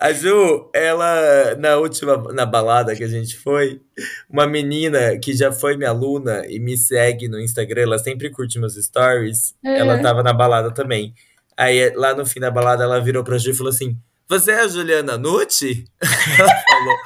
a 0.00 0.12
Ju, 0.12 0.70
ela, 0.74 1.54
na 1.56 1.76
última, 1.76 2.16
na 2.32 2.44
balada 2.44 2.94
que 2.94 3.04
a 3.04 3.08
gente 3.08 3.36
foi, 3.38 3.80
uma 4.28 4.46
menina 4.46 5.18
que 5.18 5.34
já 5.34 5.52
foi 5.52 5.76
minha 5.76 5.90
aluna 5.90 6.44
e 6.46 6.58
me 6.58 6.76
segue 6.76 7.28
no 7.28 7.40
Instagram, 7.40 7.82
ela 7.82 7.98
sempre 7.98 8.28
curte 8.30 8.58
meus 8.58 8.74
stories, 8.74 9.54
é. 9.64 9.78
ela 9.78 9.98
tava 10.02 10.22
na 10.22 10.32
balada 10.32 10.70
também. 10.72 11.14
Aí, 11.56 11.90
lá 11.94 12.14
no 12.14 12.26
fim 12.26 12.40
da 12.40 12.50
balada, 12.50 12.84
ela 12.84 13.00
virou 13.00 13.22
pra 13.24 13.38
Ju 13.38 13.52
e 13.52 13.54
falou 13.54 13.70
assim, 13.70 13.96
você 14.28 14.50
é 14.50 14.60
a 14.60 14.68
Juliana 14.68 15.16
Nucci? 15.16 15.84
ela 16.38 16.48
falou, 16.48 16.96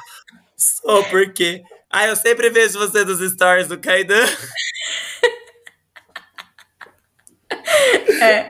sou, 0.59 1.05
por 1.05 1.33
quê? 1.33 1.63
Ah, 1.91 2.07
eu 2.07 2.17
sempre 2.17 2.51
vejo 2.51 2.79
você 2.79 3.05
nos 3.05 3.21
stories 3.33 3.69
do 3.69 3.79
Kaidan. 3.81 4.27
É. 8.21 8.49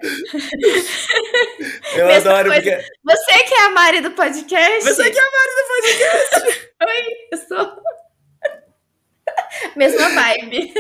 Eu 1.97 2.07
Mesma 2.07 2.31
adoro 2.31 2.51
coisa. 2.51 2.63
porque. 2.63 2.93
Você 3.05 3.43
que 3.45 3.55
é 3.55 3.63
a 3.65 3.71
Mari 3.71 4.01
do 4.01 4.11
podcast? 4.13 4.85
Você 4.85 5.11
que 5.11 5.19
é 5.19 5.23
a 5.23 5.31
Mari 5.31 5.51
do 5.57 5.69
podcast! 5.69 6.71
Oi, 6.87 7.05
eu 7.33 7.39
sou. 7.39 7.83
Mesma 9.77 10.09
vibe. 10.11 10.75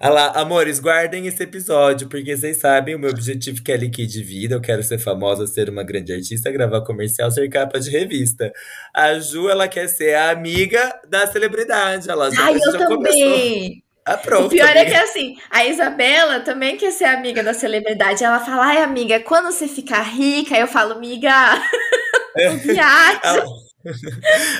Olha 0.00 0.10
lá, 0.12 0.26
amores, 0.36 0.78
guardem 0.80 1.26
esse 1.26 1.42
episódio, 1.42 2.08
porque 2.08 2.36
vocês 2.36 2.56
sabem 2.58 2.94
o 2.94 2.98
meu 2.98 3.10
objetivo 3.10 3.62
que 3.62 3.72
é 3.72 3.76
liquid 3.76 4.08
de 4.08 4.22
vida. 4.22 4.54
Eu 4.54 4.60
quero 4.60 4.82
ser 4.82 4.98
famosa, 4.98 5.46
ser 5.46 5.68
uma 5.68 5.82
grande 5.82 6.12
artista, 6.12 6.50
gravar 6.50 6.82
comercial, 6.82 7.30
ser 7.30 7.48
capa 7.48 7.80
de 7.80 7.90
revista. 7.90 8.52
A 8.94 9.18
Ju, 9.18 9.48
ela 9.48 9.66
quer 9.68 9.88
ser 9.88 10.14
a 10.14 10.30
amiga 10.30 11.00
da 11.08 11.26
celebridade. 11.26 12.08
Ela 12.08 12.30
já, 12.30 12.44
Ai, 12.44 12.54
eu 12.54 12.58
já 12.72 12.78
também. 12.78 12.96
começou. 12.96 13.88
Ah, 14.04 14.16
pronto, 14.16 14.46
o 14.46 14.48
pior 14.48 14.64
amiga. 14.64 14.80
é 14.80 14.84
que 14.86 14.94
assim, 14.96 15.36
a 15.50 15.66
Isabela 15.66 16.40
também 16.40 16.76
quer 16.78 16.90
ser 16.92 17.04
amiga 17.04 17.42
da 17.42 17.52
celebridade. 17.52 18.24
Ela 18.24 18.40
fala, 18.40 18.66
ai, 18.66 18.78
amiga, 18.78 19.20
quando 19.20 19.52
você 19.52 19.68
ficar 19.68 20.00
rica, 20.02 20.56
eu 20.56 20.66
falo, 20.66 20.94
amiga, 20.94 21.28
é. 22.36 22.48
viagem. 22.56 23.67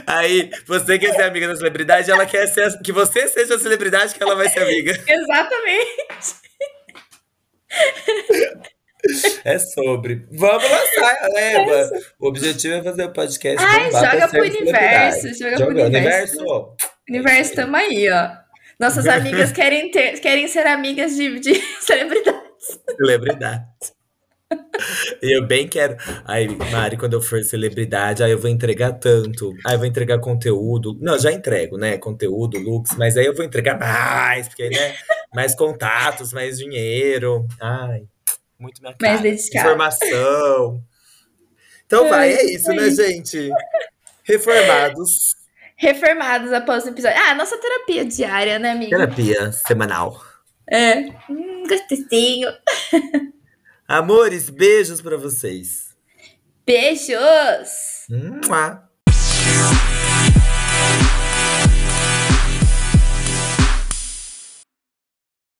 Aí, 0.06 0.50
você 0.66 0.98
quer 0.98 1.14
ser 1.14 1.22
amiga 1.22 1.48
da 1.48 1.56
celebridade, 1.56 2.10
ela 2.10 2.26
quer 2.26 2.46
ser, 2.46 2.78
que 2.82 2.92
você 2.92 3.28
seja 3.28 3.54
a 3.54 3.58
celebridade 3.58 4.14
que 4.14 4.22
ela 4.22 4.34
vai 4.34 4.48
ser 4.48 4.60
amiga. 4.60 4.92
Exatamente. 5.06 6.48
É 9.44 9.58
sobre. 9.58 10.26
Vamos 10.32 10.70
lançar, 10.70 11.28
leva. 11.32 11.72
É 11.72 11.90
o 12.18 12.28
objetivo 12.28 12.74
é 12.74 12.82
fazer 12.82 13.04
o 13.04 13.12
podcast. 13.12 13.64
Ai, 13.64 13.90
joga 13.90 14.28
pro 14.28 14.40
universo. 14.40 15.28
Joga, 15.34 15.56
joga 15.56 15.56
pro 15.56 15.84
universo. 15.84 16.40
Universo, 16.40 16.76
universo 17.08 17.54
tamo 17.54 17.76
aí, 17.76 18.10
ó. 18.10 18.30
Nossas 18.80 19.06
amigas 19.06 19.50
querem, 19.50 19.90
ter, 19.90 20.20
querem 20.20 20.46
ser 20.46 20.66
amigas 20.66 21.16
de, 21.16 21.40
de 21.40 21.54
celebridades. 21.80 22.80
Celebridades. 22.96 23.97
E 25.22 25.36
eu 25.36 25.46
bem 25.46 25.68
quero. 25.68 25.96
Aí, 26.24 26.48
Mari, 26.48 26.96
quando 26.96 27.14
eu 27.14 27.20
for 27.20 27.42
celebridade, 27.42 28.22
aí 28.22 28.30
eu 28.30 28.38
vou 28.38 28.48
entregar 28.48 28.92
tanto. 28.92 29.52
Aí 29.66 29.74
eu 29.74 29.78
vou 29.78 29.86
entregar 29.86 30.18
conteúdo. 30.20 30.96
Não, 31.00 31.18
já 31.18 31.32
entrego, 31.32 31.76
né? 31.76 31.98
Conteúdo, 31.98 32.58
looks, 32.58 32.96
mas 32.96 33.16
aí 33.16 33.26
eu 33.26 33.34
vou 33.34 33.44
entregar 33.44 33.78
mais, 33.78 34.48
porque 34.48 34.62
aí, 34.62 34.70
né? 34.70 34.96
Mais 35.34 35.54
contatos, 35.54 36.32
mais 36.32 36.58
dinheiro. 36.58 37.46
Ai, 37.60 38.04
muito 38.58 38.80
minha 38.80 38.94
cara. 38.94 39.12
Mais 39.12 39.22
dedicado. 39.22 39.66
Informação. 39.66 40.82
Então 41.86 42.08
vai, 42.08 42.32
é 42.32 42.44
isso, 42.44 42.70
né, 42.70 42.90
gente? 42.90 43.50
Reformados. 44.22 45.36
Reformados 45.76 46.52
após 46.52 46.84
o 46.84 46.88
episódio. 46.88 47.18
Ah, 47.18 47.34
nossa 47.34 47.56
terapia 47.56 48.04
diária, 48.04 48.58
né, 48.58 48.72
amiga? 48.72 48.96
Terapia 48.96 49.52
semanal. 49.52 50.20
É. 50.70 51.08
Hum, 51.30 51.64
gostosinho. 51.68 52.48
Amores, 53.90 54.50
beijos 54.50 55.00
para 55.00 55.16
vocês. 55.16 55.96
Beijos! 56.66 58.04
Mua. 58.10 58.86